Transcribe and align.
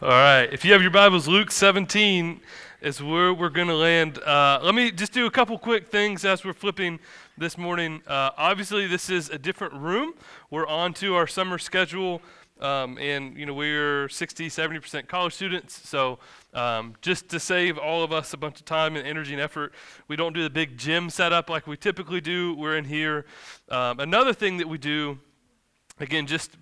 All 0.00 0.10
right. 0.10 0.44
If 0.52 0.64
you 0.64 0.72
have 0.74 0.80
your 0.80 0.92
Bibles, 0.92 1.26
Luke 1.26 1.50
17 1.50 2.40
is 2.82 3.02
where 3.02 3.34
we're 3.34 3.48
going 3.48 3.66
to 3.66 3.74
land. 3.74 4.18
Uh, 4.18 4.60
let 4.62 4.72
me 4.72 4.92
just 4.92 5.12
do 5.12 5.26
a 5.26 5.30
couple 5.30 5.58
quick 5.58 5.88
things 5.88 6.24
as 6.24 6.44
we're 6.44 6.52
flipping 6.52 7.00
this 7.36 7.58
morning. 7.58 8.00
Uh, 8.06 8.30
obviously, 8.36 8.86
this 8.86 9.10
is 9.10 9.28
a 9.28 9.38
different 9.38 9.74
room. 9.74 10.14
We're 10.52 10.68
on 10.68 10.94
to 10.94 11.16
our 11.16 11.26
summer 11.26 11.58
schedule. 11.58 12.22
Um, 12.60 12.96
and 12.98 13.36
you 13.36 13.46
know 13.46 13.54
we're 13.54 14.08
60 14.08 14.48
70% 14.48 15.06
college 15.06 15.32
students 15.32 15.88
so 15.88 16.18
um, 16.54 16.96
just 17.00 17.28
to 17.28 17.38
save 17.38 17.78
all 17.78 18.02
of 18.02 18.12
us 18.12 18.32
a 18.32 18.36
bunch 18.36 18.58
of 18.58 18.66
time 18.66 18.96
and 18.96 19.06
energy 19.06 19.32
and 19.32 19.40
effort 19.40 19.72
we 20.08 20.16
don't 20.16 20.32
do 20.32 20.42
the 20.42 20.50
big 20.50 20.76
gym 20.76 21.08
setup 21.08 21.48
like 21.48 21.68
we 21.68 21.76
typically 21.76 22.20
do 22.20 22.56
we're 22.56 22.76
in 22.76 22.84
here 22.84 23.26
um, 23.68 24.00
another 24.00 24.32
thing 24.32 24.56
that 24.56 24.68
we 24.68 24.76
do 24.76 25.20
again 26.00 26.26
just 26.26 26.56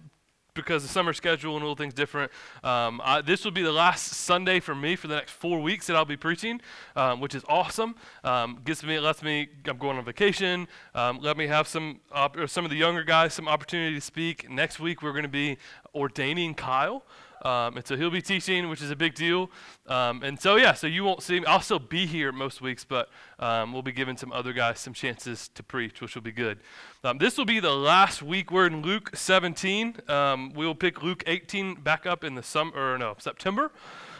because 0.57 0.82
the 0.82 0.88
summer 0.88 1.12
schedule 1.12 1.55
and 1.56 1.65
all 1.65 1.77
things 1.77 1.95
different. 1.95 2.33
Um, 2.64 3.01
I, 3.05 3.20
this 3.20 3.45
will 3.45 3.52
be 3.52 3.62
the 3.62 3.73
last 3.73 4.09
Sunday 4.09 4.59
for 4.59 4.74
me 4.74 4.97
for 4.97 5.06
the 5.06 5.14
next 5.14 5.33
four 5.33 5.60
weeks 5.60 5.87
that 5.87 5.95
I'll 5.95 6.05
be 6.05 6.16
preaching, 6.16 6.60
um, 6.97 7.20
which 7.20 7.34
is 7.34 7.45
awesome. 7.48 7.95
Um, 8.24 8.61
gives 8.64 8.83
me, 8.83 8.98
lets 8.98 9.23
me, 9.23 9.48
I'm 9.66 9.78
going 9.78 9.97
on 9.97 10.05
vacation. 10.05 10.66
Um, 10.95 11.20
let 11.20 11.37
me 11.37 11.47
have 11.47 11.69
some, 11.69 12.00
op- 12.11 12.37
some 12.48 12.64
of 12.64 12.70
the 12.70 12.77
younger 12.77 13.05
guys 13.05 13.34
some 13.34 13.47
opportunity 13.47 13.95
to 13.95 14.00
speak. 14.00 14.50
Next 14.50 14.80
week 14.80 15.02
we're 15.02 15.12
going 15.12 15.23
to 15.23 15.28
be 15.28 15.59
ordaining 15.95 16.55
Kyle. 16.55 17.05
Um, 17.43 17.77
and 17.77 17.87
so 17.87 17.97
he'll 17.97 18.11
be 18.11 18.23
teaching, 18.23 18.69
which 18.69 18.83
is 18.83 18.91
a 18.91 18.97
big 18.97 19.15
deal. 19.15 19.51
Um, 19.87 20.23
and 20.23 20.41
so, 20.41 20.57
yeah, 20.57 20.73
so 20.73 20.87
you 20.87 21.05
won't 21.05 21.23
see 21.23 21.41
me. 21.41 21.47
I'll 21.47 21.61
still 21.61 21.79
be 21.79 22.07
here 22.07 22.33
most 22.33 22.61
weeks, 22.61 22.85
but 22.85 23.09
um, 23.39 23.73
we'll 23.73 23.83
be 23.83 23.93
giving 23.93 24.17
some 24.17 24.33
other 24.33 24.53
guys 24.53 24.81
some 24.81 24.95
chances 24.95 25.49
to 25.49 25.62
preach, 25.62 26.01
which 26.01 26.15
will 26.15 26.23
be 26.23 26.33
good. 26.33 26.59
Um, 27.05 27.19
this 27.19 27.37
will 27.39 27.45
be 27.45 27.61
the 27.61 27.75
last 27.75 28.23
week. 28.23 28.51
We're 28.51 28.67
in 28.67 28.83
Luke 28.83 29.11
17. 29.15 29.97
Um, 30.09 30.53
we'll 30.55 30.75
pick 30.75 31.03
Luke 31.03 31.23
18 31.27 31.77
back 31.77 32.07
up 32.07 32.25
in 32.25 32.35
the 32.35 32.43
summer, 32.43 32.73
or 32.75 32.99
no, 32.99 33.15
September. 33.19 33.71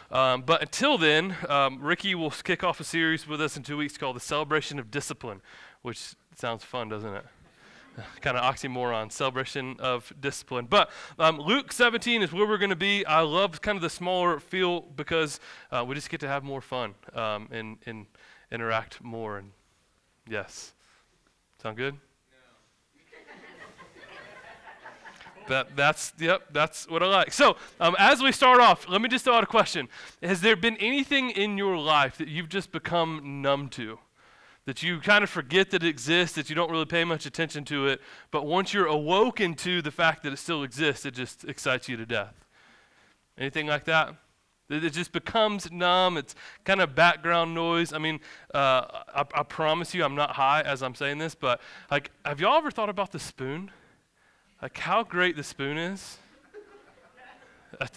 Um, 0.09 0.43
but 0.43 0.61
until 0.61 0.97
then, 0.97 1.35
Ricky 1.79 2.15
will 2.15 2.31
kick 2.31 2.63
off 2.63 2.79
a 2.79 2.85
series 2.85 3.27
with 3.27 3.41
us 3.41 3.57
in 3.57 3.63
two 3.63 3.75
weeks 3.77 3.97
called 3.97 4.15
The 4.15 4.21
Celebration 4.21 4.79
of 4.79 4.89
Discipline, 4.89 5.41
which 5.81 6.15
sounds 6.35 6.63
fun, 6.63 6.87
doesn't 6.87 7.13
it? 7.13 7.25
kind 8.21 8.37
of 8.37 8.43
oxymoron, 8.43 9.11
celebration 9.11 9.75
of 9.79 10.11
discipline. 10.19 10.67
But 10.69 10.89
um, 11.19 11.39
Luke 11.39 11.71
17 11.71 12.21
is 12.21 12.31
where 12.31 12.47
we're 12.47 12.57
going 12.57 12.69
to 12.69 12.75
be. 12.75 13.05
I 13.05 13.21
love 13.21 13.61
kind 13.61 13.75
of 13.75 13.81
the 13.81 13.89
smaller 13.89 14.39
feel 14.39 14.81
because 14.81 15.39
uh, 15.71 15.83
we 15.87 15.95
just 15.95 16.09
get 16.09 16.19
to 16.21 16.27
have 16.27 16.43
more 16.43 16.61
fun 16.61 16.95
um, 17.13 17.49
and, 17.51 17.77
and 17.85 18.05
interact 18.51 19.03
more. 19.03 19.37
And 19.37 19.51
yes, 20.29 20.73
sound 21.61 21.77
good? 21.77 21.95
that, 25.47 25.75
that's 25.77 26.11
yep 26.19 26.41
that's 26.51 26.89
what 26.89 27.01
i 27.01 27.05
like 27.05 27.31
so 27.31 27.55
um, 27.79 27.95
as 27.97 28.21
we 28.21 28.33
start 28.33 28.59
off 28.59 28.89
let 28.89 29.01
me 29.01 29.07
just 29.07 29.23
throw 29.23 29.33
out 29.33 29.43
a 29.43 29.47
question 29.47 29.87
has 30.21 30.41
there 30.41 30.57
been 30.57 30.75
anything 30.75 31.29
in 31.29 31.57
your 31.57 31.77
life 31.77 32.17
that 32.17 32.27
you've 32.27 32.49
just 32.49 32.73
become 32.73 33.41
numb 33.41 33.69
to 33.69 33.97
that 34.67 34.83
you 34.83 34.99
kind 34.99 35.23
of 35.23 35.29
forget 35.29 35.71
that 35.71 35.81
it 35.81 35.87
exists, 35.87 36.35
that 36.35 36.49
you 36.49 36.55
don't 36.55 36.69
really 36.69 36.85
pay 36.85 37.05
much 37.05 37.25
attention 37.25 37.63
to 37.63 37.87
it, 37.87 38.01
but 38.31 38.45
once 38.45 38.73
you're 38.73 38.85
awoken 38.85 39.53
to 39.53 39.81
the 39.81 39.91
fact 39.91 40.23
that 40.23 40.33
it 40.33 40.37
still 40.37 40.61
exists, 40.61 41.05
it 41.05 41.13
just 41.13 41.45
excites 41.45 41.87
you 41.87 41.95
to 41.95 42.05
death. 42.05 42.33
Anything 43.37 43.67
like 43.67 43.85
that? 43.85 44.13
It 44.69 44.89
just 44.89 45.13
becomes 45.13 45.71
numb. 45.71 46.17
It's 46.17 46.35
kind 46.65 46.81
of 46.81 46.93
background 46.95 47.55
noise. 47.55 47.93
I 47.93 47.97
mean, 47.97 48.19
uh, 48.53 48.83
I, 49.15 49.23
I, 49.35 49.43
promise 49.43 49.95
you, 49.95 50.03
I'm 50.03 50.15
not 50.15 50.31
high 50.31 50.63
as 50.63 50.83
I'm 50.83 50.95
saying 50.95 51.17
this, 51.17 51.33
but 51.33 51.61
like, 51.89 52.11
have 52.25 52.41
y'all 52.41 52.57
ever 52.57 52.69
thought 52.69 52.89
about 52.89 53.13
the 53.13 53.19
spoon? 53.19 53.71
Like, 54.61 54.77
how 54.77 55.01
great 55.01 55.37
the 55.37 55.43
spoon 55.43 55.77
is? 55.77 56.17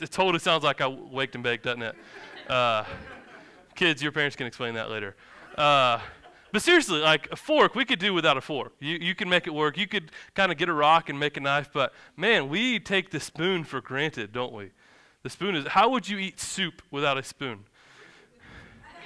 It 0.01 0.11
totally 0.11 0.41
sounds 0.41 0.63
like 0.63 0.81
I 0.81 0.87
waked 0.87 1.35
and 1.35 1.43
baked, 1.43 1.65
doesn't 1.65 1.83
it? 1.83 1.97
Uh, 2.49 2.85
kids, 3.75 4.03
your 4.03 4.13
parents 4.13 4.37
can 4.37 4.47
explain 4.47 4.75
that 4.75 4.91
later. 4.91 5.17
Uh, 5.57 6.01
but 6.53 6.63
seriously, 6.63 7.01
like 7.01 7.29
a 7.31 7.37
fork, 7.37 7.75
we 7.75 7.85
could 7.85 7.99
do 7.99 8.13
without 8.13 8.37
a 8.37 8.41
fork. 8.41 8.73
You, 8.81 8.97
you 8.97 9.15
can 9.15 9.29
make 9.29 9.47
it 9.47 9.55
work. 9.55 9.79
You 9.79 9.87
could 9.87 10.11
kind 10.35 10.51
of 10.51 10.59
get 10.59 10.69
a 10.69 10.73
rock 10.73 11.09
and 11.09 11.19
make 11.19 11.37
a 11.37 11.41
knife, 11.41 11.71
but 11.73 11.93
man, 12.17 12.49
we 12.49 12.79
take 12.79 13.11
the 13.11 13.21
spoon 13.21 13.65
for 13.65 13.81
granted, 13.81 14.33
don't 14.33 14.53
we? 14.53 14.71
The 15.23 15.31
spoon 15.31 15.55
is, 15.55 15.67
how 15.67 15.91
would 15.91 16.09
you 16.09 16.19
eat 16.19 16.41
soup 16.41 16.83
without 16.91 17.19
a 17.19 17.23
spoon? 17.23 17.65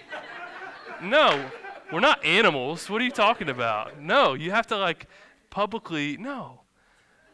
no, 1.03 1.51
we're 1.93 2.01
not 2.01 2.25
animals. 2.25 2.89
What 2.89 3.01
are 3.01 3.05
you 3.05 3.11
talking 3.11 3.49
about? 3.49 4.01
No, 4.01 4.35
you 4.35 4.51
have 4.53 4.67
to 4.69 4.77
like 4.77 5.07
publicly, 5.51 6.17
no. 6.17 6.61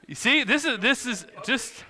You 0.06 0.14
see, 0.14 0.44
this 0.44 0.64
is, 0.64 0.78
this 0.78 1.06
is 1.06 1.26
just 1.44 1.84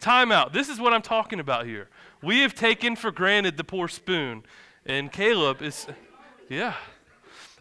time 0.00 0.32
out. 0.32 0.52
This 0.52 0.68
is 0.68 0.80
what 0.80 0.92
I'm 0.92 1.02
talking 1.02 1.38
about 1.38 1.66
here. 1.66 1.88
We 2.22 2.40
have 2.40 2.54
taken 2.54 2.96
for 2.96 3.10
granted 3.10 3.56
the 3.56 3.64
poor 3.64 3.88
spoon, 3.88 4.44
and 4.86 5.12
Caleb 5.12 5.62
is, 5.62 5.86
yeah. 6.48 6.74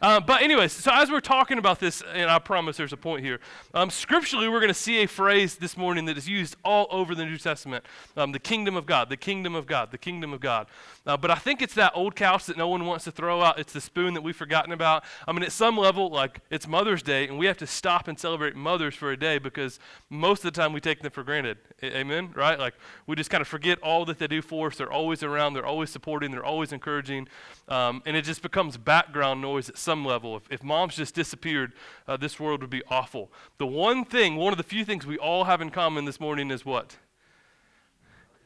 Uh, 0.01 0.19
but 0.19 0.41
anyways, 0.41 0.71
so 0.71 0.89
as 0.91 1.11
we're 1.11 1.19
talking 1.19 1.59
about 1.59 1.79
this, 1.79 2.01
and 2.11 2.27
I 2.27 2.39
promise 2.39 2.75
there's 2.75 2.91
a 2.91 2.97
point 2.97 3.23
here, 3.23 3.39
um, 3.75 3.91
scripturally 3.91 4.49
we're 4.49 4.59
going 4.59 4.69
to 4.69 4.73
see 4.73 5.03
a 5.03 5.07
phrase 5.07 5.57
this 5.57 5.77
morning 5.77 6.05
that 6.05 6.17
is 6.17 6.27
used 6.27 6.55
all 6.65 6.87
over 6.89 7.13
the 7.13 7.23
New 7.23 7.37
Testament, 7.37 7.85
um, 8.17 8.31
the 8.31 8.39
kingdom 8.39 8.75
of 8.75 8.87
God, 8.87 9.09
the 9.09 9.17
kingdom 9.17 9.53
of 9.53 9.67
God, 9.67 9.91
the 9.91 9.99
kingdom 9.99 10.33
of 10.33 10.39
God. 10.39 10.65
Uh, 11.05 11.17
but 11.17 11.29
I 11.29 11.35
think 11.35 11.61
it's 11.61 11.75
that 11.75 11.91
old 11.93 12.15
couch 12.15 12.47
that 12.47 12.57
no 12.57 12.67
one 12.67 12.87
wants 12.87 13.03
to 13.03 13.11
throw 13.11 13.43
out. 13.43 13.59
It's 13.59 13.73
the 13.73 13.81
spoon 13.81 14.15
that 14.15 14.21
we've 14.21 14.35
forgotten 14.35 14.71
about. 14.71 15.03
I 15.27 15.33
mean, 15.33 15.43
at 15.43 15.51
some 15.51 15.77
level, 15.77 16.09
like 16.09 16.41
it's 16.49 16.67
Mother's 16.67 17.03
Day, 17.03 17.27
and 17.27 17.37
we 17.37 17.45
have 17.45 17.57
to 17.57 17.67
stop 17.67 18.07
and 18.07 18.19
celebrate 18.19 18.55
mothers 18.55 18.95
for 18.95 19.11
a 19.11 19.17
day 19.17 19.37
because 19.37 19.79
most 20.09 20.43
of 20.43 20.51
the 20.51 20.59
time 20.59 20.73
we 20.73 20.81
take 20.81 21.01
them 21.01 21.11
for 21.11 21.23
granted. 21.23 21.59
A- 21.83 21.97
amen? 21.97 22.31
Right? 22.35 22.57
Like 22.57 22.73
we 23.05 23.15
just 23.15 23.29
kind 23.29 23.41
of 23.41 23.47
forget 23.47 23.77
all 23.83 24.05
that 24.05 24.17
they 24.17 24.27
do 24.27 24.41
for 24.41 24.67
us. 24.67 24.77
They're 24.77 24.91
always 24.91 25.21
around. 25.21 25.53
They're 25.53 25.65
always 25.65 25.91
supporting. 25.91 26.31
They're 26.31 26.43
always 26.43 26.71
encouraging, 26.71 27.27
um, 27.67 28.01
and 28.07 28.17
it 28.17 28.23
just 28.23 28.41
becomes 28.41 28.77
background 28.77 29.41
noise 29.41 29.69
at 29.69 29.77
some 29.77 29.90
some 29.91 30.05
level. 30.05 30.37
If, 30.37 30.43
if 30.49 30.63
moms 30.63 30.95
just 30.95 31.13
disappeared, 31.15 31.73
uh, 32.07 32.15
this 32.15 32.39
world 32.39 32.61
would 32.61 32.69
be 32.69 32.81
awful. 32.89 33.29
The 33.57 33.67
one 33.67 34.05
thing, 34.05 34.37
one 34.37 34.53
of 34.53 34.57
the 34.57 34.63
few 34.63 34.85
things 34.85 35.05
we 35.05 35.17
all 35.17 35.43
have 35.43 35.59
in 35.59 35.69
common 35.69 36.05
this 36.05 36.17
morning 36.17 36.49
is 36.49 36.65
what? 36.65 36.95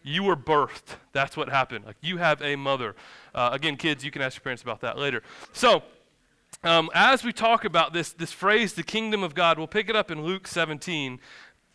You 0.01 0.23
were 0.23 0.35
birthed. 0.35 0.95
That's 1.11 1.37
what 1.37 1.49
happened. 1.49 1.85
Like 1.85 1.97
you 2.01 2.17
have 2.17 2.41
a 2.41 2.55
mother. 2.55 2.95
Uh, 3.35 3.51
again, 3.53 3.77
kids, 3.77 4.03
you 4.03 4.09
can 4.09 4.23
ask 4.23 4.37
your 4.37 4.41
parents 4.41 4.63
about 4.63 4.81
that 4.81 4.97
later. 4.97 5.21
So, 5.53 5.83
um, 6.63 6.89
as 6.95 7.23
we 7.23 7.31
talk 7.31 7.63
about 7.63 7.93
this, 7.93 8.11
this 8.11 8.31
phrase, 8.31 8.73
the 8.73 8.81
kingdom 8.81 9.21
of 9.21 9.35
God, 9.35 9.59
we'll 9.59 9.67
pick 9.67 9.87
it 9.87 9.95
up 9.95 10.09
in 10.09 10.23
Luke 10.23 10.47
17, 10.47 11.19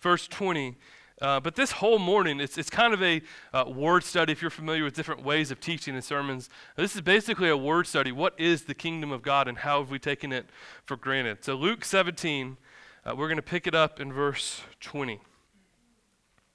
verse 0.00 0.26
20. 0.26 0.78
Uh, 1.20 1.38
but 1.38 1.54
this 1.54 1.72
whole 1.72 1.98
morning, 1.98 2.41
it's, 2.41 2.56
it's 2.56 2.70
kind 2.70 2.94
of 2.94 3.03
a 3.03 3.20
uh, 3.53 3.64
word 3.69 4.03
study 4.03 4.32
if 4.32 4.41
you're 4.41 4.50
familiar 4.50 4.84
with 4.84 4.94
different 4.94 5.22
ways 5.22 5.50
of 5.50 5.60
teaching 5.60 5.94
and 5.94 6.03
sermons. 6.03 6.48
This 6.76 6.94
is 6.94 7.03
basically 7.03 7.50
a 7.50 7.56
word 7.56 7.86
study. 7.86 8.10
What 8.10 8.34
is 8.38 8.64
the 8.64 8.75
kingdom 8.75 9.12
of 9.12 9.20
God 9.20 9.47
and 9.47 9.59
how 9.59 9.80
have 9.80 9.91
we 9.91 9.98
taken 9.98 10.32
it 10.32 10.47
for 10.86 10.97
granted? 10.97 11.44
So, 11.44 11.54
Luke 11.54 11.84
17, 11.84 12.56
uh, 13.04 13.14
we're 13.14 13.26
going 13.26 13.36
to 13.36 13.42
pick 13.42 13.66
it 13.66 13.75
up 13.75 14.00
in 14.00 14.12
verse 14.12 14.62
20. 14.80 15.20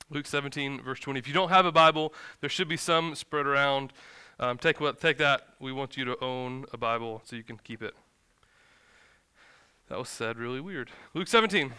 Luke 0.09 0.25
17, 0.25 0.81
verse 0.81 0.99
20. 0.99 1.19
If 1.19 1.27
you 1.27 1.33
don't 1.33 1.49
have 1.49 1.65
a 1.67 1.71
Bible, 1.71 2.13
there 2.41 2.49
should 2.49 2.67
be 2.67 2.77
some 2.77 3.13
spread 3.13 3.45
around. 3.45 3.93
Um, 4.39 4.57
take, 4.57 4.81
what, 4.81 4.99
take 4.99 5.17
that. 5.19 5.47
We 5.59 5.71
want 5.73 5.95
you 5.95 6.05
to 6.05 6.23
own 6.23 6.65
a 6.73 6.77
Bible 6.77 7.21
so 7.25 7.35
you 7.35 7.43
can 7.43 7.57
keep 7.57 7.83
it. 7.83 7.93
That 9.89 9.99
was 9.99 10.09
said 10.09 10.37
really 10.37 10.59
weird. 10.59 10.89
Luke 11.13 11.27
17. 11.27 11.71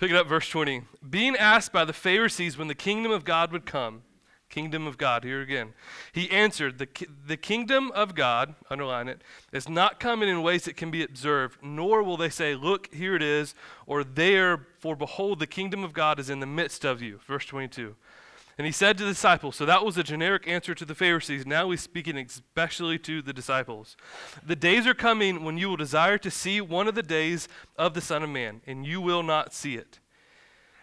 Pick 0.00 0.12
it 0.12 0.16
up, 0.16 0.28
verse 0.28 0.48
20. 0.48 0.80
Being 1.10 1.36
asked 1.36 1.74
by 1.74 1.84
the 1.84 1.92
Pharisees 1.92 2.56
when 2.56 2.68
the 2.68 2.74
kingdom 2.74 3.12
of 3.12 3.22
God 3.22 3.52
would 3.52 3.66
come, 3.66 4.00
kingdom 4.48 4.86
of 4.86 4.96
God, 4.96 5.24
here 5.24 5.42
again, 5.42 5.74
he 6.10 6.30
answered, 6.30 6.78
The, 6.78 6.88
the 7.26 7.36
kingdom 7.36 7.92
of 7.92 8.14
God, 8.14 8.54
underline 8.70 9.08
it, 9.08 9.20
is 9.52 9.68
not 9.68 10.00
coming 10.00 10.30
in 10.30 10.42
ways 10.42 10.64
that 10.64 10.78
can 10.78 10.90
be 10.90 11.04
observed, 11.04 11.58
nor 11.62 12.02
will 12.02 12.16
they 12.16 12.30
say, 12.30 12.54
Look, 12.54 12.90
here 12.94 13.14
it 13.14 13.22
is, 13.22 13.54
or 13.84 14.02
there, 14.02 14.68
for 14.78 14.96
behold, 14.96 15.38
the 15.38 15.46
kingdom 15.46 15.84
of 15.84 15.92
God 15.92 16.18
is 16.18 16.30
in 16.30 16.40
the 16.40 16.46
midst 16.46 16.86
of 16.86 17.02
you. 17.02 17.20
Verse 17.26 17.44
22. 17.44 17.94
And 18.60 18.66
he 18.66 18.72
said 18.72 18.98
to 18.98 19.04
the 19.04 19.12
disciples, 19.12 19.56
so 19.56 19.64
that 19.64 19.86
was 19.86 19.96
a 19.96 20.02
generic 20.02 20.46
answer 20.46 20.74
to 20.74 20.84
the 20.84 20.94
Pharisees. 20.94 21.46
Now 21.46 21.70
he's 21.70 21.80
speaking 21.80 22.18
especially 22.18 22.98
to 22.98 23.22
the 23.22 23.32
disciples. 23.32 23.96
The 24.44 24.54
days 24.54 24.86
are 24.86 24.92
coming 24.92 25.44
when 25.44 25.56
you 25.56 25.70
will 25.70 25.78
desire 25.78 26.18
to 26.18 26.30
see 26.30 26.60
one 26.60 26.86
of 26.86 26.94
the 26.94 27.02
days 27.02 27.48
of 27.78 27.94
the 27.94 28.02
Son 28.02 28.22
of 28.22 28.28
Man, 28.28 28.60
and 28.66 28.84
you 28.84 29.00
will 29.00 29.22
not 29.22 29.54
see 29.54 29.76
it. 29.76 29.98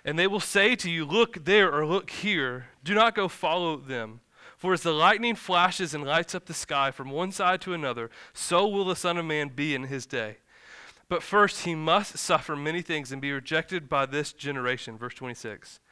And 0.04 0.18
they 0.18 0.26
will 0.26 0.40
say 0.40 0.76
to 0.76 0.90
you, 0.90 1.06
Look 1.06 1.46
there 1.46 1.72
or 1.72 1.86
look 1.86 2.10
here. 2.10 2.70
Do 2.84 2.96
not 2.96 3.14
go 3.14 3.28
follow 3.28 3.78
them. 3.78 4.22
For 4.58 4.74
as 4.74 4.82
the 4.82 4.92
lightning 4.92 5.36
flashes 5.36 5.94
and 5.94 6.04
lights 6.04 6.34
up 6.34 6.48
the 6.48 6.56
sky 6.56 6.90
from 6.90 7.12
one 7.12 7.32
side 7.32 7.62
to 7.62 7.76
another, 7.76 8.10
so 8.34 8.68
will 8.68 8.86
the 8.86 8.96
Son 8.96 9.20
of 9.20 9.26
Man 9.26 9.50
be 9.50 9.76
in 9.76 9.84
his 9.84 10.08
day. 10.08 10.38
But 11.10 11.22
first, 11.22 11.64
he 11.64 11.76
must 11.76 12.18
suffer 12.18 12.56
many 12.56 12.82
things 12.82 13.12
and 13.12 13.22
be 13.22 13.32
rejected 13.32 13.88
by 13.88 14.08
this 14.08 14.34
generation. 14.34 14.98
Verse 14.98 15.14
26. 15.14 15.80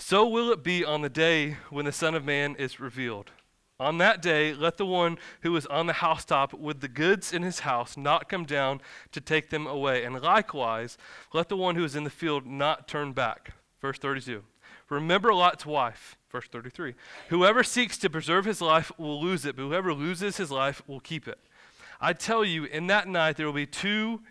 So 0.00 0.26
will 0.26 0.50
it 0.50 0.64
be 0.64 0.82
on 0.82 1.02
the 1.02 1.10
day 1.10 1.58
when 1.68 1.84
the 1.84 1.92
Son 1.92 2.14
of 2.14 2.24
Man 2.24 2.56
is 2.56 2.80
revealed. 2.80 3.32
On 3.78 3.98
that 3.98 4.22
day, 4.22 4.54
let 4.54 4.78
the 4.78 4.86
one 4.86 5.18
who 5.42 5.54
is 5.56 5.66
on 5.66 5.86
the 5.86 5.92
housetop 5.92 6.54
with 6.54 6.80
the 6.80 6.88
goods 6.88 7.34
in 7.34 7.42
his 7.42 7.60
house 7.60 7.98
not 7.98 8.28
come 8.28 8.44
down 8.44 8.80
to 9.12 9.20
take 9.20 9.50
them 9.50 9.66
away. 9.66 10.02
And 10.02 10.20
likewise, 10.20 10.96
let 11.34 11.50
the 11.50 11.56
one 11.56 11.76
who 11.76 11.84
is 11.84 11.94
in 11.94 12.04
the 12.04 12.10
field 12.10 12.46
not 12.46 12.88
turn 12.88 13.12
back. 13.12 13.52
Verse 13.82 13.98
32. 13.98 14.42
Remember 14.88 15.34
Lot's 15.34 15.66
wife. 15.66 16.16
Verse 16.32 16.48
33. 16.50 16.94
Whoever 17.28 17.62
seeks 17.62 17.98
to 17.98 18.10
preserve 18.10 18.46
his 18.46 18.62
life 18.62 18.90
will 18.96 19.20
lose 19.20 19.44
it, 19.44 19.54
but 19.54 19.62
whoever 19.62 19.92
loses 19.92 20.38
his 20.38 20.50
life 20.50 20.82
will 20.86 21.00
keep 21.00 21.28
it. 21.28 21.38
I 22.00 22.14
tell 22.14 22.42
you, 22.42 22.64
in 22.64 22.86
that 22.86 23.06
night 23.06 23.36
there 23.36 23.46
will 23.46 23.52
be 23.52 23.66
two 23.66 24.22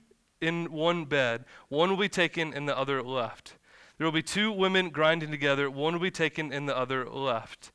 in 0.42 0.72
one 0.72 1.06
bed, 1.06 1.46
one 1.70 1.92
will 1.92 1.98
be 1.98 2.10
taken 2.10 2.56
and 2.56 2.68
the 2.68 2.78
other 2.78 3.04
left. 3.04 3.54
There 4.00 4.06
will 4.08 4.14
be 4.14 4.24
two 4.24 4.50
women 4.50 4.92
grinding 4.92 5.30
together, 5.30 5.70
one 5.70 5.94
will 5.94 6.00
be 6.00 6.10
taken 6.10 6.54
and 6.54 6.70
the 6.70 6.76
other 6.76 7.06
left. 7.06 7.74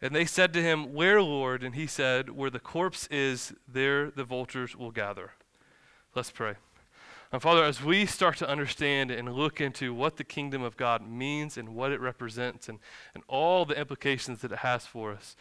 And 0.00 0.16
they 0.16 0.24
said 0.24 0.54
to 0.54 0.62
him, 0.62 0.94
Where, 0.94 1.20
Lord? 1.20 1.62
And 1.62 1.74
he 1.74 1.86
said, 1.86 2.30
Where 2.30 2.48
the 2.48 2.58
corpse 2.58 3.06
is, 3.08 3.52
there 3.68 4.10
the 4.10 4.24
vultures 4.24 4.74
will 4.74 4.90
gather. 4.90 5.32
Let's 6.14 6.30
pray. 6.30 6.54
And 7.30 7.42
Father, 7.42 7.62
as 7.62 7.82
we 7.82 8.06
start 8.06 8.38
to 8.38 8.48
understand 8.48 9.10
and 9.10 9.34
look 9.34 9.60
into 9.60 9.92
what 9.92 10.16
the 10.16 10.24
kingdom 10.24 10.62
of 10.62 10.78
God 10.78 11.06
means 11.06 11.58
and 11.58 11.74
what 11.76 11.92
it 11.92 12.00
represents 12.00 12.70
and, 12.70 12.78
and 13.14 13.22
all 13.28 13.66
the 13.66 13.78
implications 13.78 14.40
that 14.40 14.52
it 14.52 14.60
has 14.60 14.86
for 14.86 15.12
us, 15.12 15.36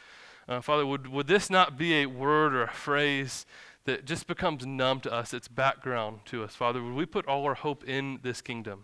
uh, 0.50 0.60
Father, 0.60 0.86
would, 0.86 1.08
would 1.08 1.28
this 1.28 1.50
not 1.50 1.78
be 1.78 1.94
a 1.96 2.08
word 2.08 2.54
or 2.54 2.64
a 2.64 2.74
phrase 2.74 3.46
that 3.86 4.04
just 4.04 4.28
becomes 4.28 4.66
numb 4.66 5.00
to 5.00 5.14
us? 5.14 5.34
It's 5.34 5.48
background 5.48 6.20
to 6.26 6.44
us. 6.44 6.56
Father, 6.56 6.84
would 6.84 6.94
we 6.94 7.06
put 7.06 7.26
all 7.26 7.46
our 7.46 7.56
hope 7.56 7.86
in 7.86 8.20
this 8.22 8.42
kingdom? 8.42 8.84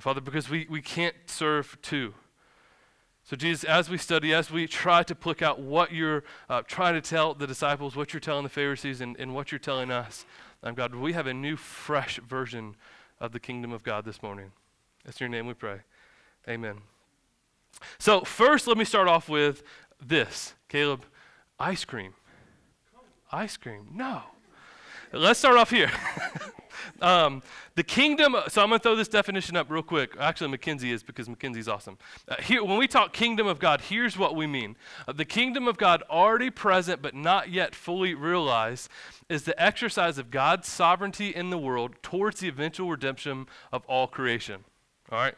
Father, 0.00 0.20
because 0.20 0.48
we, 0.48 0.66
we 0.70 0.80
can't 0.80 1.14
serve 1.26 1.76
two. 1.82 2.14
So, 3.24 3.36
Jesus, 3.36 3.64
as 3.64 3.90
we 3.90 3.98
study, 3.98 4.32
as 4.32 4.50
we 4.50 4.66
try 4.66 5.02
to 5.02 5.14
pluck 5.14 5.42
out 5.42 5.60
what 5.60 5.92
you're 5.92 6.24
uh, 6.48 6.62
trying 6.62 6.94
to 6.94 7.00
tell 7.00 7.34
the 7.34 7.46
disciples, 7.46 7.94
what 7.94 8.14
you're 8.14 8.20
telling 8.20 8.42
the 8.42 8.48
Pharisees, 8.48 9.02
and, 9.02 9.18
and 9.18 9.34
what 9.34 9.52
you're 9.52 9.58
telling 9.58 9.90
us, 9.90 10.24
um, 10.62 10.74
God, 10.74 10.94
we 10.94 11.12
have 11.12 11.26
a 11.26 11.34
new, 11.34 11.56
fresh 11.56 12.18
version 12.26 12.74
of 13.20 13.32
the 13.32 13.40
kingdom 13.40 13.70
of 13.70 13.82
God 13.82 14.04
this 14.06 14.22
morning. 14.22 14.52
That's 15.04 15.20
your 15.20 15.28
name 15.28 15.46
we 15.46 15.54
pray. 15.54 15.80
Amen. 16.48 16.78
So, 17.98 18.22
first, 18.22 18.66
let 18.66 18.78
me 18.78 18.84
start 18.84 19.08
off 19.08 19.28
with 19.28 19.62
this 20.00 20.54
Caleb, 20.68 21.04
ice 21.58 21.84
cream. 21.84 22.14
Ice 23.30 23.56
cream. 23.56 23.88
No. 23.92 24.22
Let's 25.12 25.38
start 25.38 25.56
off 25.56 25.70
here. 25.70 25.90
um, 27.00 27.42
the 27.74 27.82
kingdom, 27.82 28.36
so 28.48 28.62
I'm 28.62 28.68
going 28.68 28.78
to 28.78 28.82
throw 28.82 28.96
this 28.96 29.08
definition 29.08 29.56
up 29.56 29.70
real 29.70 29.82
quick. 29.82 30.16
Actually, 30.18 30.56
McKinsey 30.56 30.92
is 30.92 31.02
because 31.02 31.28
McKinsey's 31.28 31.68
awesome. 31.68 31.98
Uh, 32.28 32.36
here, 32.40 32.64
when 32.64 32.78
we 32.78 32.88
talk 32.88 33.12
kingdom 33.12 33.46
of 33.46 33.58
God, 33.58 33.80
here's 33.80 34.18
what 34.18 34.34
we 34.34 34.46
mean 34.46 34.76
uh, 35.06 35.12
the 35.12 35.24
kingdom 35.24 35.68
of 35.68 35.78
God, 35.78 36.02
already 36.10 36.50
present 36.50 37.00
but 37.02 37.14
not 37.14 37.50
yet 37.50 37.74
fully 37.74 38.14
realized, 38.14 38.88
is 39.28 39.44
the 39.44 39.60
exercise 39.62 40.18
of 40.18 40.30
God's 40.30 40.68
sovereignty 40.68 41.28
in 41.34 41.50
the 41.50 41.58
world 41.58 41.94
towards 42.02 42.40
the 42.40 42.48
eventual 42.48 42.90
redemption 42.90 43.46
of 43.72 43.84
all 43.86 44.06
creation. 44.06 44.64
All 45.10 45.18
right? 45.18 45.34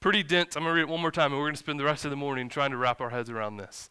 Pretty 0.00 0.22
dense. 0.22 0.56
I'm 0.56 0.62
going 0.62 0.72
to 0.72 0.76
read 0.76 0.88
it 0.88 0.92
one 0.92 1.00
more 1.00 1.12
time, 1.12 1.32
and 1.32 1.38
we're 1.38 1.46
going 1.46 1.54
to 1.54 1.58
spend 1.58 1.78
the 1.78 1.84
rest 1.84 2.04
of 2.04 2.10
the 2.10 2.16
morning 2.16 2.48
trying 2.48 2.70
to 2.70 2.76
wrap 2.76 3.00
our 3.00 3.10
heads 3.10 3.30
around 3.30 3.56
this. 3.58 3.88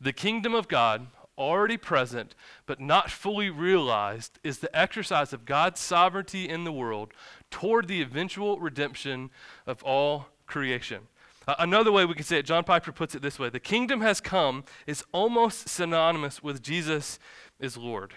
The 0.00 0.12
kingdom 0.12 0.54
of 0.54 0.68
God, 0.68 1.06
already 1.38 1.76
present 1.76 2.34
but 2.66 2.80
not 2.80 3.10
fully 3.10 3.50
realized, 3.50 4.38
is 4.42 4.58
the 4.58 4.76
exercise 4.76 5.32
of 5.32 5.44
God's 5.44 5.80
sovereignty 5.80 6.48
in 6.48 6.64
the 6.64 6.72
world 6.72 7.12
toward 7.50 7.88
the 7.88 8.02
eventual 8.02 8.58
redemption 8.58 9.30
of 9.66 9.82
all 9.82 10.28
creation. 10.46 11.08
Uh, 11.48 11.54
another 11.58 11.92
way 11.92 12.04
we 12.04 12.14
can 12.14 12.24
say 12.24 12.38
it, 12.38 12.46
John 12.46 12.64
Piper 12.64 12.90
puts 12.90 13.14
it 13.14 13.22
this 13.22 13.38
way 13.38 13.48
the 13.48 13.60
kingdom 13.60 14.00
has 14.00 14.20
come 14.20 14.64
is 14.86 15.04
almost 15.12 15.68
synonymous 15.68 16.42
with 16.42 16.62
Jesus 16.62 17.18
is 17.60 17.76
Lord. 17.76 18.14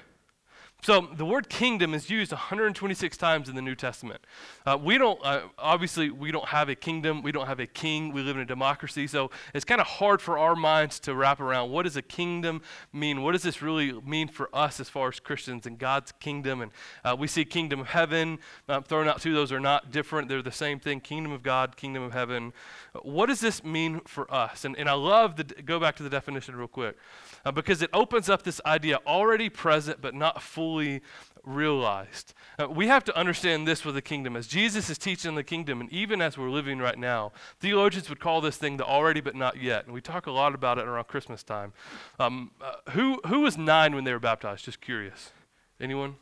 So 0.82 1.10
the 1.14 1.26
word 1.26 1.50
kingdom 1.50 1.94
is 1.94 2.10
used 2.10 2.32
126 2.32 3.18
times 3.18 3.50
in 3.50 3.56
the 3.56 3.62
New 3.62 3.76
Testament. 3.76 4.22
Uh, 4.66 4.78
we 4.82 4.98
don't, 4.98 5.20
uh, 5.26 5.42
obviously, 5.58 6.10
we 6.10 6.32
don't 6.32 6.48
have 6.48 6.70
a 6.70 6.76
kingdom. 6.76 7.22
We 7.22 7.34
don't 7.34 7.48
have 7.48 7.60
a 7.60 7.68
king. 7.68 8.14
We 8.14 8.22
live 8.22 8.38
in 8.38 8.44
a 8.44 8.46
democracy. 8.46 9.06
So 9.06 9.30
it's 9.54 9.66
kind 9.66 9.82
of 9.82 9.88
hard 9.88 10.22
for 10.22 10.38
our 10.38 10.56
minds 10.56 10.98
to 11.02 11.14
wrap 11.14 11.42
around 11.42 11.72
what 11.72 11.84
does 11.84 11.98
a 11.98 12.02
kingdom 12.02 12.62
mean? 12.94 13.24
What 13.24 13.34
does 13.34 13.44
this 13.44 13.62
really 13.62 13.92
mean 13.92 14.30
for 14.30 14.50
us 14.54 14.80
as 14.80 14.88
far 14.88 15.10
as 15.10 15.20
Christians 15.20 15.66
and 15.66 15.78
God's 15.78 16.14
kingdom? 16.14 16.62
And 16.62 16.72
uh, 17.04 17.16
we 17.20 17.28
see 17.28 17.44
kingdom 17.44 17.82
of 17.82 17.88
heaven 17.88 18.40
thrown 18.86 19.10
out 19.10 19.22
too. 19.22 19.34
Those 19.34 19.52
are 19.52 19.60
not 19.60 19.92
different. 19.92 20.30
They're 20.30 20.42
the 20.42 20.52
same 20.52 20.80
thing. 20.80 21.02
Kingdom 21.02 21.34
of 21.34 21.44
God, 21.44 21.76
kingdom 21.76 22.04
of 22.04 22.14
heaven. 22.14 22.54
What 23.02 23.26
does 23.26 23.42
this 23.42 23.66
mean 23.66 24.00
for 24.06 24.34
us? 24.34 24.64
And, 24.64 24.78
and 24.78 24.88
I 24.88 24.94
love 24.94 25.36
to 25.36 25.44
go 25.44 25.78
back 25.78 25.98
to 25.98 26.04
the 26.04 26.10
definition 26.10 26.56
real 26.56 26.70
quick 26.70 26.96
uh, 27.46 27.52
because 27.52 27.82
it 27.82 27.90
opens 27.94 28.30
up 28.30 28.44
this 28.44 28.62
idea 28.66 29.00
already 29.06 29.50
present 29.50 30.02
but 30.02 30.14
not 30.14 30.42
fully 30.42 31.02
realized. 31.44 32.34
Uh, 32.58 32.68
we 32.70 32.88
have 32.88 33.04
to 33.06 33.18
understand 33.18 33.68
this 33.68 33.84
with 33.86 33.96
the 33.96 34.02
kingdom. 34.02 34.36
As 34.36 34.48
Jesus 34.48 34.90
is 34.90 34.98
teaching 34.98 35.36
the 35.36 35.44
kingdom, 35.44 35.82
and 35.82 35.92
even 35.92 36.22
as 36.22 36.38
we're 36.38 36.50
living 36.50 36.80
right 36.80 36.98
now, 36.98 37.32
theologians 37.60 38.10
would 38.10 38.20
call 38.20 38.42
this 38.42 38.58
thing 38.58 38.78
the 38.78 38.86
already 38.86 39.22
but 39.22 39.36
not 39.36 39.62
yet. 39.62 39.86
And 39.86 39.94
we 39.94 40.02
talk 40.02 40.28
a 40.28 40.32
lot 40.32 40.54
about 40.54 40.78
it 40.78 40.86
around 40.86 41.08
Christmas 41.08 41.44
time. 41.44 41.74
Um, 42.20 42.52
uh, 42.62 42.92
who, 42.92 43.20
who 43.28 43.42
was 43.42 43.58
nine 43.58 43.96
when 43.96 44.04
they 44.04 44.12
were 44.12 44.20
baptized? 44.20 44.66
Just 44.66 44.82
curious. 44.82 45.32
Anyone? 45.80 46.16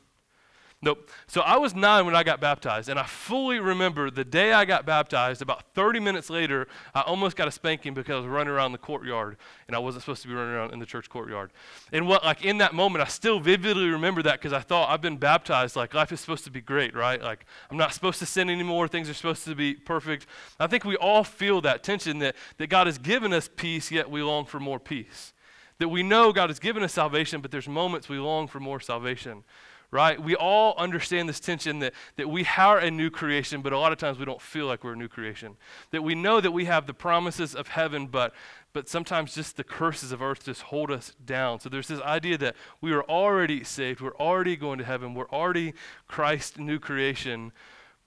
Nope. 0.79 1.09
So 1.25 1.41
I 1.41 1.57
was 1.57 1.74
nine 1.74 2.06
when 2.06 2.15
I 2.15 2.21
got 2.21 2.39
baptized, 2.39 2.88
and 2.88 3.00
I 3.00 3.03
fully 3.03 3.59
remember 3.59 4.12
the 4.12 4.24
day 4.24 4.53
I 4.53 4.63
got 4.63 4.85
baptized. 4.85 5.41
About 5.41 5.63
30 5.74 6.00
minutes 6.00 6.29
later, 6.29 6.68
I 6.94 7.01
almost 7.01 7.35
got 7.35 7.47
a 7.47 7.51
spanking 7.51 7.95
because 7.95 8.13
I 8.13 8.18
was 8.19 8.27
running 8.27 8.53
around 8.53 8.74
the 8.74 8.77
courtyard, 8.77 9.38
and 9.65 9.75
I 9.75 9.79
wasn't 9.79 10.03
supposed 10.03 10.21
to 10.21 10.27
be 10.27 10.35
running 10.35 10.53
around 10.53 10.74
in 10.74 10.79
the 10.79 10.85
church 10.85 11.09
courtyard. 11.09 11.51
And 11.91 12.07
what, 12.07 12.24
like 12.24 12.45
in 12.45 12.59
that 12.59 12.75
moment, 12.75 13.03
I 13.03 13.07
still 13.07 13.39
vividly 13.39 13.89
remember 13.89 14.21
that 14.21 14.33
because 14.33 14.53
I 14.53 14.59
thought 14.59 14.91
I've 14.91 15.01
been 15.01 15.18
baptized. 15.18 15.75
Like 15.75 15.95
life 15.95 16.12
is 16.12 16.19
supposed 16.19 16.44
to 16.44 16.51
be 16.51 16.62
great, 16.62 16.95
right? 16.95 17.19
Like 17.19 17.47
I'm 17.71 17.77
not 17.77 17.91
supposed 17.95 18.19
to 18.19 18.27
sin 18.27 18.47
anymore. 18.47 18.88
Things 18.88 19.09
are 19.09 19.15
supposed 19.15 19.45
to 19.45 19.56
be 19.56 19.74
perfect. 19.74 20.27
I 20.59 20.68
think 20.68 20.85
we 20.85 20.95
all 20.97 21.24
feel 21.24 21.59
that 21.62 21.81
tension 21.81 22.19
that 22.19 22.35
that 22.57 22.68
God 22.68 22.85
has 22.85 23.00
given 23.00 23.33
us 23.33 23.50
peace, 23.56 23.89
yet 23.89 24.12
we 24.12 24.21
long 24.21 24.45
for 24.45 24.59
more 24.59 24.79
peace. 24.79 25.34
That 25.79 25.89
we 25.89 26.03
know 26.03 26.31
God 26.31 26.51
has 26.51 26.60
given 26.60 26.84
us 26.84 26.93
salvation, 26.93 27.41
but 27.41 27.50
there's 27.50 27.67
moments 27.67 28.10
we 28.10 28.19
long 28.19 28.48
for 28.48 28.60
more 28.60 28.79
salvation 28.79 29.43
right? 29.89 30.22
We 30.22 30.36
all 30.36 30.75
understand 30.77 31.29
this 31.29 31.39
tension 31.39 31.79
that, 31.79 31.94
that 32.17 32.29
we 32.29 32.46
are 32.58 32.77
a 32.77 32.91
new 32.91 33.10
creation, 33.10 33.62
but 33.62 33.72
a 33.72 33.79
lot 33.79 33.91
of 33.91 33.98
times 33.98 34.20
we 34.20 34.25
don't 34.25 34.41
feel 34.41 34.65
like 34.65 34.84
we're 34.84 34.94
a 34.94 34.98
new 34.98 35.08
creation. 35.08 35.56
That 35.91 36.03
we 36.03 36.13
know 36.13 36.41
that 36.41 36.51
we 36.51 36.65
have 36.65 36.88
the 36.88 36.94
promises 36.94 37.56
of 37.56 37.70
heaven, 37.70 38.08
but, 38.08 38.34
but 38.74 38.89
sometimes 38.89 39.34
just 39.34 39.56
the 39.56 39.63
curses 39.63 40.12
of 40.12 40.22
earth 40.22 40.46
just 40.46 40.63
hold 40.63 40.91
us 40.91 41.13
down. 41.25 41.62
So 41.62 41.70
there's 41.70 41.88
this 41.88 42.01
idea 42.01 42.38
that 42.38 42.56
we 42.82 42.91
are 42.91 43.03
already 43.03 43.63
saved, 43.63 44.01
we're 44.01 44.15
already 44.15 44.58
going 44.58 44.77
to 44.79 44.86
heaven, 44.86 45.13
we're 45.13 45.29
already 45.29 45.74
Christ's 46.08 46.58
new 46.58 46.79
creation, 46.79 47.53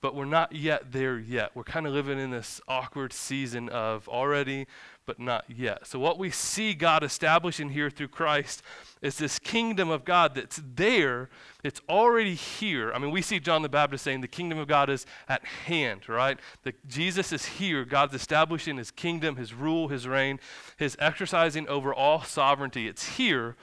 but 0.01 0.15
we're 0.15 0.25
not 0.25 0.55
yet 0.55 0.93
there 0.93 1.19
yet. 1.19 1.51
We're 1.55 1.65
kind 1.65 1.87
of 1.87 1.93
living 1.93 2.19
in 2.19 2.31
this 2.31 2.61
awkward 2.67 3.13
season 3.13 3.69
of 3.69 4.09
already, 4.09 4.67
but 5.05 5.19
not 5.19 5.45
yet. 5.49 5.87
So, 5.87 5.99
what 5.99 6.19
we 6.19 6.31
see 6.31 6.73
God 6.73 7.03
establishing 7.05 7.71
here 7.71 7.91
through 7.91 8.09
Christ 8.09 8.63
is 9.03 9.19
this 9.19 9.39
kingdom 9.39 9.91
of 9.91 10.05
God 10.05 10.35
that's 10.35 10.63
there, 10.75 11.29
it's 11.63 11.81
already 11.89 12.35
here. 12.35 12.93
I 12.93 12.99
mean, 12.99 13.11
we 13.11 13.21
see 13.21 13.41
John 13.41 13.63
the 13.63 13.69
Baptist 13.69 14.05
saying 14.05 14.23
the 14.23 14.29
kingdom 14.29 14.59
of 14.59 14.69
God 14.69 14.89
is 14.89 15.05
at 15.29 15.45
hand, 15.45 16.09
right? 16.09 16.39
That 16.63 16.87
Jesus 16.89 17.33
is 17.33 17.45
here. 17.45 17.85
God's 17.85 18.15
establishing 18.15 18.79
his 18.79 18.91
kingdom, 18.91 19.37
his 19.37 19.53
rule, 19.53 19.89
his 19.89 20.09
reign, 20.09 20.41
his 20.79 20.97
exercising 20.99 21.69
over 21.69 21.93
all 21.93 22.23
sovereignty. 22.23 22.89
It's 22.89 23.17
here, 23.17 23.57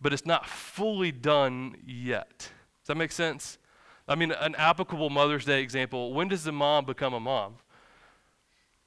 but 0.00 0.12
it's 0.12 0.26
not 0.26 0.46
fully 0.46 1.10
done 1.10 1.76
yet. 1.84 2.38
Does 2.38 2.88
that 2.88 2.96
make 2.96 3.12
sense? 3.12 3.58
I 4.10 4.16
mean, 4.16 4.32
an 4.32 4.56
applicable 4.56 5.08
Mother's 5.08 5.44
Day 5.44 5.62
example 5.62 6.12
when 6.12 6.26
does 6.26 6.42
the 6.42 6.52
mom 6.52 6.84
become 6.84 7.14
a 7.14 7.20
mom? 7.20 7.54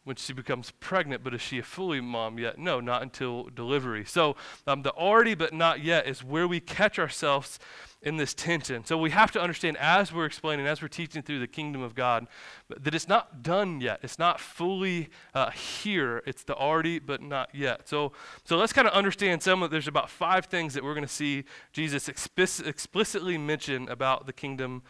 When 0.04 0.18
she 0.18 0.34
becomes 0.34 0.72
pregnant, 0.82 1.24
but 1.24 1.34
is 1.34 1.40
she 1.40 1.60
a 1.60 1.64
fully 1.64 2.02
mom 2.02 2.38
yet? 2.38 2.60
No, 2.60 2.82
not 2.82 3.02
until 3.02 3.46
delivery. 3.46 4.04
So 4.04 4.36
um, 4.68 4.82
the 4.82 4.92
already 4.92 5.34
but 5.34 5.54
not 5.54 5.82
yet 5.82 6.08
is 6.08 6.22
where 6.22 6.46
we 6.46 6.60
catch 6.60 7.00
ourselves 7.00 7.58
in 8.02 8.18
this 8.18 8.34
tension. 8.34 8.84
So 8.84 8.98
we 8.98 9.12
have 9.12 9.32
to 9.32 9.42
understand 9.42 9.78
as 9.78 10.12
we're 10.12 10.26
explaining, 10.26 10.68
as 10.68 10.82
we're 10.82 10.90
teaching 10.90 11.22
through 11.22 11.40
the 11.40 11.48
kingdom 11.48 11.82
of 11.82 11.96
God, 11.96 12.28
that 12.68 12.94
it's 12.94 13.08
not 13.08 13.42
done 13.44 13.80
yet. 13.80 14.02
It's 14.04 14.20
not 14.20 14.42
fully 14.42 15.10
uh, 15.34 15.52
here. 15.52 16.22
It's 16.26 16.44
the 16.44 16.56
already 16.56 17.00
but 17.00 17.22
not 17.22 17.56
yet. 17.56 17.88
So, 17.88 18.12
so 18.44 18.58
let's 18.58 18.74
kind 18.74 18.90
of 18.90 18.94
understand 18.94 19.42
some 19.42 19.64
of. 19.64 19.72
There's 19.72 19.88
about 19.88 20.10
five 20.10 20.48
things 20.48 20.74
that 20.74 20.84
we're 20.84 20.96
going 20.96 21.08
to 21.08 21.14
see 21.14 21.46
Jesus 21.72 22.10
explicitly 22.10 23.38
mention 23.38 23.88
about 23.88 24.26
the 24.26 24.34
kingdom 24.34 24.84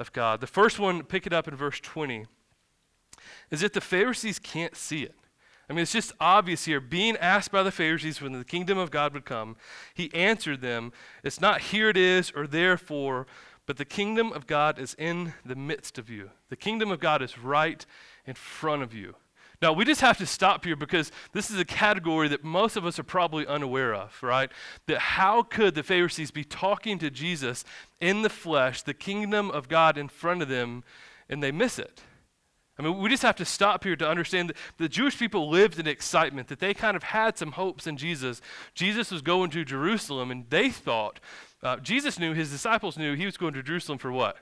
of 0.00 0.12
God. 0.12 0.40
The 0.40 0.46
first 0.48 0.80
one, 0.80 1.04
pick 1.04 1.26
it 1.26 1.32
up 1.32 1.46
in 1.46 1.54
verse 1.54 1.78
20, 1.78 2.26
is 3.50 3.60
that 3.60 3.74
the 3.74 3.80
Pharisees 3.80 4.38
can't 4.38 4.74
see 4.74 5.02
it. 5.04 5.14
I 5.68 5.72
mean, 5.72 5.82
it's 5.82 5.92
just 5.92 6.12
obvious 6.18 6.64
here. 6.64 6.80
Being 6.80 7.16
asked 7.18 7.52
by 7.52 7.62
the 7.62 7.70
Pharisees 7.70 8.20
when 8.20 8.32
the 8.32 8.44
kingdom 8.44 8.76
of 8.76 8.90
God 8.90 9.14
would 9.14 9.24
come, 9.24 9.54
he 9.94 10.12
answered 10.12 10.62
them, 10.62 10.92
It's 11.22 11.40
not 11.40 11.60
here 11.60 11.88
it 11.88 11.96
is 11.96 12.32
or 12.34 12.48
therefore, 12.48 13.28
but 13.66 13.76
the 13.76 13.84
kingdom 13.84 14.32
of 14.32 14.48
God 14.48 14.80
is 14.80 14.96
in 14.98 15.34
the 15.44 15.54
midst 15.54 15.96
of 15.96 16.10
you. 16.10 16.30
The 16.48 16.56
kingdom 16.56 16.90
of 16.90 16.98
God 16.98 17.22
is 17.22 17.38
right 17.38 17.86
in 18.26 18.34
front 18.34 18.82
of 18.82 18.92
you. 18.92 19.14
Now, 19.62 19.74
we 19.74 19.84
just 19.84 20.00
have 20.00 20.16
to 20.18 20.26
stop 20.26 20.64
here 20.64 20.76
because 20.76 21.12
this 21.32 21.50
is 21.50 21.58
a 21.58 21.66
category 21.66 22.28
that 22.28 22.42
most 22.42 22.76
of 22.76 22.86
us 22.86 22.98
are 22.98 23.04
probably 23.04 23.46
unaware 23.46 23.94
of, 23.94 24.16
right? 24.22 24.50
That 24.86 24.98
how 24.98 25.42
could 25.42 25.74
the 25.74 25.82
Pharisees 25.82 26.30
be 26.30 26.44
talking 26.44 26.98
to 26.98 27.10
Jesus 27.10 27.64
in 28.00 28.22
the 28.22 28.30
flesh, 28.30 28.82
the 28.82 28.94
kingdom 28.94 29.50
of 29.50 29.68
God 29.68 29.98
in 29.98 30.08
front 30.08 30.40
of 30.40 30.48
them, 30.48 30.82
and 31.28 31.42
they 31.42 31.52
miss 31.52 31.78
it? 31.78 32.02
I 32.78 32.82
mean, 32.82 32.96
we 32.96 33.10
just 33.10 33.22
have 33.22 33.36
to 33.36 33.44
stop 33.44 33.84
here 33.84 33.96
to 33.96 34.08
understand 34.08 34.48
that 34.48 34.56
the 34.78 34.88
Jewish 34.88 35.18
people 35.18 35.50
lived 35.50 35.78
in 35.78 35.86
excitement, 35.86 36.48
that 36.48 36.60
they 36.60 36.72
kind 36.72 36.96
of 36.96 37.02
had 37.02 37.36
some 37.36 37.52
hopes 37.52 37.86
in 37.86 37.98
Jesus. 37.98 38.40
Jesus 38.72 39.10
was 39.10 39.20
going 39.20 39.50
to 39.50 39.66
Jerusalem, 39.66 40.30
and 40.30 40.46
they 40.48 40.70
thought, 40.70 41.20
uh, 41.62 41.76
Jesus 41.76 42.18
knew, 42.18 42.32
his 42.32 42.50
disciples 42.50 42.96
knew, 42.96 43.12
he 43.14 43.26
was 43.26 43.36
going 43.36 43.52
to 43.52 43.62
Jerusalem 43.62 43.98
for 43.98 44.10
what? 44.10 44.38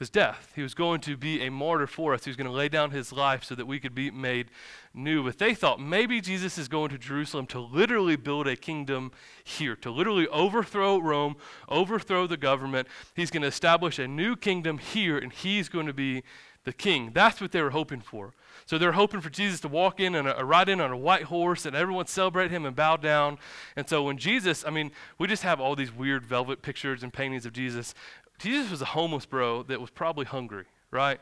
His 0.00 0.08
death. 0.08 0.50
He 0.56 0.62
was 0.62 0.72
going 0.72 1.02
to 1.02 1.14
be 1.14 1.42
a 1.42 1.50
martyr 1.50 1.86
for 1.86 2.14
us. 2.14 2.24
He 2.24 2.30
was 2.30 2.36
going 2.36 2.46
to 2.46 2.52
lay 2.52 2.70
down 2.70 2.90
his 2.90 3.12
life 3.12 3.44
so 3.44 3.54
that 3.54 3.66
we 3.66 3.78
could 3.78 3.94
be 3.94 4.10
made 4.10 4.48
new. 4.94 5.22
But 5.22 5.36
they 5.36 5.54
thought 5.54 5.78
maybe 5.78 6.22
Jesus 6.22 6.56
is 6.56 6.68
going 6.68 6.88
to 6.88 6.96
Jerusalem 6.96 7.46
to 7.48 7.60
literally 7.60 8.16
build 8.16 8.48
a 8.48 8.56
kingdom 8.56 9.12
here, 9.44 9.76
to 9.76 9.90
literally 9.90 10.26
overthrow 10.28 10.98
Rome, 10.98 11.36
overthrow 11.68 12.26
the 12.26 12.38
government. 12.38 12.88
He's 13.14 13.30
going 13.30 13.42
to 13.42 13.48
establish 13.48 13.98
a 13.98 14.08
new 14.08 14.36
kingdom 14.36 14.78
here, 14.78 15.18
and 15.18 15.30
he's 15.30 15.68
going 15.68 15.86
to 15.86 15.92
be 15.92 16.22
the 16.64 16.72
king. 16.72 17.10
That's 17.12 17.38
what 17.38 17.52
they 17.52 17.60
were 17.60 17.70
hoping 17.70 18.00
for. 18.00 18.32
So 18.64 18.78
they're 18.78 18.92
hoping 18.92 19.20
for 19.20 19.30
Jesus 19.30 19.60
to 19.60 19.68
walk 19.68 20.00
in 20.00 20.14
and 20.14 20.28
uh, 20.28 20.44
ride 20.44 20.68
in 20.68 20.80
on 20.80 20.92
a 20.92 20.96
white 20.96 21.24
horse 21.24 21.66
and 21.66 21.74
everyone 21.74 22.06
celebrate 22.06 22.50
him 22.50 22.64
and 22.64 22.76
bow 22.76 22.96
down. 22.96 23.38
And 23.76 23.88
so 23.88 24.04
when 24.04 24.16
Jesus, 24.16 24.64
I 24.64 24.70
mean, 24.70 24.92
we 25.18 25.26
just 25.26 25.42
have 25.42 25.60
all 25.60 25.74
these 25.74 25.92
weird 25.92 26.24
velvet 26.24 26.62
pictures 26.62 27.02
and 27.02 27.12
paintings 27.12 27.44
of 27.44 27.52
Jesus. 27.52 27.94
Jesus 28.40 28.70
was 28.70 28.80
a 28.80 28.86
homeless 28.86 29.26
bro 29.26 29.62
that 29.64 29.80
was 29.80 29.90
probably 29.90 30.24
hungry, 30.24 30.64
right? 30.90 31.20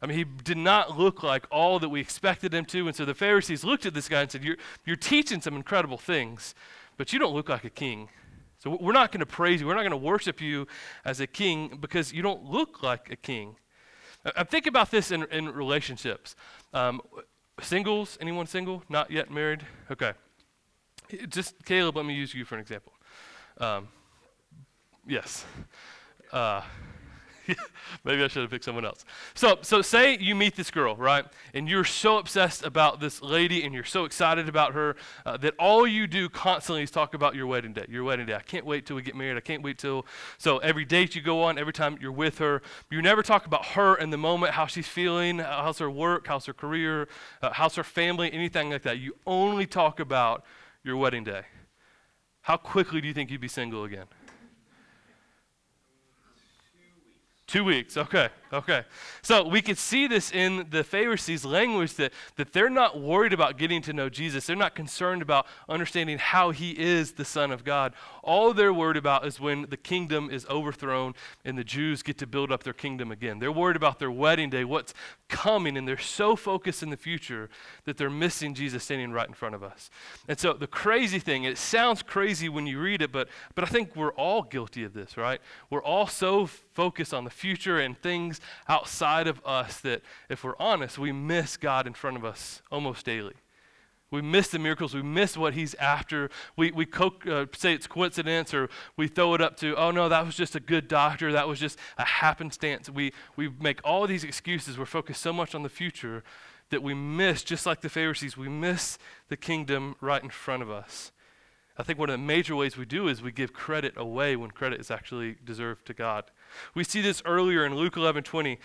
I 0.00 0.06
mean, 0.06 0.16
he 0.16 0.24
did 0.24 0.56
not 0.56 0.96
look 0.96 1.22
like 1.22 1.46
all 1.50 1.78
that 1.80 1.88
we 1.88 2.00
expected 2.00 2.54
him 2.54 2.64
to. 2.66 2.86
And 2.86 2.96
so 2.96 3.04
the 3.04 3.14
Pharisees 3.14 3.64
looked 3.64 3.84
at 3.86 3.92
this 3.92 4.08
guy 4.08 4.22
and 4.22 4.30
said, 4.30 4.44
You're, 4.44 4.56
you're 4.86 4.96
teaching 4.96 5.40
some 5.40 5.56
incredible 5.56 5.98
things, 5.98 6.54
but 6.96 7.12
you 7.12 7.18
don't 7.18 7.34
look 7.34 7.48
like 7.48 7.64
a 7.64 7.70
king. 7.70 8.08
So 8.58 8.78
we're 8.80 8.92
not 8.92 9.10
going 9.10 9.20
to 9.20 9.26
praise 9.26 9.60
you. 9.60 9.66
We're 9.66 9.74
not 9.74 9.80
going 9.80 9.90
to 9.90 9.96
worship 9.96 10.40
you 10.40 10.66
as 11.04 11.18
a 11.20 11.26
king 11.26 11.78
because 11.80 12.12
you 12.12 12.22
don't 12.22 12.44
look 12.44 12.82
like 12.82 13.10
a 13.10 13.16
king. 13.16 13.56
I'm 14.36 14.46
thinking 14.46 14.68
about 14.68 14.90
this 14.90 15.10
in, 15.10 15.24
in 15.24 15.48
relationships. 15.48 16.36
Um, 16.74 17.00
singles, 17.60 18.18
anyone 18.20 18.46
single? 18.46 18.82
Not 18.88 19.10
yet 19.10 19.30
married? 19.30 19.66
Okay. 19.90 20.12
Just, 21.28 21.64
Caleb, 21.64 21.96
let 21.96 22.04
me 22.04 22.14
use 22.14 22.34
you 22.34 22.44
for 22.44 22.54
an 22.54 22.60
example. 22.60 22.92
Um, 23.58 23.88
yes. 25.06 25.44
Uh, 26.32 26.62
Maybe 28.04 28.22
I 28.22 28.28
should 28.28 28.42
have 28.42 28.50
picked 28.50 28.64
someone 28.64 28.84
else. 28.84 29.04
So, 29.34 29.58
so 29.62 29.82
say 29.82 30.16
you 30.18 30.34
meet 30.34 30.56
this 30.56 30.70
girl, 30.70 30.96
right? 30.96 31.24
And 31.54 31.68
you're 31.68 31.84
so 31.84 32.18
obsessed 32.18 32.64
about 32.64 33.00
this 33.00 33.22
lady 33.22 33.62
and 33.64 33.74
you're 33.74 33.84
so 33.84 34.04
excited 34.04 34.48
about 34.48 34.74
her 34.74 34.96
uh, 35.26 35.36
that 35.38 35.54
all 35.58 35.86
you 35.86 36.06
do 36.06 36.28
constantly 36.28 36.82
is 36.82 36.90
talk 36.90 37.14
about 37.14 37.34
your 37.34 37.46
wedding 37.46 37.72
day. 37.72 37.86
Your 37.88 38.04
wedding 38.04 38.26
day. 38.26 38.34
I 38.34 38.40
can't 38.40 38.66
wait 38.66 38.86
till 38.86 38.96
we 38.96 39.02
get 39.02 39.14
married. 39.14 39.36
I 39.36 39.40
can't 39.40 39.62
wait 39.62 39.78
till. 39.78 40.06
So 40.38 40.58
every 40.58 40.84
date 40.84 41.14
you 41.14 41.22
go 41.22 41.42
on, 41.42 41.58
every 41.58 41.72
time 41.72 41.98
you're 42.00 42.12
with 42.12 42.38
her, 42.38 42.62
you 42.90 43.02
never 43.02 43.22
talk 43.22 43.46
about 43.46 43.66
her 43.66 43.96
in 43.96 44.10
the 44.10 44.18
moment, 44.18 44.54
how 44.54 44.66
she's 44.66 44.88
feeling, 44.88 45.38
how's 45.38 45.78
her 45.78 45.90
work, 45.90 46.26
how's 46.26 46.46
her 46.46 46.54
career, 46.54 47.08
uh, 47.42 47.50
how's 47.52 47.74
her 47.76 47.84
family, 47.84 48.32
anything 48.32 48.70
like 48.70 48.82
that. 48.82 48.98
You 48.98 49.16
only 49.26 49.66
talk 49.66 50.00
about 50.00 50.44
your 50.82 50.96
wedding 50.96 51.24
day. 51.24 51.42
How 52.42 52.56
quickly 52.56 53.00
do 53.00 53.08
you 53.08 53.14
think 53.14 53.30
you'd 53.30 53.40
be 53.40 53.48
single 53.48 53.84
again? 53.84 54.06
Two 57.50 57.64
weeks, 57.64 57.96
okay, 57.96 58.28
okay. 58.52 58.84
So 59.22 59.46
we 59.46 59.62
could 59.62 59.78
see 59.78 60.06
this 60.06 60.32
in 60.32 60.66
the 60.70 60.84
Pharisees' 60.84 61.44
language 61.44 61.94
that, 61.94 62.12
that 62.36 62.52
they're 62.52 62.70
not 62.70 63.00
worried 63.00 63.32
about 63.32 63.58
getting 63.58 63.82
to 63.82 63.92
know 63.92 64.08
Jesus. 64.08 64.46
They're 64.46 64.56
not 64.56 64.74
concerned 64.74 65.22
about 65.22 65.46
understanding 65.68 66.18
how 66.18 66.50
he 66.50 66.72
is 66.72 67.12
the 67.12 67.24
Son 67.24 67.50
of 67.50 67.64
God. 67.64 67.92
All 68.22 68.52
they're 68.52 68.72
worried 68.72 68.96
about 68.96 69.26
is 69.26 69.40
when 69.40 69.66
the 69.70 69.76
kingdom 69.76 70.30
is 70.30 70.46
overthrown 70.46 71.14
and 71.44 71.56
the 71.56 71.64
Jews 71.64 72.02
get 72.02 72.18
to 72.18 72.26
build 72.26 72.50
up 72.50 72.62
their 72.62 72.72
kingdom 72.72 73.10
again. 73.12 73.38
They're 73.38 73.52
worried 73.52 73.76
about 73.76 73.98
their 73.98 74.10
wedding 74.10 74.50
day, 74.50 74.64
what's 74.64 74.94
coming, 75.28 75.76
and 75.76 75.86
they're 75.86 75.98
so 75.98 76.36
focused 76.36 76.82
in 76.82 76.90
the 76.90 76.96
future 76.96 77.48
that 77.84 77.96
they're 77.96 78.10
missing 78.10 78.54
Jesus 78.54 78.84
standing 78.84 79.12
right 79.12 79.28
in 79.28 79.34
front 79.34 79.54
of 79.54 79.62
us. 79.62 79.90
And 80.28 80.38
so 80.38 80.52
the 80.52 80.66
crazy 80.66 81.18
thing, 81.18 81.44
it 81.44 81.58
sounds 81.58 82.02
crazy 82.02 82.48
when 82.48 82.66
you 82.66 82.80
read 82.80 83.02
it, 83.02 83.12
but, 83.12 83.28
but 83.54 83.64
I 83.64 83.68
think 83.68 83.94
we're 83.94 84.12
all 84.12 84.42
guilty 84.42 84.84
of 84.84 84.92
this, 84.92 85.16
right? 85.16 85.40
We're 85.70 85.82
all 85.82 86.06
so 86.06 86.46
focused 86.46 87.14
on 87.14 87.24
the 87.24 87.30
future 87.30 87.78
and 87.78 88.00
things 88.00 88.39
outside 88.68 89.26
of 89.26 89.40
us 89.44 89.80
that, 89.80 90.02
if 90.28 90.44
we're 90.44 90.56
honest, 90.58 90.98
we 90.98 91.12
miss 91.12 91.56
God 91.56 91.86
in 91.86 91.94
front 91.94 92.16
of 92.16 92.24
us 92.24 92.62
almost 92.70 93.06
daily. 93.06 93.34
We 94.10 94.22
miss 94.22 94.48
the 94.48 94.58
miracles. 94.58 94.92
We 94.92 95.02
miss 95.02 95.36
what 95.36 95.54
he's 95.54 95.74
after. 95.74 96.30
We, 96.56 96.72
we 96.72 96.84
co- 96.84 97.14
uh, 97.30 97.46
say 97.56 97.74
it's 97.74 97.86
coincidence 97.86 98.52
or 98.52 98.68
we 98.96 99.06
throw 99.06 99.34
it 99.34 99.40
up 99.40 99.56
to, 99.58 99.76
oh 99.76 99.92
no, 99.92 100.08
that 100.08 100.26
was 100.26 100.34
just 100.34 100.56
a 100.56 100.60
good 100.60 100.88
doctor. 100.88 101.30
That 101.30 101.46
was 101.46 101.60
just 101.60 101.78
a 101.96 102.04
happenstance. 102.04 102.90
We, 102.90 103.12
we 103.36 103.50
make 103.60 103.80
all 103.84 104.06
these 104.08 104.24
excuses. 104.24 104.76
We're 104.76 104.86
focused 104.86 105.22
so 105.22 105.32
much 105.32 105.54
on 105.54 105.62
the 105.62 105.68
future 105.68 106.24
that 106.70 106.82
we 106.82 106.94
miss, 106.94 107.42
just 107.42 107.66
like 107.66 107.80
the 107.80 107.88
Pharisees, 107.88 108.36
we 108.36 108.48
miss 108.48 108.98
the 109.28 109.36
kingdom 109.36 109.96
right 110.00 110.22
in 110.22 110.30
front 110.30 110.62
of 110.62 110.70
us. 110.70 111.12
I 111.76 111.82
think 111.82 111.98
one 111.98 112.10
of 112.10 112.14
the 112.14 112.24
major 112.26 112.54
ways 112.56 112.76
we 112.76 112.84
do 112.84 113.08
is 113.08 113.22
we 113.22 113.32
give 113.32 113.52
credit 113.52 113.94
away 113.96 114.36
when 114.36 114.50
credit 114.50 114.80
is 114.80 114.90
actually 114.90 115.36
deserved 115.44 115.86
to 115.86 115.94
God. 115.94 116.24
We 116.74 116.84
see 116.84 117.00
this 117.00 117.22
earlier 117.24 117.64
in 117.64 117.74
Luke 117.74 117.96
11 117.96 118.22
20. 118.22 118.58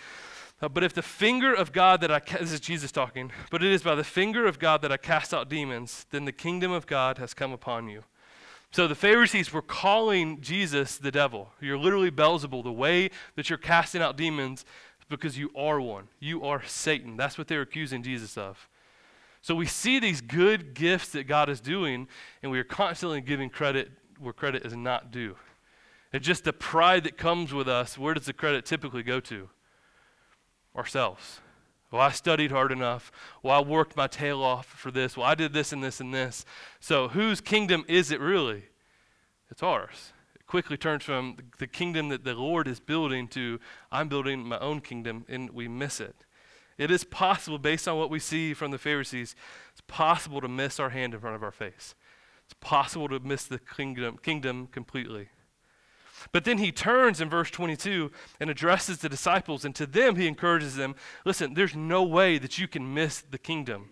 Uh, 0.62 0.68
but 0.68 0.82
if 0.82 0.94
the 0.94 1.02
finger 1.02 1.52
of 1.54 1.72
God 1.72 2.00
that 2.00 2.10
I, 2.10 2.20
ca- 2.20 2.38
this 2.38 2.52
is 2.52 2.60
Jesus 2.60 2.90
talking, 2.90 3.30
but 3.50 3.62
it 3.62 3.70
is 3.70 3.82
by 3.82 3.94
the 3.94 4.04
finger 4.04 4.46
of 4.46 4.58
God 4.58 4.80
that 4.82 4.90
I 4.90 4.96
cast 4.96 5.34
out 5.34 5.50
demons, 5.50 6.06
then 6.10 6.24
the 6.24 6.32
kingdom 6.32 6.72
of 6.72 6.86
God 6.86 7.18
has 7.18 7.34
come 7.34 7.52
upon 7.52 7.88
you. 7.88 8.04
So 8.70 8.88
the 8.88 8.94
Pharisees 8.94 9.52
were 9.52 9.62
calling 9.62 10.40
Jesus 10.40 10.96
the 10.96 11.10
devil. 11.10 11.50
You're 11.60 11.78
literally 11.78 12.10
Beelzebul. 12.10 12.64
The 12.64 12.72
way 12.72 13.10
that 13.34 13.48
you're 13.48 13.58
casting 13.58 14.02
out 14.02 14.16
demons 14.16 14.62
is 14.98 15.06
because 15.08 15.38
you 15.38 15.50
are 15.54 15.80
one. 15.80 16.08
You 16.20 16.42
are 16.44 16.62
Satan. 16.64 17.16
That's 17.16 17.38
what 17.38 17.48
they're 17.48 17.62
accusing 17.62 18.02
Jesus 18.02 18.36
of. 18.36 18.68
So 19.42 19.54
we 19.54 19.66
see 19.66 20.00
these 20.00 20.20
good 20.20 20.74
gifts 20.74 21.10
that 21.10 21.24
God 21.24 21.48
is 21.48 21.60
doing, 21.60 22.08
and 22.42 22.50
we 22.50 22.58
are 22.58 22.64
constantly 22.64 23.20
giving 23.20 23.48
credit 23.48 23.90
where 24.18 24.32
credit 24.32 24.64
is 24.66 24.74
not 24.74 25.12
due. 25.12 25.36
It's 26.16 26.26
just 26.26 26.44
the 26.44 26.52
pride 26.54 27.04
that 27.04 27.18
comes 27.18 27.52
with 27.52 27.68
us. 27.68 27.98
Where 27.98 28.14
does 28.14 28.24
the 28.24 28.32
credit 28.32 28.64
typically 28.64 29.02
go 29.02 29.20
to? 29.20 29.50
Ourselves. 30.74 31.40
Well, 31.90 32.00
I 32.00 32.10
studied 32.10 32.50
hard 32.50 32.72
enough. 32.72 33.12
Well, 33.42 33.54
I 33.54 33.60
worked 33.60 33.98
my 33.98 34.06
tail 34.06 34.42
off 34.42 34.64
for 34.64 34.90
this. 34.90 35.14
Well, 35.14 35.26
I 35.26 35.34
did 35.34 35.52
this 35.52 35.74
and 35.74 35.84
this 35.84 36.00
and 36.00 36.14
this. 36.14 36.46
So, 36.80 37.08
whose 37.08 37.42
kingdom 37.42 37.84
is 37.86 38.10
it 38.10 38.18
really? 38.18 38.64
It's 39.50 39.62
ours. 39.62 40.14
It 40.34 40.46
quickly 40.46 40.78
turns 40.78 41.04
from 41.04 41.36
the 41.58 41.66
kingdom 41.66 42.08
that 42.08 42.24
the 42.24 42.32
Lord 42.32 42.66
is 42.66 42.80
building 42.80 43.28
to 43.28 43.60
I'm 43.92 44.08
building 44.08 44.40
my 44.42 44.58
own 44.58 44.80
kingdom, 44.80 45.26
and 45.28 45.50
we 45.50 45.68
miss 45.68 46.00
it. 46.00 46.16
It 46.78 46.90
is 46.90 47.04
possible, 47.04 47.58
based 47.58 47.86
on 47.86 47.98
what 47.98 48.08
we 48.08 48.20
see 48.20 48.54
from 48.54 48.70
the 48.70 48.78
Pharisees, 48.78 49.36
it's 49.70 49.82
possible 49.86 50.40
to 50.40 50.48
miss 50.48 50.80
our 50.80 50.90
hand 50.90 51.12
in 51.12 51.20
front 51.20 51.36
of 51.36 51.42
our 51.42 51.52
face. 51.52 51.94
It's 52.46 52.54
possible 52.58 53.08
to 53.08 53.20
miss 53.20 53.44
the 53.44 53.58
kingdom, 53.58 54.16
kingdom 54.16 54.68
completely. 54.68 55.28
But 56.32 56.44
then 56.44 56.58
he 56.58 56.72
turns 56.72 57.20
in 57.20 57.30
verse 57.30 57.50
22 57.50 58.10
and 58.40 58.50
addresses 58.50 58.98
the 58.98 59.08
disciples, 59.08 59.64
and 59.64 59.74
to 59.74 59.86
them 59.86 60.16
he 60.16 60.26
encourages 60.26 60.76
them 60.76 60.94
listen, 61.24 61.54
there's 61.54 61.74
no 61.74 62.02
way 62.02 62.38
that 62.38 62.58
you 62.58 62.68
can 62.68 62.94
miss 62.94 63.20
the 63.20 63.38
kingdom. 63.38 63.90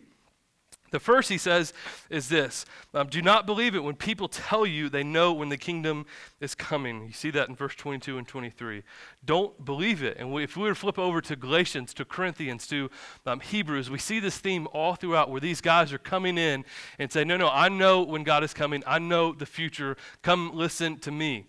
The 0.94 1.00
first 1.00 1.28
he 1.28 1.38
says 1.38 1.72
is 2.08 2.28
this 2.28 2.64
um, 2.94 3.08
Do 3.08 3.20
not 3.20 3.46
believe 3.46 3.74
it 3.74 3.82
when 3.82 3.96
people 3.96 4.28
tell 4.28 4.64
you 4.64 4.88
they 4.88 5.02
know 5.02 5.32
when 5.32 5.48
the 5.48 5.56
kingdom 5.56 6.06
is 6.38 6.54
coming. 6.54 7.06
You 7.06 7.12
see 7.12 7.32
that 7.32 7.48
in 7.48 7.56
verse 7.56 7.74
22 7.74 8.16
and 8.16 8.28
23. 8.28 8.84
Don't 9.24 9.64
believe 9.64 10.04
it. 10.04 10.18
And 10.20 10.32
we, 10.32 10.44
if 10.44 10.56
we 10.56 10.62
were 10.62 10.68
to 10.68 10.74
flip 10.76 10.96
over 10.96 11.20
to 11.22 11.34
Galatians, 11.34 11.94
to 11.94 12.04
Corinthians, 12.04 12.68
to 12.68 12.92
um, 13.26 13.40
Hebrews, 13.40 13.90
we 13.90 13.98
see 13.98 14.20
this 14.20 14.38
theme 14.38 14.68
all 14.72 14.94
throughout 14.94 15.30
where 15.30 15.40
these 15.40 15.60
guys 15.60 15.92
are 15.92 15.98
coming 15.98 16.38
in 16.38 16.64
and 17.00 17.10
say, 17.10 17.24
No, 17.24 17.36
no, 17.36 17.48
I 17.48 17.68
know 17.68 18.04
when 18.04 18.22
God 18.22 18.44
is 18.44 18.54
coming. 18.54 18.84
I 18.86 19.00
know 19.00 19.32
the 19.32 19.46
future. 19.46 19.96
Come 20.22 20.54
listen 20.54 21.00
to 21.00 21.10
me. 21.10 21.48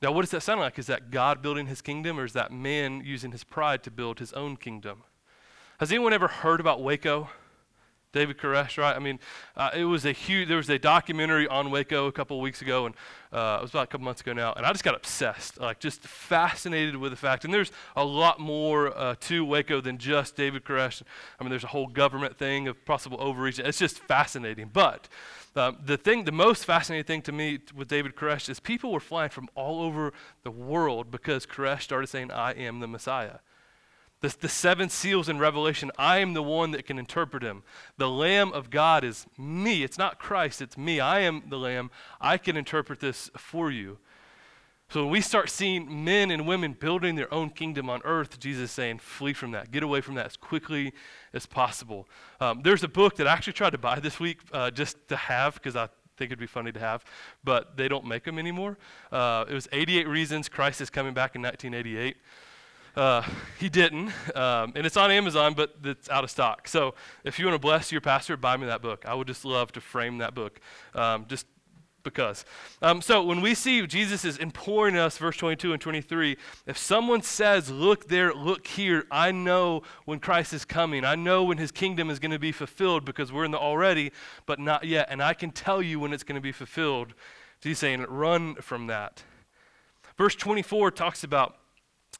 Now, 0.00 0.12
what 0.12 0.22
does 0.22 0.30
that 0.30 0.42
sound 0.42 0.60
like? 0.60 0.78
Is 0.78 0.86
that 0.86 1.10
God 1.10 1.42
building 1.42 1.66
his 1.66 1.82
kingdom, 1.82 2.20
or 2.20 2.24
is 2.24 2.32
that 2.32 2.52
man 2.52 3.02
using 3.04 3.32
his 3.32 3.42
pride 3.42 3.82
to 3.82 3.90
build 3.90 4.20
his 4.20 4.32
own 4.32 4.56
kingdom? 4.56 5.02
Has 5.80 5.90
anyone 5.90 6.12
ever 6.12 6.28
heard 6.28 6.60
about 6.60 6.82
Waco? 6.82 7.28
David 8.12 8.38
Koresh, 8.38 8.78
right? 8.78 8.96
I 8.96 9.00
mean, 9.00 9.18
uh, 9.54 9.70
it 9.74 9.84
was 9.84 10.06
a 10.06 10.12
huge. 10.12 10.48
There 10.48 10.56
was 10.56 10.70
a 10.70 10.78
documentary 10.78 11.46
on 11.46 11.70
Waco 11.70 12.06
a 12.06 12.12
couple 12.12 12.40
weeks 12.40 12.62
ago, 12.62 12.86
and 12.86 12.94
uh, 13.32 13.58
it 13.60 13.62
was 13.62 13.70
about 13.70 13.84
a 13.84 13.86
couple 13.88 14.04
months 14.06 14.22
ago 14.22 14.32
now, 14.32 14.54
and 14.54 14.64
I 14.64 14.72
just 14.72 14.82
got 14.82 14.94
obsessed, 14.94 15.60
like 15.60 15.78
just 15.78 16.00
fascinated 16.00 16.96
with 16.96 17.12
the 17.12 17.16
fact. 17.16 17.44
And 17.44 17.52
there's 17.52 17.70
a 17.96 18.04
lot 18.04 18.40
more 18.40 18.96
uh, 18.96 19.14
to 19.20 19.44
Waco 19.44 19.82
than 19.82 19.98
just 19.98 20.36
David 20.36 20.64
Koresh. 20.64 21.02
I 21.38 21.44
mean, 21.44 21.50
there's 21.50 21.64
a 21.64 21.68
whole 21.68 21.86
government 21.86 22.38
thing 22.38 22.66
of 22.66 22.82
possible 22.86 23.18
overreach. 23.20 23.58
It's 23.58 23.78
just 23.78 23.98
fascinating. 23.98 24.70
But 24.72 25.08
uh, 25.58 25.72
the 25.84 25.96
thing, 25.96 26.24
the 26.24 26.32
most 26.32 26.64
fascinating 26.64 27.04
thing 27.04 27.22
to 27.22 27.32
me 27.32 27.58
with 27.74 27.88
David 27.88 28.16
Koresh 28.16 28.48
is 28.48 28.60
people 28.60 28.92
were 28.92 29.00
flying 29.00 29.30
from 29.30 29.48
all 29.54 29.82
over 29.82 30.12
the 30.42 30.50
world 30.50 31.10
because 31.10 31.44
Koresh 31.44 31.82
started 31.82 32.06
saying, 32.06 32.30
"I 32.30 32.52
am 32.52 32.80
the 32.80 32.86
Messiah." 32.86 33.40
The, 34.20 34.34
the 34.40 34.48
seven 34.48 34.88
seals 34.88 35.28
in 35.28 35.38
Revelation, 35.38 35.92
I 35.96 36.18
am 36.18 36.34
the 36.34 36.42
one 36.42 36.72
that 36.72 36.86
can 36.86 36.98
interpret 36.98 37.42
him. 37.42 37.62
The 37.98 38.08
Lamb 38.08 38.52
of 38.52 38.68
God 38.68 39.04
is 39.04 39.26
me. 39.36 39.84
It's 39.84 39.98
not 39.98 40.18
Christ, 40.18 40.60
it's 40.60 40.76
me. 40.76 40.98
I 40.98 41.20
am 41.20 41.44
the 41.48 41.58
Lamb. 41.58 41.90
I 42.20 42.36
can 42.36 42.56
interpret 42.56 42.98
this 42.98 43.30
for 43.36 43.70
you. 43.70 43.98
So 44.90 45.02
when 45.02 45.10
we 45.12 45.20
start 45.20 45.50
seeing 45.50 46.04
men 46.04 46.30
and 46.30 46.46
women 46.46 46.72
building 46.72 47.14
their 47.14 47.32
own 47.32 47.50
kingdom 47.50 47.90
on 47.90 48.00
earth, 48.04 48.40
Jesus 48.40 48.64
is 48.64 48.70
saying, 48.70 48.98
flee 48.98 49.34
from 49.34 49.50
that. 49.50 49.70
Get 49.70 49.82
away 49.82 50.00
from 50.00 50.14
that 50.14 50.26
as 50.26 50.36
quickly 50.36 50.92
as 51.32 51.46
possible. 51.46 52.08
Um, 52.40 52.60
there's 52.62 52.82
a 52.82 52.88
book 52.88 53.16
that 53.16 53.26
I 53.26 53.32
actually 53.32 53.52
tried 53.54 53.70
to 53.70 53.78
buy 53.78 54.00
this 54.00 54.18
week 54.18 54.40
uh, 54.52 54.70
just 54.70 54.96
to 55.08 55.16
have 55.16 55.54
because 55.54 55.76
I 55.76 55.88
think 56.16 56.30
it'd 56.30 56.38
be 56.38 56.46
funny 56.46 56.72
to 56.72 56.80
have, 56.80 57.04
but 57.44 57.76
they 57.76 57.88
don't 57.88 58.04
make 58.04 58.24
them 58.24 58.38
anymore. 58.38 58.76
Uh, 59.10 59.44
it 59.48 59.54
was 59.54 59.68
88 59.72 60.08
Reasons 60.08 60.48
Christ 60.48 60.80
is 60.80 60.90
Coming 60.90 61.14
Back 61.14 61.36
in 61.36 61.42
1988. 61.42 62.16
Uh, 62.96 63.22
he 63.60 63.68
didn't, 63.68 64.08
um, 64.34 64.72
and 64.74 64.84
it's 64.84 64.96
on 64.96 65.10
Amazon, 65.10 65.54
but 65.54 65.76
it's 65.84 66.10
out 66.10 66.24
of 66.24 66.30
stock. 66.30 66.66
So 66.66 66.94
if 67.22 67.38
you 67.38 67.46
want 67.46 67.54
to 67.54 67.60
bless 67.60 67.92
your 67.92 68.00
pastor, 68.00 68.36
buy 68.36 68.56
me 68.56 68.66
that 68.66 68.82
book. 68.82 69.04
I 69.06 69.14
would 69.14 69.28
just 69.28 69.44
love 69.44 69.70
to 69.72 69.80
frame 69.80 70.18
that 70.18 70.34
book, 70.34 70.60
um, 70.94 71.26
just 71.28 71.46
because. 72.02 72.44
Um, 72.80 73.02
so 73.02 73.22
when 73.22 73.40
we 73.40 73.54
see 73.54 73.86
Jesus 73.86 74.24
is 74.24 74.38
imploring 74.38 74.96
us, 74.96 75.18
verse 75.18 75.36
22 75.36 75.72
and 75.72 75.80
23, 75.80 76.36
if 76.66 76.78
someone 76.78 77.22
says, 77.22 77.70
"Look 77.70 78.08
there, 78.08 78.32
look 78.32 78.66
here," 78.66 79.06
I 79.10 79.32
know 79.32 79.82
when 80.04 80.20
Christ 80.20 80.52
is 80.52 80.64
coming. 80.64 81.04
I 81.04 81.14
know 81.14 81.44
when 81.44 81.58
His 81.58 81.72
kingdom 81.72 82.10
is 82.10 82.18
going 82.18 82.30
to 82.30 82.38
be 82.38 82.52
fulfilled 82.52 83.04
because 83.04 83.32
we're 83.32 83.44
in 83.44 83.50
the 83.50 83.58
already, 83.58 84.12
but 84.46 84.58
not 84.58 84.84
yet, 84.84 85.08
and 85.10 85.22
I 85.22 85.34
can 85.34 85.50
tell 85.50 85.82
you 85.82 86.00
when 86.00 86.12
it's 86.12 86.24
going 86.24 86.36
to 86.36 86.40
be 86.40 86.52
fulfilled. 86.52 87.14
So 87.60 87.68
He's 87.68 87.78
saying, 87.78 88.02
"Run 88.08 88.54
from 88.56 88.86
that." 88.86 89.22
Verse 90.16 90.34
24 90.34 90.90
talks 90.90 91.22
about 91.22 91.58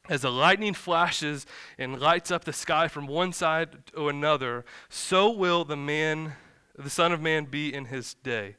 as 0.07 0.21
the 0.21 0.31
lightning 0.31 0.73
flashes 0.73 1.45
and 1.77 1.99
lights 1.99 2.31
up 2.31 2.45
the 2.45 2.53
sky 2.53 2.87
from 2.87 3.07
one 3.07 3.33
side 3.33 3.85
to 3.87 4.09
another, 4.09 4.65
so 4.89 5.29
will 5.29 5.63
the 5.63 5.77
man, 5.77 6.33
the 6.77 6.89
Son 6.89 7.11
of 7.11 7.21
Man, 7.21 7.45
be 7.45 7.73
in 7.73 7.85
his 7.85 8.15
day. 8.15 8.55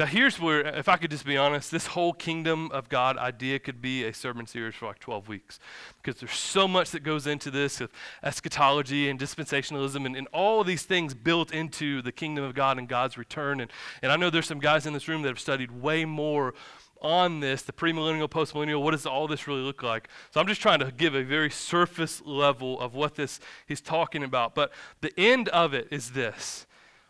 Now, 0.00 0.06
here's 0.06 0.40
where, 0.40 0.66
if 0.66 0.88
I 0.88 0.96
could 0.96 1.10
just 1.10 1.26
be 1.26 1.36
honest, 1.36 1.70
this 1.70 1.88
whole 1.88 2.14
kingdom 2.14 2.70
of 2.72 2.88
God 2.88 3.18
idea 3.18 3.58
could 3.58 3.82
be 3.82 4.02
a 4.04 4.14
sermon 4.14 4.46
series 4.46 4.74
for 4.74 4.86
like 4.86 4.98
12 4.98 5.28
weeks. 5.28 5.58
Because 6.02 6.18
there's 6.18 6.32
so 6.32 6.66
much 6.66 6.90
that 6.92 7.02
goes 7.02 7.26
into 7.26 7.50
this 7.50 7.82
of 7.82 7.92
eschatology 8.22 9.10
and 9.10 9.20
dispensationalism 9.20 10.06
and, 10.06 10.16
and 10.16 10.26
all 10.32 10.64
these 10.64 10.84
things 10.84 11.12
built 11.12 11.52
into 11.52 12.00
the 12.00 12.12
kingdom 12.12 12.44
of 12.44 12.54
God 12.54 12.78
and 12.78 12.88
God's 12.88 13.18
return. 13.18 13.60
And, 13.60 13.70
and 14.00 14.10
I 14.10 14.16
know 14.16 14.30
there's 14.30 14.46
some 14.46 14.58
guys 14.58 14.86
in 14.86 14.94
this 14.94 15.06
room 15.06 15.20
that 15.20 15.28
have 15.28 15.38
studied 15.38 15.70
way 15.70 16.06
more 16.06 16.54
on 17.02 17.40
this, 17.40 17.60
the 17.60 17.72
premillennial, 17.74 18.26
postmillennial, 18.26 18.82
what 18.82 18.92
does 18.92 19.04
all 19.04 19.28
this 19.28 19.46
really 19.46 19.60
look 19.60 19.82
like? 19.82 20.08
So 20.30 20.40
I'm 20.40 20.46
just 20.46 20.62
trying 20.62 20.78
to 20.78 20.90
give 20.90 21.14
a 21.14 21.24
very 21.24 21.50
surface 21.50 22.22
level 22.24 22.80
of 22.80 22.94
what 22.94 23.16
this 23.16 23.38
he's 23.66 23.82
talking 23.82 24.24
about. 24.24 24.54
But 24.54 24.72
the 25.02 25.12
end 25.20 25.50
of 25.50 25.74
it 25.74 25.88
is 25.90 26.12
this. 26.12 26.66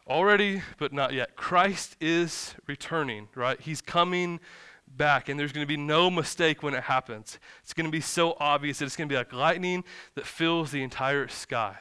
Already, 0.09 0.62
but 0.78 0.92
not 0.92 1.12
yet. 1.12 1.37
Christ 1.37 1.97
is 2.00 2.54
returning, 2.66 3.28
right? 3.35 3.61
He's 3.61 3.80
coming 3.80 4.40
back, 4.88 5.28
and 5.28 5.38
there's 5.38 5.52
going 5.52 5.64
to 5.64 5.69
be 5.69 5.76
no 5.76 6.11
mistake 6.11 6.62
when 6.62 6.75
it 6.75 6.85
happens. 6.85 7.38
It's 7.62 7.73
going 7.73 7.87
to 7.87 7.92
be 7.92 8.00
so 8.00 8.37
obvious 8.40 8.78
that 8.78 8.87
it's 8.87 8.97
going 8.97 9.09
to 9.09 9.12
be 9.12 9.16
like 9.16 9.33
lightning 9.33 9.85
that 10.14 10.26
fills 10.26 10.73
the 10.73 10.83
entire 10.83 11.28
sky. 11.28 11.78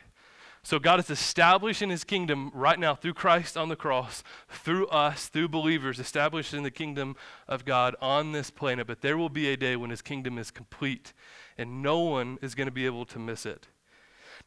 So 0.62 0.78
God 0.78 1.00
is 1.00 1.10
establishing 1.10 1.90
his 1.90 2.04
kingdom 2.04 2.52
right 2.54 2.78
now 2.78 2.94
through 2.94 3.14
Christ 3.14 3.58
on 3.58 3.70
the 3.70 3.76
cross, 3.76 4.24
through 4.50 4.88
us, 4.88 5.28
through 5.28 5.48
believers, 5.48 6.00
establishing 6.00 6.64
the 6.64 6.72
kingdom 6.72 7.16
of 7.48 7.66
God 7.66 7.96
on 8.02 8.34
this 8.34 8.52
planet. 8.52 8.86
But 8.86 9.02
there 9.02 9.18
will 9.18 9.30
be 9.30 9.48
a 9.50 9.58
day 9.58 9.76
when 9.76 9.90
his 9.90 10.02
kingdom 10.02 10.38
is 10.38 10.52
complete, 10.52 11.14
and 11.58 11.82
no 11.82 12.00
one 12.00 12.38
is 12.42 12.56
going 12.56 12.68
to 12.68 12.74
be 12.74 12.86
able 12.86 13.06
to 13.06 13.20
miss 13.20 13.46
it. 13.46 13.68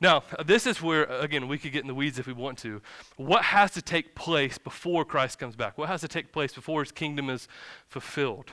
Now, 0.03 0.25
this 0.45 0.67
is 0.67 0.83
where, 0.83 1.05
again, 1.05 1.47
we 1.47 1.59
could 1.59 1.71
get 1.71 1.83
in 1.83 1.87
the 1.87 1.95
weeds 1.95 2.19
if 2.19 2.27
we 2.27 2.33
want 2.33 2.59
to. 2.59 2.83
What 3.17 3.45
has 3.45 3.71
to 3.75 3.81
take 3.81 4.17
place 4.17 4.59
before 4.59 5.05
Christ 5.05 5.39
comes 5.39 5.55
back? 5.55 5.79
What 5.79 5.89
has 5.89 6.01
to 6.01 6.09
take 6.09 6.33
place 6.33 6.53
before 6.53 6.83
his 6.83 6.91
kingdom 6.91 7.31
is 7.31 7.47
fulfilled? 7.87 8.51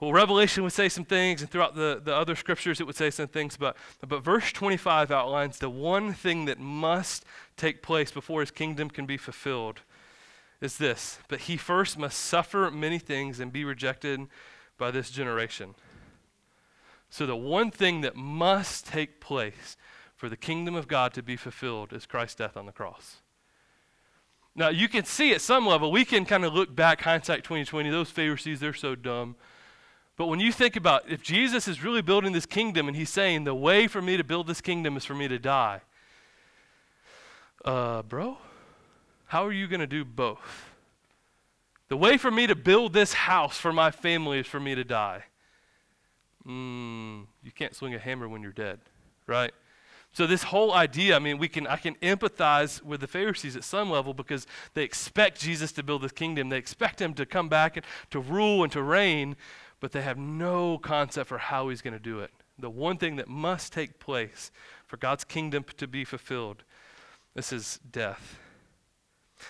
Well, 0.00 0.12
Revelation 0.12 0.62
would 0.64 0.74
say 0.74 0.90
some 0.90 1.06
things, 1.06 1.40
and 1.40 1.50
throughout 1.50 1.76
the, 1.76 2.02
the 2.04 2.14
other 2.14 2.36
scriptures, 2.36 2.78
it 2.78 2.86
would 2.86 2.94
say 2.94 3.08
some 3.08 3.28
things, 3.28 3.56
but, 3.56 3.74
but 4.06 4.22
verse 4.22 4.52
25 4.52 5.10
outlines 5.10 5.58
the 5.58 5.70
one 5.70 6.12
thing 6.12 6.44
that 6.44 6.60
must 6.60 7.24
take 7.56 7.82
place 7.82 8.10
before 8.10 8.40
his 8.40 8.50
kingdom 8.50 8.90
can 8.90 9.06
be 9.06 9.16
fulfilled 9.16 9.80
is 10.60 10.78
this 10.78 11.18
but 11.28 11.40
he 11.40 11.56
first 11.56 11.98
must 11.98 12.18
suffer 12.18 12.70
many 12.70 12.98
things 12.98 13.40
and 13.40 13.52
be 13.52 13.64
rejected 13.64 14.20
by 14.76 14.90
this 14.90 15.10
generation. 15.10 15.74
So, 17.08 17.24
the 17.24 17.36
one 17.36 17.70
thing 17.70 18.02
that 18.02 18.16
must 18.16 18.86
take 18.86 19.20
place 19.20 19.76
for 20.16 20.28
the 20.28 20.36
kingdom 20.36 20.74
of 20.74 20.88
God 20.88 21.12
to 21.14 21.22
be 21.22 21.36
fulfilled 21.36 21.92
is 21.92 22.06
Christ's 22.06 22.36
death 22.36 22.56
on 22.56 22.66
the 22.66 22.72
cross. 22.72 23.16
Now, 24.54 24.70
you 24.70 24.88
can 24.88 25.04
see 25.04 25.34
at 25.34 25.42
some 25.42 25.66
level, 25.66 25.92
we 25.92 26.06
can 26.06 26.24
kind 26.24 26.44
of 26.44 26.54
look 26.54 26.74
back, 26.74 27.02
hindsight 27.02 27.44
2020, 27.44 27.90
those 27.90 28.10
Pharisees, 28.10 28.58
they're 28.58 28.72
so 28.72 28.94
dumb. 28.94 29.36
But 30.16 30.28
when 30.28 30.40
you 30.40 30.50
think 30.50 30.76
about 30.76 31.10
if 31.10 31.22
Jesus 31.22 31.68
is 31.68 31.84
really 31.84 32.00
building 32.00 32.32
this 32.32 32.46
kingdom 32.46 32.88
and 32.88 32.96
he's 32.96 33.10
saying 33.10 33.44
the 33.44 33.54
way 33.54 33.86
for 33.86 34.00
me 34.00 34.16
to 34.16 34.24
build 34.24 34.46
this 34.46 34.62
kingdom 34.62 34.96
is 34.96 35.04
for 35.04 35.14
me 35.14 35.28
to 35.28 35.38
die, 35.38 35.82
uh, 37.66 38.00
bro, 38.02 38.38
how 39.26 39.44
are 39.44 39.52
you 39.52 39.66
going 39.66 39.80
to 39.80 39.86
do 39.86 40.06
both? 40.06 40.70
The 41.88 41.96
way 41.98 42.16
for 42.16 42.30
me 42.30 42.46
to 42.46 42.54
build 42.54 42.94
this 42.94 43.12
house 43.12 43.58
for 43.58 43.74
my 43.74 43.90
family 43.90 44.38
is 44.38 44.46
for 44.46 44.58
me 44.58 44.74
to 44.74 44.84
die. 44.84 45.24
Mm, 46.46 47.26
you 47.42 47.52
can't 47.52 47.74
swing 47.74 47.94
a 47.94 47.98
hammer 47.98 48.28
when 48.28 48.40
you're 48.40 48.52
dead, 48.52 48.78
right? 49.26 49.52
So 50.16 50.26
this 50.26 50.44
whole 50.44 50.72
idea, 50.72 51.14
I 51.14 51.18
mean, 51.18 51.36
we 51.36 51.46
can 51.46 51.66
I 51.66 51.76
can 51.76 51.94
empathize 51.96 52.82
with 52.82 53.00
the 53.00 53.06
Pharisees 53.06 53.54
at 53.54 53.64
some 53.64 53.90
level 53.90 54.14
because 54.14 54.46
they 54.72 54.82
expect 54.82 55.40
Jesus 55.40 55.72
to 55.72 55.82
build 55.82 56.02
this 56.02 56.12
kingdom. 56.12 56.48
They 56.48 56.56
expect 56.56 57.00
him 57.00 57.12
to 57.14 57.26
come 57.26 57.48
back 57.48 57.76
and 57.76 57.84
to 58.10 58.20
rule 58.20 58.62
and 58.62 58.72
to 58.72 58.82
reign 58.82 59.36
but 59.80 59.92
they 59.92 60.02
have 60.02 60.18
no 60.18 60.78
concept 60.78 61.28
for 61.28 61.38
how 61.38 61.68
he's 61.68 61.82
going 61.82 61.94
to 61.94 62.00
do 62.00 62.20
it. 62.20 62.30
The 62.58 62.70
one 62.70 62.96
thing 62.96 63.16
that 63.16 63.28
must 63.28 63.72
take 63.72 63.98
place 63.98 64.50
for 64.86 64.96
God's 64.96 65.24
kingdom 65.24 65.64
to 65.76 65.86
be 65.86 66.04
fulfilled, 66.04 66.64
this 67.34 67.52
is 67.52 67.78
death. 67.90 68.38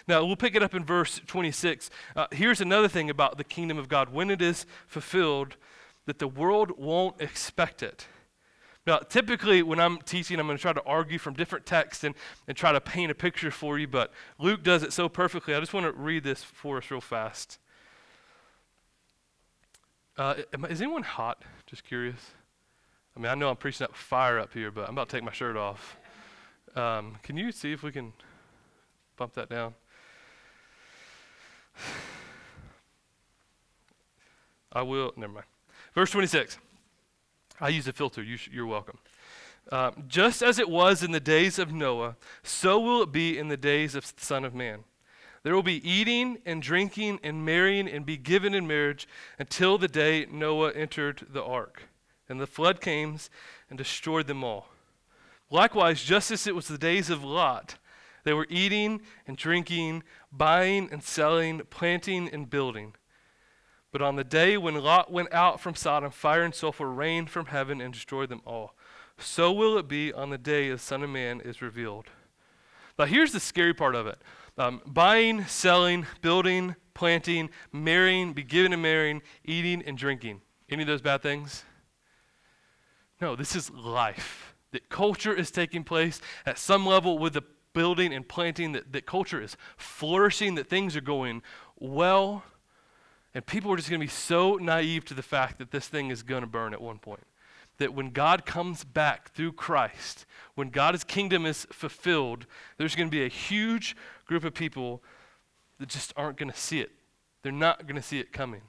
Now, 0.08 0.24
we'll 0.24 0.36
pick 0.36 0.56
it 0.56 0.62
up 0.64 0.74
in 0.74 0.84
verse 0.84 1.20
26. 1.26 1.90
Uh, 2.16 2.26
here's 2.32 2.60
another 2.60 2.88
thing 2.88 3.08
about 3.08 3.38
the 3.38 3.44
kingdom 3.44 3.78
of 3.78 3.88
God. 3.88 4.08
When 4.12 4.30
it 4.30 4.42
is 4.42 4.66
fulfilled, 4.88 5.56
that 6.06 6.18
the 6.18 6.26
world 6.26 6.72
won't 6.76 7.20
expect 7.20 7.82
it. 7.82 8.08
Now, 8.86 8.98
typically, 8.98 9.62
when 9.62 9.80
I'm 9.80 9.98
teaching, 9.98 10.38
I'm 10.38 10.46
going 10.46 10.56
to 10.56 10.62
try 10.62 10.72
to 10.72 10.82
argue 10.84 11.18
from 11.18 11.34
different 11.34 11.66
texts 11.66 12.04
and, 12.04 12.14
and 12.46 12.56
try 12.56 12.70
to 12.70 12.80
paint 12.80 13.10
a 13.10 13.16
picture 13.16 13.50
for 13.50 13.78
you, 13.78 13.88
but 13.88 14.12
Luke 14.38 14.62
does 14.62 14.84
it 14.84 14.92
so 14.92 15.08
perfectly. 15.08 15.54
I 15.54 15.60
just 15.60 15.74
want 15.74 15.86
to 15.86 15.92
read 15.92 16.22
this 16.22 16.44
for 16.44 16.78
us 16.78 16.88
real 16.90 17.00
fast. 17.00 17.58
Uh, 20.16 20.34
is 20.70 20.80
anyone 20.80 21.02
hot? 21.02 21.42
Just 21.66 21.84
curious. 21.84 22.30
I 23.16 23.20
mean, 23.20 23.30
I 23.30 23.34
know 23.34 23.50
I'm 23.50 23.56
preaching 23.56 23.84
up 23.84 23.96
fire 23.96 24.38
up 24.38 24.52
here, 24.52 24.70
but 24.70 24.88
I'm 24.88 24.94
about 24.94 25.08
to 25.08 25.16
take 25.16 25.24
my 25.24 25.32
shirt 25.32 25.56
off. 25.56 25.96
Um, 26.76 27.16
can 27.22 27.36
you 27.36 27.50
see 27.50 27.72
if 27.72 27.82
we 27.82 27.90
can 27.90 28.12
bump 29.16 29.34
that 29.34 29.48
down? 29.48 29.74
I 34.72 34.82
will. 34.82 35.12
Never 35.16 35.32
mind. 35.32 35.46
Verse 35.94 36.10
26. 36.10 36.58
I 37.60 37.68
use 37.68 37.88
a 37.88 37.92
filter. 37.92 38.22
You 38.22 38.38
you're 38.50 38.66
welcome. 38.66 38.98
Uh, 39.70 39.90
just 40.06 40.42
as 40.42 40.58
it 40.58 40.68
was 40.68 41.02
in 41.02 41.10
the 41.10 41.20
days 41.20 41.58
of 41.58 41.72
Noah, 41.72 42.16
so 42.42 42.78
will 42.78 43.02
it 43.02 43.10
be 43.10 43.36
in 43.36 43.48
the 43.48 43.56
days 43.56 43.94
of 43.94 44.14
the 44.14 44.24
Son 44.24 44.44
of 44.44 44.54
Man. 44.54 44.84
There 45.42 45.54
will 45.54 45.62
be 45.62 45.88
eating 45.88 46.38
and 46.44 46.60
drinking 46.60 47.20
and 47.22 47.44
marrying 47.44 47.88
and 47.88 48.04
be 48.04 48.16
given 48.16 48.54
in 48.54 48.66
marriage 48.66 49.08
until 49.38 49.78
the 49.78 49.88
day 49.88 50.26
Noah 50.30 50.72
entered 50.72 51.26
the 51.30 51.42
ark. 51.42 51.84
And 52.28 52.40
the 52.40 52.48
flood 52.48 52.80
came 52.80 53.18
and 53.70 53.78
destroyed 53.78 54.26
them 54.26 54.42
all. 54.42 54.68
Likewise, 55.50 56.02
just 56.02 56.32
as 56.32 56.46
it 56.46 56.56
was 56.56 56.66
the 56.66 56.78
days 56.78 57.10
of 57.10 57.22
Lot, 57.22 57.76
they 58.24 58.32
were 58.32 58.48
eating 58.50 59.02
and 59.26 59.36
drinking, 59.36 60.02
buying 60.32 60.88
and 60.90 61.02
selling, 61.02 61.60
planting 61.70 62.28
and 62.28 62.50
building. 62.50 62.94
But 63.92 64.02
on 64.02 64.16
the 64.16 64.24
day 64.24 64.56
when 64.56 64.74
Lot 64.74 65.12
went 65.12 65.32
out 65.32 65.60
from 65.60 65.74
Sodom, 65.74 66.10
fire 66.10 66.42
and 66.42 66.54
sulfur 66.54 66.90
rained 66.90 67.30
from 67.30 67.46
heaven 67.46 67.80
and 67.80 67.92
destroyed 67.92 68.28
them 68.28 68.42
all. 68.46 68.74
So 69.18 69.52
will 69.52 69.78
it 69.78 69.88
be 69.88 70.12
on 70.12 70.30
the 70.30 70.38
day 70.38 70.70
the 70.70 70.78
Son 70.78 71.02
of 71.02 71.10
Man 71.10 71.40
is 71.40 71.62
revealed. 71.62 72.06
Now, 72.98 73.04
here's 73.04 73.32
the 73.32 73.40
scary 73.40 73.74
part 73.74 73.94
of 73.94 74.06
it 74.06 74.18
um, 74.58 74.80
buying, 74.86 75.44
selling, 75.44 76.06
building, 76.22 76.76
planting, 76.94 77.50
marrying, 77.72 78.32
be 78.32 78.42
given 78.42 78.72
and 78.72 78.82
marrying, 78.82 79.22
eating 79.44 79.82
and 79.82 79.98
drinking. 79.98 80.40
Any 80.68 80.82
of 80.82 80.88
those 80.88 81.02
bad 81.02 81.22
things? 81.22 81.64
No, 83.20 83.36
this 83.36 83.54
is 83.54 83.70
life. 83.70 84.54
That 84.72 84.88
culture 84.88 85.32
is 85.32 85.50
taking 85.50 85.84
place 85.84 86.20
at 86.44 86.58
some 86.58 86.84
level 86.86 87.18
with 87.18 87.34
the 87.34 87.42
building 87.72 88.12
and 88.12 88.26
planting, 88.26 88.72
that, 88.72 88.92
that 88.92 89.06
culture 89.06 89.40
is 89.40 89.56
flourishing, 89.76 90.54
that 90.56 90.68
things 90.68 90.96
are 90.96 91.02
going 91.02 91.42
well. 91.78 92.42
And 93.36 93.44
people 93.44 93.70
are 93.70 93.76
just 93.76 93.90
going 93.90 94.00
to 94.00 94.06
be 94.06 94.10
so 94.10 94.54
naive 94.54 95.04
to 95.04 95.12
the 95.12 95.22
fact 95.22 95.58
that 95.58 95.70
this 95.70 95.86
thing 95.86 96.08
is 96.08 96.22
going 96.22 96.40
to 96.40 96.46
burn 96.46 96.72
at 96.72 96.80
one 96.80 96.98
point. 96.98 97.26
That 97.76 97.92
when 97.92 98.08
God 98.08 98.46
comes 98.46 98.82
back 98.82 99.30
through 99.34 99.52
Christ, 99.52 100.24
when 100.54 100.70
God's 100.70 101.04
kingdom 101.04 101.44
is 101.44 101.66
fulfilled, 101.70 102.46
there's 102.78 102.96
going 102.96 103.08
to 103.08 103.10
be 103.14 103.26
a 103.26 103.28
huge 103.28 103.94
group 104.24 104.42
of 104.42 104.54
people 104.54 105.02
that 105.78 105.90
just 105.90 106.14
aren't 106.16 106.38
going 106.38 106.50
to 106.50 106.56
see 106.56 106.80
it. 106.80 106.92
They're 107.42 107.52
not 107.52 107.86
going 107.86 107.96
to 107.96 108.02
see 108.02 108.18
it 108.18 108.32
coming. 108.32 108.62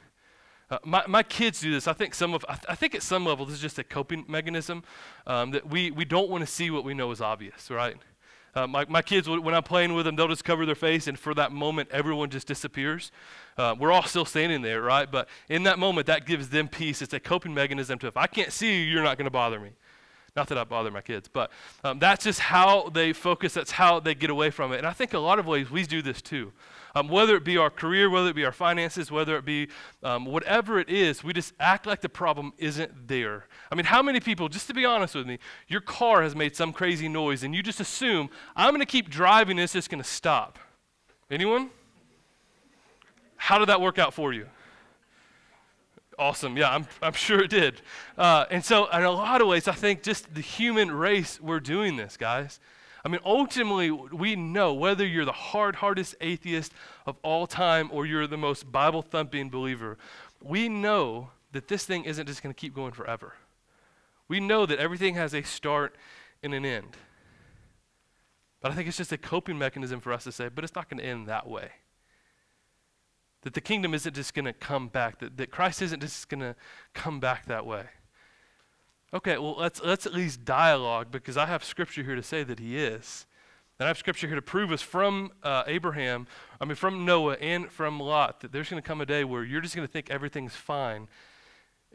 Uh, 0.69 0.79
my, 0.83 1.07
my 1.07 1.23
kids 1.23 1.61
do 1.61 1.71
this. 1.71 1.87
I 1.87 1.93
think 1.93 2.13
some 2.13 2.33
of, 2.33 2.43
I, 2.49 2.55
th- 2.55 2.65
I, 2.67 2.75
think 2.75 2.93
at 2.93 3.03
some 3.03 3.25
level 3.25 3.45
this 3.45 3.55
is 3.55 3.61
just 3.61 3.79
a 3.79 3.85
coping 3.85 4.25
mechanism 4.27 4.83
um, 5.25 5.51
that 5.51 5.69
we, 5.69 5.91
we 5.91 6.03
don't 6.03 6.29
want 6.29 6.45
to 6.45 6.45
see 6.45 6.71
what 6.71 6.83
we 6.83 6.93
know 6.93 7.09
is 7.11 7.21
obvious, 7.21 7.71
right? 7.71 7.95
Uh, 8.57 8.65
my, 8.65 8.85
my 8.89 9.03
kids, 9.03 9.29
when 9.29 9.53
I'm 9.53 9.61
playing 9.61 9.93
with 9.93 10.07
them, 10.07 10.15
they'll 10.15 10.27
just 10.27 10.43
cover 10.43 10.65
their 10.65 10.73
face, 10.73 11.05
and 11.05 11.19
for 11.19 11.35
that 11.35 11.51
moment, 11.51 11.89
everyone 11.91 12.31
just 12.31 12.47
disappears. 12.47 13.11
Uh, 13.55 13.75
we're 13.77 13.91
all 13.91 14.01
still 14.01 14.25
standing 14.25 14.63
there, 14.63 14.81
right? 14.81 15.11
But 15.11 15.29
in 15.47 15.61
that 15.63 15.77
moment, 15.77 16.07
that 16.07 16.25
gives 16.25 16.49
them 16.49 16.67
peace. 16.67 17.03
It's 17.03 17.13
a 17.13 17.19
coping 17.19 17.53
mechanism 17.53 17.99
to 17.99 18.07
if 18.07 18.17
I 18.17 18.25
can't 18.25 18.51
see 18.51 18.79
you, 18.79 18.85
you're 18.85 19.03
not 19.03 19.19
going 19.19 19.25
to 19.25 19.31
bother 19.31 19.59
me. 19.59 19.73
Not 20.35 20.47
that 20.47 20.57
I 20.57 20.63
bother 20.63 20.89
my 20.89 21.01
kids, 21.01 21.29
but 21.31 21.51
um, 21.83 21.99
that's 21.99 22.23
just 22.23 22.39
how 22.39 22.89
they 22.89 23.13
focus. 23.13 23.53
That's 23.53 23.69
how 23.69 23.99
they 23.99 24.15
get 24.15 24.31
away 24.31 24.49
from 24.49 24.73
it. 24.73 24.79
And 24.79 24.87
I 24.87 24.93
think 24.93 25.13
a 25.13 25.19
lot 25.19 25.37
of 25.37 25.45
ways 25.45 25.69
we 25.69 25.83
do 25.83 26.01
this 26.01 26.19
too. 26.19 26.51
Um, 26.97 27.09
whether 27.09 27.35
it 27.35 27.43
be 27.43 27.57
our 27.57 27.69
career, 27.69 28.09
whether 28.09 28.29
it 28.29 28.35
be 28.35 28.43
our 28.43 28.51
finances, 28.51 29.11
whether 29.11 29.37
it 29.37 29.45
be 29.45 29.67
um, 30.01 30.25
whatever 30.25 30.79
it 30.79 30.89
is, 30.89 31.23
we 31.23 31.31
just 31.31 31.53
act 31.59 31.85
like 31.85 32.01
the 32.01 32.09
problem 32.09 32.53
isn't 32.57 33.07
there. 33.07 33.45
I 33.71 33.75
mean, 33.75 33.85
how 33.85 34.01
many 34.01 34.19
people, 34.19 34.49
just 34.49 34.65
to 34.67 34.73
be 34.73 34.83
honest 34.83 35.13
with 35.13 35.27
me, 35.27 35.37
your 35.67 35.81
car 35.81 36.23
has 36.23 36.35
made 36.35 36.55
some 36.55 36.73
crazy 36.73 37.07
noise 37.07 37.43
and 37.43 37.53
you 37.53 37.61
just 37.61 37.79
assume, 37.79 38.31
I'm 38.55 38.71
going 38.71 38.79
to 38.79 38.91
keep 38.91 39.11
driving, 39.11 39.59
it's 39.59 39.73
just 39.73 39.91
going 39.91 40.01
to 40.01 40.09
stop? 40.09 40.57
Anyone? 41.29 41.69
How 43.35 43.59
did 43.59 43.69
that 43.69 43.79
work 43.79 43.99
out 43.99 44.15
for 44.15 44.33
you? 44.33 44.47
Awesome. 46.17 46.57
Yeah, 46.57 46.73
I'm, 46.73 46.87
I'm 47.03 47.13
sure 47.13 47.43
it 47.43 47.51
did. 47.51 47.79
Uh, 48.17 48.45
and 48.49 48.65
so, 48.65 48.87
in 48.87 49.03
a 49.03 49.11
lot 49.11 49.39
of 49.41 49.47
ways, 49.47 49.67
I 49.67 49.73
think 49.73 50.01
just 50.01 50.33
the 50.33 50.41
human 50.41 50.89
race, 50.89 51.39
we're 51.39 51.59
doing 51.59 51.95
this, 51.95 52.17
guys. 52.17 52.59
I 53.07 53.09
mean, 53.09 53.21
ultimately, 53.23 53.89
we 53.89 54.35
know 54.35 54.73
whether 54.73 55.07
you're 55.07 55.23
the 55.23 55.31
hard 55.31 55.77
hardest 55.77 56.13
atheist 56.19 56.73
of 57.05 57.15
all 57.23 57.47
time 57.47 57.89
or 57.93 58.05
you're 58.05 58.27
the 58.27 58.35
most 58.35 58.69
Bible 58.69 59.01
thumping 59.01 59.49
believer, 59.49 59.97
we 60.43 60.67
know 60.67 61.29
that 61.53 61.69
this 61.69 61.85
thing 61.85 62.03
isn't 62.03 62.25
just 62.25 62.43
going 62.43 62.53
to 62.53 62.59
keep 62.59 62.75
going 62.75 62.91
forever. 62.91 63.35
We 64.27 64.41
know 64.41 64.65
that 64.65 64.77
everything 64.77 65.15
has 65.15 65.33
a 65.33 65.41
start 65.43 65.95
and 66.43 66.53
an 66.53 66.65
end. 66.65 66.97
But 68.59 68.73
I 68.73 68.75
think 68.75 68.89
it's 68.89 68.97
just 68.97 69.13
a 69.13 69.17
coping 69.17 69.57
mechanism 69.57 70.01
for 70.01 70.11
us 70.11 70.25
to 70.25 70.33
say, 70.33 70.49
but 70.49 70.65
it's 70.65 70.75
not 70.75 70.89
going 70.89 70.99
to 70.99 71.05
end 71.05 71.27
that 71.27 71.47
way. 71.47 71.69
That 73.43 73.53
the 73.53 73.61
kingdom 73.61 73.93
isn't 73.93 74.15
just 74.15 74.33
going 74.33 74.43
to 74.43 74.51
come 74.53 74.89
back, 74.89 75.19
that, 75.19 75.37
that 75.37 75.49
Christ 75.49 75.81
isn't 75.81 76.01
just 76.01 76.27
going 76.27 76.41
to 76.41 76.57
come 76.93 77.21
back 77.21 77.45
that 77.45 77.65
way. 77.65 77.85
Okay, 79.17 79.39
well, 79.39 79.55
let's, 79.57 79.81
let's 79.81 80.05
at 80.05 80.13
least 80.13 80.45
dialogue 80.45 81.07
because 81.09 81.37
I 81.37 81.47
have 81.47 81.63
scripture 81.63 82.03
here 82.03 82.13
to 82.13 82.21
say 82.21 82.43
that 82.43 82.59
he 82.59 82.77
is. 82.77 83.25
And 83.79 83.85
I 83.85 83.87
have 83.87 83.97
scripture 83.97 84.27
here 84.27 84.35
to 84.35 84.43
prove 84.43 84.71
us 84.71 84.83
from 84.83 85.31
uh, 85.41 85.63
Abraham, 85.65 86.27
I 86.61 86.65
mean, 86.65 86.75
from 86.75 87.03
Noah 87.03 87.33
and 87.41 87.71
from 87.71 87.99
Lot, 87.99 88.41
that 88.41 88.51
there's 88.51 88.69
going 88.69 88.79
to 88.79 88.87
come 88.87 89.01
a 89.01 89.07
day 89.07 89.23
where 89.23 89.43
you're 89.43 89.59
just 89.59 89.75
going 89.75 89.87
to 89.87 89.91
think 89.91 90.11
everything's 90.11 90.55
fine, 90.55 91.07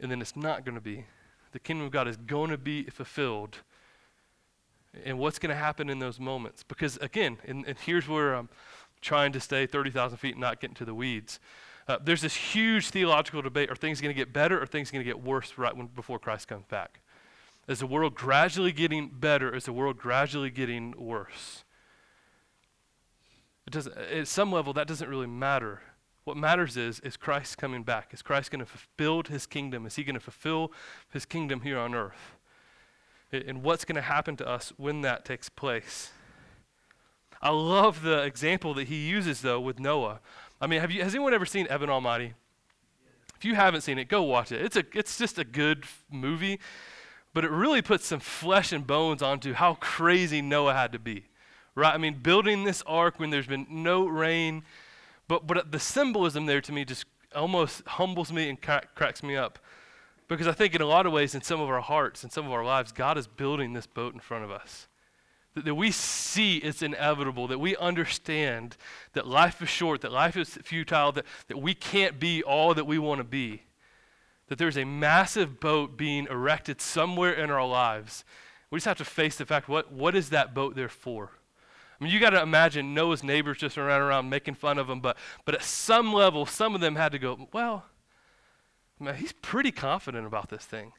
and 0.01 0.11
then 0.11 0.19
it's 0.19 0.35
not 0.35 0.65
going 0.65 0.75
to 0.75 0.81
be. 0.81 1.05
The 1.53 1.59
kingdom 1.59 1.85
of 1.85 1.93
God 1.93 2.09
is 2.09 2.17
going 2.17 2.49
to 2.49 2.57
be 2.57 2.83
fulfilled. 2.83 3.59
And 5.05 5.17
what's 5.17 5.39
going 5.39 5.51
to 5.51 5.55
happen 5.55 5.89
in 5.89 5.99
those 5.99 6.19
moments? 6.19 6.63
Because, 6.63 6.97
again, 6.97 7.37
and, 7.45 7.63
and 7.65 7.77
here's 7.79 8.05
where 8.05 8.33
I'm 8.33 8.49
trying 8.99 9.31
to 9.31 9.39
stay 9.39 9.65
30,000 9.65 10.17
feet 10.17 10.33
and 10.33 10.41
not 10.41 10.59
get 10.59 10.71
into 10.71 10.83
the 10.83 10.93
weeds. 10.93 11.39
Uh, 11.87 11.99
there's 12.03 12.21
this 12.21 12.35
huge 12.35 12.89
theological 12.89 13.41
debate 13.41 13.69
are 13.69 13.77
things 13.77 14.01
going 14.01 14.13
to 14.13 14.17
get 14.17 14.33
better 14.33 14.61
or 14.61 14.65
things 14.65 14.91
going 14.91 14.99
to 14.99 15.09
get 15.09 15.23
worse 15.23 15.53
right 15.57 15.75
when, 15.75 15.87
before 15.87 16.19
Christ 16.19 16.49
comes 16.49 16.65
back? 16.65 16.99
Is 17.67 17.79
the 17.79 17.87
world 17.87 18.15
gradually 18.15 18.71
getting 18.71 19.09
better? 19.09 19.55
Is 19.55 19.65
the 19.65 19.73
world 19.73 19.97
gradually 19.97 20.49
getting 20.49 20.93
worse? 20.97 21.63
It 23.65 23.71
doesn't, 23.71 23.97
at 23.97 24.27
some 24.27 24.51
level, 24.51 24.73
that 24.73 24.87
doesn't 24.87 25.09
really 25.09 25.27
matter. 25.27 25.81
What 26.25 26.35
matters 26.35 26.75
is, 26.75 26.99
is 27.01 27.15
Christ 27.15 27.57
coming 27.57 27.83
back? 27.83 28.13
Is 28.13 28.21
Christ 28.21 28.51
going 28.51 28.65
to 28.65 28.71
build 28.97 29.29
his 29.29 29.45
kingdom? 29.45 29.85
Is 29.85 29.95
he 29.95 30.03
going 30.03 30.15
to 30.15 30.19
fulfill 30.19 30.71
his 31.11 31.25
kingdom 31.25 31.61
here 31.61 31.79
on 31.79 31.95
earth? 31.95 32.35
And 33.31 33.63
what's 33.63 33.85
going 33.85 33.95
to 33.95 34.01
happen 34.01 34.35
to 34.37 34.47
us 34.47 34.73
when 34.77 35.01
that 35.01 35.25
takes 35.25 35.49
place? 35.49 36.11
I 37.41 37.49
love 37.49 38.03
the 38.03 38.21
example 38.23 38.73
that 38.75 38.87
he 38.87 39.07
uses, 39.07 39.41
though, 39.41 39.59
with 39.59 39.79
Noah. 39.79 40.19
I 40.61 40.67
mean, 40.67 40.81
have 40.81 40.91
you, 40.91 41.03
has 41.03 41.13
anyone 41.13 41.33
ever 41.33 41.45
seen 41.45 41.67
Evan 41.67 41.89
Almighty? 41.89 42.33
If 43.35 43.43
you 43.43 43.55
haven't 43.55 43.81
seen 43.81 43.97
it, 43.97 44.07
go 44.07 44.23
watch 44.23 44.51
it. 44.51 44.61
It's, 44.61 44.77
a, 44.77 44.83
it's 44.93 45.17
just 45.17 45.37
a 45.37 45.43
good 45.43 45.83
movie 46.09 46.59
but 47.33 47.43
it 47.43 47.51
really 47.51 47.81
puts 47.81 48.05
some 48.07 48.19
flesh 48.19 48.71
and 48.71 48.85
bones 48.85 49.21
onto 49.21 49.53
how 49.53 49.75
crazy 49.75 50.41
Noah 50.41 50.73
had 50.73 50.91
to 50.91 50.99
be. 50.99 51.25
Right? 51.75 51.93
I 51.93 51.97
mean, 51.97 52.19
building 52.21 52.63
this 52.63 52.83
ark 52.85 53.15
when 53.19 53.31
there's 53.31 53.47
been 53.47 53.65
no 53.69 54.05
rain, 54.05 54.63
but, 55.27 55.47
but 55.47 55.71
the 55.71 55.79
symbolism 55.79 56.45
there 56.45 56.61
to 56.61 56.71
me 56.71 56.85
just 56.85 57.05
almost 57.35 57.81
humbles 57.87 58.31
me 58.31 58.49
and 58.49 58.61
crack, 58.61 58.93
cracks 58.93 59.23
me 59.23 59.35
up. 59.35 59.57
Because 60.27 60.47
I 60.47 60.51
think 60.51 60.75
in 60.75 60.81
a 60.81 60.85
lot 60.85 61.05
of 61.05 61.11
ways, 61.11 61.33
in 61.33 61.41
some 61.41 61.59
of 61.59 61.69
our 61.69 61.81
hearts 61.81 62.23
and 62.23 62.31
some 62.31 62.45
of 62.45 62.51
our 62.51 62.63
lives, 62.63 62.91
God 62.91 63.17
is 63.17 63.27
building 63.27 63.73
this 63.73 63.87
boat 63.87 64.13
in 64.13 64.19
front 64.19 64.43
of 64.43 64.51
us. 64.51 64.87
That, 65.55 65.65
that 65.65 65.75
we 65.75 65.91
see 65.91 66.57
it's 66.57 66.81
inevitable, 66.81 67.47
that 67.47 67.59
we 67.59 67.75
understand 67.77 68.77
that 69.13 69.27
life 69.27 69.61
is 69.61 69.69
short, 69.69 70.01
that 70.01 70.11
life 70.11 70.37
is 70.37 70.49
futile, 70.49 71.11
that, 71.13 71.25
that 71.47 71.57
we 71.57 71.73
can't 71.73 72.19
be 72.19 72.43
all 72.43 72.73
that 72.75 72.85
we 72.85 72.99
want 72.99 73.19
to 73.19 73.23
be 73.23 73.63
that 74.47 74.57
there's 74.57 74.77
a 74.77 74.83
massive 74.83 75.59
boat 75.59 75.97
being 75.97 76.27
erected 76.29 76.81
somewhere 76.81 77.33
in 77.33 77.49
our 77.49 77.65
lives. 77.65 78.23
We 78.69 78.77
just 78.77 78.85
have 78.85 78.97
to 78.97 79.05
face 79.05 79.37
the 79.37 79.45
fact 79.45 79.69
what, 79.69 79.91
what 79.91 80.15
is 80.15 80.29
that 80.29 80.53
boat 80.53 80.75
there 80.75 80.89
for? 80.89 81.31
I 81.99 82.03
mean, 82.03 82.13
you 82.13 82.19
got 82.19 82.31
to 82.31 82.41
imagine 82.41 82.93
Noah's 82.93 83.23
neighbors 83.23 83.57
just 83.57 83.77
ran 83.77 84.01
around 84.01 84.29
making 84.29 84.55
fun 84.55 84.77
of 84.77 84.89
him, 84.89 84.99
but, 84.99 85.17
but 85.45 85.55
at 85.55 85.63
some 85.63 86.11
level, 86.11 86.45
some 86.45 86.75
of 86.75 86.81
them 86.81 86.95
had 86.95 87.11
to 87.13 87.19
go, 87.19 87.47
well, 87.53 87.85
man, 88.99 89.15
he's 89.15 89.31
pretty 89.31 89.71
confident 89.71 90.25
about 90.25 90.49
this 90.49 90.65
thing. 90.65 90.91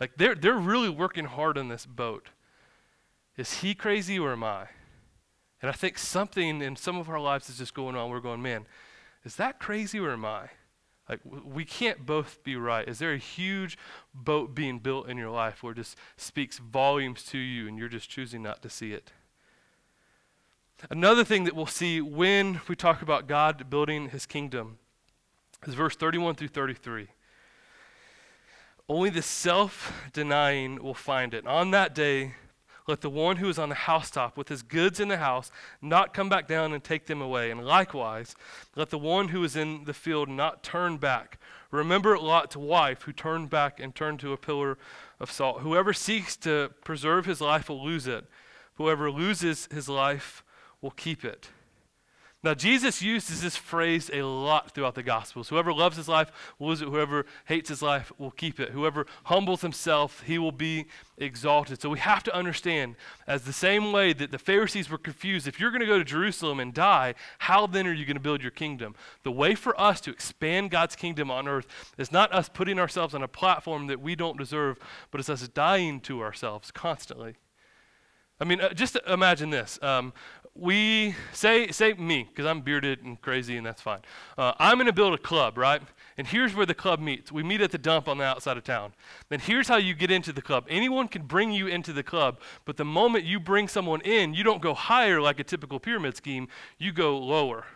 Like, 0.00 0.12
they're, 0.16 0.34
they're 0.34 0.54
really 0.54 0.88
working 0.88 1.26
hard 1.26 1.56
on 1.56 1.68
this 1.68 1.86
boat. 1.86 2.30
Is 3.36 3.60
he 3.60 3.74
crazy 3.74 4.18
or 4.18 4.32
am 4.32 4.42
I? 4.42 4.66
And 5.62 5.70
I 5.70 5.72
think 5.72 5.98
something 5.98 6.62
in 6.62 6.76
some 6.76 6.96
of 6.98 7.08
our 7.08 7.20
lives 7.20 7.48
is 7.48 7.58
just 7.58 7.74
going 7.74 7.96
on. 7.96 8.10
We're 8.10 8.20
going, 8.20 8.42
man, 8.42 8.66
is 9.24 9.36
that 9.36 9.60
crazy 9.60 9.98
or 9.98 10.10
am 10.12 10.24
I? 10.24 10.48
Like, 11.08 11.20
we 11.24 11.64
can't 11.64 12.06
both 12.06 12.42
be 12.44 12.56
right. 12.56 12.88
Is 12.88 12.98
there 12.98 13.12
a 13.12 13.18
huge 13.18 13.76
boat 14.14 14.54
being 14.54 14.78
built 14.78 15.08
in 15.08 15.18
your 15.18 15.30
life 15.30 15.62
where 15.62 15.74
just 15.74 15.96
speaks 16.16 16.58
volumes 16.58 17.22
to 17.24 17.38
you 17.38 17.68
and 17.68 17.78
you're 17.78 17.88
just 17.88 18.08
choosing 18.08 18.42
not 18.42 18.62
to 18.62 18.70
see 18.70 18.92
it? 18.92 19.12
Another 20.90 21.24
thing 21.24 21.44
that 21.44 21.54
we'll 21.54 21.66
see 21.66 22.00
when 22.00 22.60
we 22.68 22.76
talk 22.76 23.02
about 23.02 23.26
God 23.26 23.68
building 23.70 24.10
his 24.10 24.26
kingdom 24.26 24.78
is 25.66 25.74
verse 25.74 25.94
31 25.94 26.34
through 26.34 26.48
33. 26.48 27.08
Only 28.88 29.10
the 29.10 29.22
self 29.22 29.92
denying 30.12 30.82
will 30.82 30.94
find 30.94 31.32
it. 31.32 31.46
On 31.46 31.70
that 31.70 31.94
day, 31.94 32.34
let 32.86 33.00
the 33.00 33.10
one 33.10 33.36
who 33.36 33.48
is 33.48 33.58
on 33.58 33.70
the 33.70 33.74
housetop 33.74 34.36
with 34.36 34.48
his 34.48 34.62
goods 34.62 35.00
in 35.00 35.08
the 35.08 35.16
house 35.16 35.50
not 35.80 36.12
come 36.12 36.28
back 36.28 36.46
down 36.46 36.72
and 36.72 36.84
take 36.84 37.06
them 37.06 37.22
away. 37.22 37.50
And 37.50 37.64
likewise, 37.64 38.36
let 38.76 38.90
the 38.90 38.98
one 38.98 39.28
who 39.28 39.42
is 39.42 39.56
in 39.56 39.84
the 39.84 39.94
field 39.94 40.28
not 40.28 40.62
turn 40.62 40.98
back. 40.98 41.38
Remember 41.70 42.18
Lot's 42.18 42.56
wife 42.56 43.02
who 43.02 43.12
turned 43.12 43.48
back 43.48 43.80
and 43.80 43.94
turned 43.94 44.20
to 44.20 44.32
a 44.32 44.36
pillar 44.36 44.76
of 45.18 45.30
salt. 45.30 45.60
Whoever 45.60 45.92
seeks 45.92 46.36
to 46.38 46.70
preserve 46.84 47.24
his 47.24 47.40
life 47.40 47.68
will 47.68 47.82
lose 47.82 48.06
it. 48.06 48.26
Whoever 48.74 49.10
loses 49.10 49.66
his 49.72 49.88
life 49.88 50.44
will 50.82 50.90
keep 50.90 51.24
it. 51.24 51.48
Now, 52.44 52.52
Jesus 52.52 53.00
uses 53.00 53.40
this 53.40 53.56
phrase 53.56 54.10
a 54.12 54.20
lot 54.20 54.72
throughout 54.72 54.94
the 54.94 55.02
Gospels. 55.02 55.48
Whoever 55.48 55.72
loves 55.72 55.96
his 55.96 56.08
life 56.08 56.30
will 56.58 56.68
lose 56.68 56.82
it. 56.82 56.88
Whoever 56.88 57.24
hates 57.46 57.70
his 57.70 57.80
life 57.80 58.12
will 58.18 58.32
keep 58.32 58.60
it. 58.60 58.68
Whoever 58.68 59.06
humbles 59.24 59.62
himself, 59.62 60.22
he 60.26 60.36
will 60.36 60.52
be 60.52 60.84
exalted. 61.16 61.80
So 61.80 61.88
we 61.88 62.00
have 62.00 62.22
to 62.24 62.34
understand, 62.34 62.96
as 63.26 63.44
the 63.44 63.52
same 63.54 63.92
way 63.92 64.12
that 64.12 64.30
the 64.30 64.36
Pharisees 64.38 64.90
were 64.90 64.98
confused, 64.98 65.48
if 65.48 65.58
you're 65.58 65.70
going 65.70 65.80
to 65.80 65.86
go 65.86 65.96
to 65.96 66.04
Jerusalem 66.04 66.60
and 66.60 66.74
die, 66.74 67.14
how 67.38 67.66
then 67.66 67.86
are 67.86 67.94
you 67.94 68.04
going 68.04 68.16
to 68.16 68.20
build 68.20 68.42
your 68.42 68.50
kingdom? 68.50 68.94
The 69.22 69.32
way 69.32 69.54
for 69.54 69.80
us 69.80 70.02
to 70.02 70.10
expand 70.10 70.70
God's 70.70 70.96
kingdom 70.96 71.30
on 71.30 71.48
earth 71.48 71.66
is 71.96 72.12
not 72.12 72.30
us 72.30 72.50
putting 72.50 72.78
ourselves 72.78 73.14
on 73.14 73.22
a 73.22 73.28
platform 73.28 73.86
that 73.86 74.02
we 74.02 74.14
don't 74.14 74.36
deserve, 74.36 74.78
but 75.10 75.18
it's 75.18 75.30
us 75.30 75.48
dying 75.48 75.98
to 76.00 76.20
ourselves 76.20 76.70
constantly. 76.70 77.36
I 78.40 78.44
mean, 78.44 78.60
uh, 78.60 78.72
just 78.74 78.96
imagine 79.06 79.50
this. 79.50 79.78
Um, 79.82 80.12
we 80.56 81.16
say 81.32 81.72
say 81.72 81.94
me 81.94 82.24
because 82.28 82.46
I'm 82.46 82.60
bearded 82.60 83.02
and 83.02 83.20
crazy 83.20 83.56
and 83.56 83.66
that's 83.66 83.82
fine. 83.82 84.00
Uh, 84.38 84.52
I'm 84.58 84.76
going 84.76 84.86
to 84.86 84.92
build 84.92 85.14
a 85.14 85.18
club, 85.18 85.58
right? 85.58 85.82
And 86.16 86.26
here's 86.26 86.54
where 86.54 86.66
the 86.66 86.74
club 86.74 87.00
meets. 87.00 87.32
We 87.32 87.42
meet 87.42 87.60
at 87.60 87.72
the 87.72 87.78
dump 87.78 88.06
on 88.06 88.18
the 88.18 88.24
outside 88.24 88.56
of 88.56 88.62
town. 88.62 88.92
Then 89.30 89.40
here's 89.40 89.66
how 89.66 89.76
you 89.76 89.94
get 89.94 90.12
into 90.12 90.32
the 90.32 90.42
club. 90.42 90.64
Anyone 90.68 91.08
can 91.08 91.22
bring 91.22 91.50
you 91.50 91.66
into 91.66 91.92
the 91.92 92.04
club, 92.04 92.38
but 92.64 92.76
the 92.76 92.84
moment 92.84 93.24
you 93.24 93.40
bring 93.40 93.66
someone 93.66 94.00
in, 94.02 94.32
you 94.32 94.44
don't 94.44 94.62
go 94.62 94.74
higher 94.74 95.20
like 95.20 95.40
a 95.40 95.44
typical 95.44 95.80
pyramid 95.80 96.16
scheme. 96.16 96.46
You 96.78 96.92
go 96.92 97.18
lower. 97.18 97.66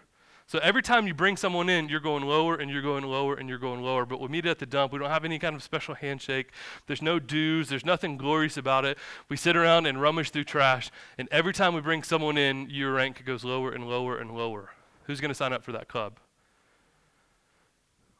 So 0.48 0.58
every 0.60 0.80
time 0.80 1.06
you 1.06 1.12
bring 1.12 1.36
someone 1.36 1.68
in, 1.68 1.90
you're 1.90 2.00
going 2.00 2.24
lower 2.24 2.56
and 2.56 2.70
you're 2.70 2.80
going 2.80 3.04
lower 3.04 3.34
and 3.34 3.50
you're 3.50 3.58
going 3.58 3.82
lower. 3.82 4.06
But 4.06 4.18
we 4.18 4.28
meet 4.28 4.46
at 4.46 4.58
the 4.58 4.64
dump. 4.64 4.94
We 4.94 4.98
don't 4.98 5.10
have 5.10 5.26
any 5.26 5.38
kind 5.38 5.54
of 5.54 5.62
special 5.62 5.94
handshake. 5.94 6.52
There's 6.86 7.02
no 7.02 7.18
dues. 7.18 7.68
There's 7.68 7.84
nothing 7.84 8.16
glorious 8.16 8.56
about 8.56 8.86
it. 8.86 8.96
We 9.28 9.36
sit 9.36 9.56
around 9.56 9.84
and 9.84 10.00
rummage 10.00 10.30
through 10.30 10.44
trash. 10.44 10.90
And 11.18 11.28
every 11.30 11.52
time 11.52 11.74
we 11.74 11.82
bring 11.82 12.02
someone 12.02 12.38
in, 12.38 12.70
your 12.70 12.94
rank 12.94 13.26
goes 13.26 13.44
lower 13.44 13.72
and 13.72 13.86
lower 13.90 14.16
and 14.16 14.30
lower. 14.30 14.70
Who's 15.04 15.20
going 15.20 15.28
to 15.28 15.34
sign 15.34 15.52
up 15.52 15.62
for 15.62 15.72
that 15.72 15.86
club? 15.86 16.14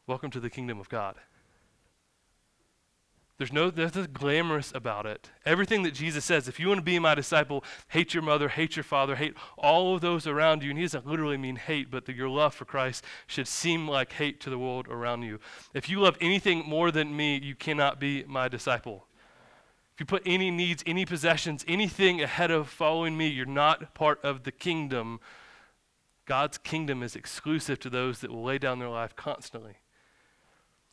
Welcome 0.07 0.31
to 0.33 0.41
the 0.41 0.51
kingdom 0.51 0.79
of 0.81 0.91
God. 0.91 1.15
There's 3.39 3.53
no 3.53 3.71
nothing 3.75 4.09
glamorous 4.13 4.73
about 4.75 5.07
it. 5.07 5.31
Everything 5.47 5.85
that 5.85 5.95
Jesus 5.95 6.25
says, 6.25 6.49
if 6.49 6.59
you 6.59 6.67
want 6.67 6.79
to 6.79 6.85
be 6.85 6.99
my 6.99 7.15
disciple, 7.15 7.63
hate 7.87 8.13
your 8.13 8.23
mother, 8.23 8.49
hate 8.49 8.75
your 8.75 8.83
father, 8.83 9.15
hate 9.15 9.35
all 9.57 9.95
of 9.95 10.01
those 10.01 10.27
around 10.27 10.65
you. 10.65 10.71
And 10.71 10.79
he 10.79 10.85
doesn't 10.85 11.07
literally 11.07 11.37
mean 11.37 11.55
hate, 11.55 11.89
but 11.89 12.07
that 12.07 12.17
your 12.17 12.29
love 12.29 12.53
for 12.53 12.65
Christ 12.65 13.05
should 13.29 13.47
seem 13.47 13.87
like 13.87 14.15
hate 14.15 14.41
to 14.41 14.51
the 14.51 14.59
world 14.59 14.89
around 14.89 15.23
you. 15.23 15.39
If 15.73 15.89
you 15.89 16.01
love 16.01 16.19
anything 16.21 16.65
more 16.67 16.91
than 16.91 17.17
me, 17.17 17.39
you 17.41 17.55
cannot 17.55 18.01
be 18.01 18.25
my 18.27 18.49
disciple. 18.49 19.07
If 19.95 20.01
you 20.01 20.07
put 20.07 20.23
any 20.27 20.51
needs, 20.51 20.83
any 20.85 21.05
possessions, 21.05 21.65
anything 21.69 22.21
ahead 22.21 22.51
of 22.51 22.69
following 22.69 23.17
me, 23.17 23.29
you're 23.29 23.47
not 23.47 23.95
part 23.95 24.19
of 24.25 24.43
the 24.43 24.53
kingdom. 24.53 25.21
God's 26.27 26.59
kingdom 26.59 27.05
is 27.05 27.15
exclusive 27.15 27.79
to 27.81 27.91
those 27.91 28.19
that 28.21 28.33
will 28.33 28.43
lay 28.43 28.59
down 28.59 28.81
their 28.81 28.89
life 28.89 29.15
constantly. 29.15 29.77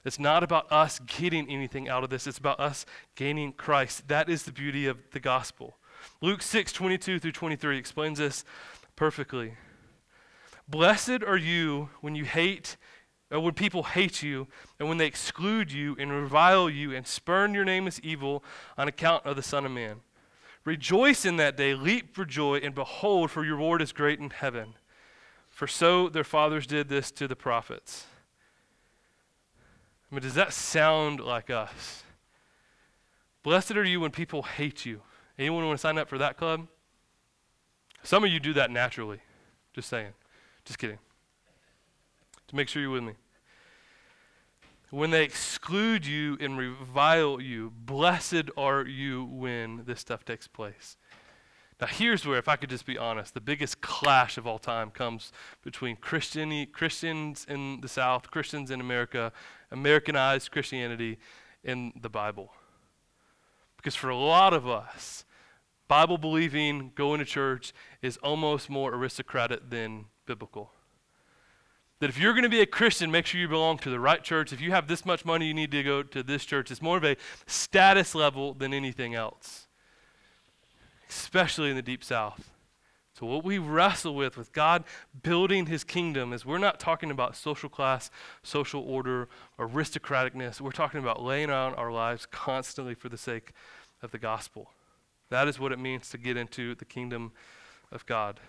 It's 0.06 0.20
not 0.20 0.44
about 0.44 0.72
us 0.72 1.00
getting 1.00 1.50
anything 1.50 1.90
out 1.90 2.04
of 2.04 2.12
this, 2.12 2.28
it's 2.28 2.38
about 2.38 2.60
us 2.60 2.86
gaining 3.16 3.52
Christ. 3.54 4.08
That 4.08 4.30
is 4.30 4.44
the 4.44 4.52
beauty 4.52 4.86
of 4.86 5.00
the 5.12 5.20
gospel. 5.20 5.78
Luke 6.22 6.44
6 6.44 6.72
22 6.72 7.20
through 7.20 7.32
23 7.32 7.78
explains 7.78 8.20
this 8.20 8.46
perfectly. 8.96 9.56
Blessed 10.68 11.24
are 11.26 11.38
you 11.38 11.90
when 12.02 12.16
you 12.16 12.24
hate, 12.26 12.78
or 13.32 13.40
when 13.40 13.54
people 13.54 13.84
hate 13.84 14.22
you, 14.22 14.48
and 14.80 14.88
when 14.88 15.00
they 15.00 15.08
exclude 15.08 15.72
you 15.72 15.96
and 16.00 16.12
revile 16.12 16.70
you 16.70 16.94
and 16.94 17.08
spurn 17.08 17.54
your 17.54 17.66
name 17.66 17.88
as 17.88 18.00
evil 18.02 18.44
on 18.78 18.88
account 18.88 19.26
of 19.26 19.36
the 19.36 19.44
Son 19.44 19.66
of 19.66 19.72
Man. 19.72 20.02
Rejoice 20.66 21.26
in 21.26 21.38
that 21.38 21.58
day, 21.58 21.74
leap 21.74 22.16
for 22.16 22.26
joy, 22.26 22.58
and 22.58 22.74
behold, 22.74 23.30
for 23.32 23.44
your 23.44 23.56
reward 23.56 23.82
is 23.82 23.92
great 23.92 24.20
in 24.20 24.30
heaven. 24.30 24.76
For 25.50 25.68
so 25.68 26.10
their 26.10 26.24
fathers 26.24 26.68
did 26.68 26.90
this 26.90 27.12
to 27.12 27.28
the 27.28 27.36
prophets. 27.36 28.08
Mean, 30.16 30.22
does 30.22 30.36
that 30.36 30.54
sound 30.54 31.20
like 31.20 31.50
us? 31.50 32.04
Blessed 33.44 33.76
are 33.76 33.84
you 33.84 34.00
when 34.00 34.12
people 34.12 34.44
hate 34.44 34.86
you. 34.86 35.02
Anyone 35.38 35.66
want 35.66 35.78
to 35.78 35.82
sign 35.82 35.98
up 35.98 36.08
for 36.08 36.18
that 36.18 36.38
club? 36.38 36.70
Some 38.02 38.24
of 38.24 38.32
you 38.32 38.40
do 38.40 38.54
that 38.54 38.72
naturally. 38.72 39.20
Just 39.74 39.90
saying. 39.90 40.14
Just 40.64 40.80
kidding. 40.80 41.00
To 42.48 42.56
make 42.56 42.70
sure 42.70 42.82
you're 42.82 42.92
with 42.92 43.04
me. 43.04 43.16
When 44.90 45.10
they 45.10 45.26
exclude 45.26 46.06
you 46.06 46.38
and 46.40 46.58
revile 46.58 47.42
you, 47.42 47.74
blessed 47.76 48.52
are 48.56 48.86
you 48.86 49.26
when 49.26 49.84
this 49.86 50.00
stuff 50.00 50.24
takes 50.24 50.48
place. 50.48 50.96
Now, 51.82 51.88
here's 51.88 52.26
where, 52.26 52.38
if 52.38 52.48
I 52.48 52.56
could 52.56 52.70
just 52.70 52.86
be 52.86 52.98
honest, 52.98 53.34
the 53.34 53.42
biggest 53.42 53.82
clash 53.82 54.38
of 54.38 54.48
all 54.48 54.60
time 54.60 54.92
comes 54.92 55.34
between 55.62 55.98
Christian, 55.98 56.68
Christians 56.68 57.46
in 57.50 57.82
the 57.82 57.90
South, 57.90 58.32
Christians 58.32 58.72
in 58.72 58.80
America, 58.80 59.34
Americanized 59.78 60.52
Christianity 60.52 61.18
in 61.64 61.94
the 62.02 62.10
Bible. 62.10 62.52
Because 63.78 63.96
for 63.96 64.10
a 64.10 64.18
lot 64.18 64.54
of 64.54 64.68
us, 64.68 65.26
Bible 65.88 66.18
believing, 66.18 66.92
going 66.96 67.20
to 67.20 67.26
church 67.26 67.74
is 68.02 68.18
almost 68.18 68.70
more 68.70 68.94
aristocratic 68.94 69.70
than 69.70 70.06
biblical. 70.26 70.72
That 72.00 72.10
if 72.10 72.18
you're 72.18 72.34
going 72.34 72.44
to 72.44 72.50
be 72.50 72.62
a 72.62 72.66
Christian, 72.66 73.12
make 73.12 73.26
sure 73.26 73.40
you 73.40 73.48
belong 73.48 73.78
to 73.80 73.90
the 73.90 74.00
right 74.00 74.24
church. 74.24 74.52
If 74.52 74.60
you 74.60 74.72
have 74.72 74.88
this 74.88 75.06
much 75.06 75.24
money, 75.24 75.48
you 75.48 75.54
need 75.54 75.72
to 75.72 75.84
go 75.84 76.04
to 76.04 76.24
this 76.24 76.44
church. 76.46 76.72
It's 76.72 76.82
more 76.82 76.98
of 76.98 77.04
a 77.04 77.16
status 77.46 78.16
level 78.16 78.54
than 78.54 78.74
anything 78.74 79.14
else 79.14 79.66
especially 81.10 81.70
in 81.70 81.76
the 81.76 81.82
deep 81.82 82.04
south. 82.04 82.52
So, 83.18 83.26
what 83.26 83.46
we 83.46 83.60
wrestle 83.60 84.14
with, 84.14 84.36
with 84.36 84.52
God 84.52 84.84
building 85.24 85.68
his 85.68 85.86
kingdom, 85.86 86.34
is 86.34 86.46
we're 86.46 86.58
not 86.58 86.82
talking 86.82 87.10
about 87.10 87.38
social 87.38 87.70
class, 87.70 88.12
social 88.44 88.82
order, 88.82 89.30
aristocraticness. 89.58 90.60
We're 90.60 90.72
talking 90.72 91.00
about 91.00 91.24
laying 91.24 91.50
out 91.50 91.78
our 91.78 91.94
lives 91.94 92.26
constantly 92.30 92.94
for 92.94 93.08
the 93.08 93.18
sake 93.18 93.54
of 94.02 94.12
the 94.12 94.18
gospel. 94.18 94.70
That 95.30 95.48
is 95.48 95.58
what 95.58 95.72
it 95.72 95.80
means 95.80 96.10
to 96.10 96.18
get 96.18 96.36
into 96.36 96.76
the 96.76 96.84
kingdom 96.84 97.32
of 97.90 98.06
God. 98.06 98.42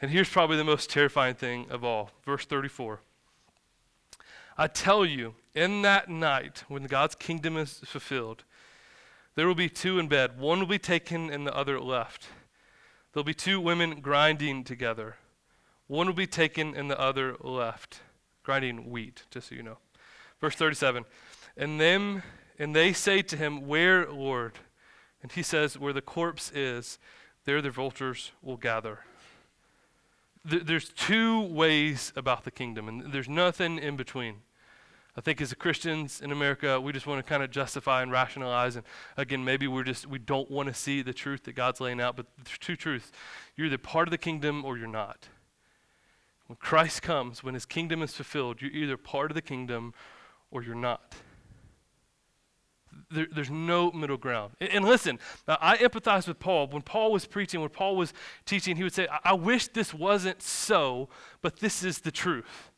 And 0.00 0.10
here's 0.10 0.28
probably 0.28 0.56
the 0.56 0.64
most 0.64 0.90
terrifying 0.90 1.36
thing 1.36 1.66
of 1.70 1.84
all. 1.84 2.10
Verse 2.24 2.44
34. 2.44 2.98
I 4.58 4.66
tell 4.66 5.06
you, 5.06 5.36
in 5.54 5.82
that 5.82 6.08
night, 6.08 6.64
when 6.66 6.84
God's 6.84 7.14
kingdom 7.14 7.56
is 7.56 7.78
fulfilled, 7.84 8.42
there 9.36 9.46
will 9.46 9.54
be 9.54 9.68
two 9.68 10.00
in 10.00 10.08
bed. 10.08 10.40
One 10.40 10.58
will 10.58 10.66
be 10.66 10.78
taken 10.78 11.30
and 11.30 11.46
the 11.46 11.56
other 11.56 11.80
left. 11.80 12.26
There'll 13.12 13.24
be 13.24 13.34
two 13.34 13.60
women 13.60 14.00
grinding 14.00 14.64
together. 14.64 15.16
One 15.86 16.06
will 16.06 16.14
be 16.14 16.26
taken 16.26 16.74
and 16.74 16.90
the 16.90 16.98
other 16.98 17.36
left. 17.40 18.00
Grinding 18.42 18.90
wheat, 18.90 19.24
just 19.30 19.48
so 19.48 19.54
you 19.54 19.62
know. 19.62 19.78
Verse 20.40 20.54
37. 20.56 21.04
And 21.56 21.80
them 21.80 22.22
and 22.58 22.74
they 22.76 22.92
say 22.92 23.22
to 23.22 23.36
him, 23.36 23.66
Where, 23.66 24.10
Lord? 24.10 24.52
And 25.22 25.32
he 25.32 25.42
says, 25.42 25.78
Where 25.78 25.92
the 25.92 26.02
corpse 26.02 26.50
is, 26.52 26.98
there 27.44 27.60
the 27.60 27.70
vultures 27.70 28.32
will 28.40 28.56
gather. 28.56 29.00
there's 30.44 30.88
two 30.88 31.40
ways 31.40 32.12
about 32.16 32.44
the 32.44 32.50
kingdom, 32.50 32.88
and 32.88 33.12
there's 33.12 33.28
nothing 33.28 33.78
in 33.78 33.96
between. 33.96 34.42
I 35.14 35.20
think 35.20 35.42
as 35.42 35.52
Christians 35.54 36.22
in 36.22 36.32
America, 36.32 36.80
we 36.80 36.90
just 36.90 37.06
want 37.06 37.18
to 37.18 37.28
kind 37.28 37.42
of 37.42 37.50
justify 37.50 38.02
and 38.02 38.10
rationalize. 38.10 38.76
And 38.76 38.84
again, 39.18 39.44
maybe 39.44 39.68
we're 39.68 39.84
just, 39.84 40.06
we 40.06 40.18
don't 40.18 40.50
want 40.50 40.68
to 40.68 40.74
see 40.74 41.02
the 41.02 41.12
truth 41.12 41.44
that 41.44 41.52
God's 41.54 41.80
laying 41.80 42.00
out. 42.00 42.16
But 42.16 42.26
there's 42.42 42.58
two 42.58 42.76
truths 42.76 43.12
you're 43.54 43.66
either 43.66 43.78
part 43.78 44.08
of 44.08 44.10
the 44.10 44.18
kingdom 44.18 44.64
or 44.64 44.78
you're 44.78 44.88
not. 44.88 45.28
When 46.46 46.56
Christ 46.56 47.02
comes, 47.02 47.44
when 47.44 47.54
his 47.54 47.66
kingdom 47.66 48.02
is 48.02 48.14
fulfilled, 48.14 48.62
you're 48.62 48.70
either 48.70 48.96
part 48.96 49.30
of 49.30 49.34
the 49.34 49.42
kingdom 49.42 49.92
or 50.50 50.62
you're 50.62 50.74
not. 50.74 51.14
There, 53.10 53.26
there's 53.30 53.50
no 53.50 53.90
middle 53.92 54.16
ground. 54.16 54.52
And, 54.60 54.70
and 54.70 54.84
listen, 54.84 55.18
I 55.46 55.76
empathize 55.76 56.26
with 56.26 56.38
Paul. 56.38 56.68
When 56.68 56.82
Paul 56.82 57.12
was 57.12 57.26
preaching, 57.26 57.60
when 57.60 57.68
Paul 57.68 57.96
was 57.96 58.14
teaching, 58.46 58.76
he 58.76 58.82
would 58.82 58.94
say, 58.94 59.08
I, 59.08 59.18
I 59.30 59.32
wish 59.34 59.68
this 59.68 59.92
wasn't 59.92 60.40
so, 60.40 61.10
but 61.42 61.60
this 61.60 61.84
is 61.84 62.00
the 62.00 62.10
truth. 62.10 62.71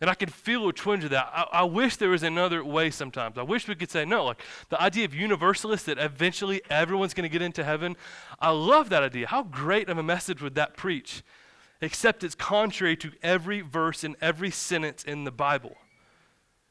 And 0.00 0.10
I 0.10 0.14
can 0.14 0.28
feel 0.28 0.68
a 0.68 0.72
twinge 0.72 1.04
of 1.04 1.10
that. 1.10 1.30
I, 1.32 1.46
I, 1.52 1.62
wish 1.62 1.96
there 1.96 2.10
was 2.10 2.22
another 2.22 2.64
way 2.64 2.90
sometimes. 2.90 3.38
I 3.38 3.42
wish 3.42 3.68
we 3.68 3.74
could 3.74 3.90
say, 3.90 4.04
no, 4.04 4.24
like 4.24 4.42
the 4.68 4.80
idea 4.82 5.04
of 5.04 5.14
universalists 5.14 5.86
that 5.86 5.98
eventually 5.98 6.62
everyone's 6.68 7.14
going 7.14 7.28
to 7.28 7.32
get 7.32 7.42
into 7.42 7.64
heaven. 7.64 7.96
I 8.40 8.50
love 8.50 8.88
that 8.90 9.02
idea. 9.02 9.28
How 9.28 9.44
great 9.44 9.88
of 9.88 9.96
a 9.96 10.02
message 10.02 10.42
would 10.42 10.56
that 10.56 10.76
preach? 10.76 11.22
Except 11.80 12.24
it's 12.24 12.34
contrary 12.34 12.96
to 12.96 13.12
every 13.22 13.60
verse 13.60 14.04
and 14.04 14.16
every 14.20 14.50
sentence 14.50 15.04
in 15.04 15.24
the 15.24 15.32
Bible. 15.32 15.76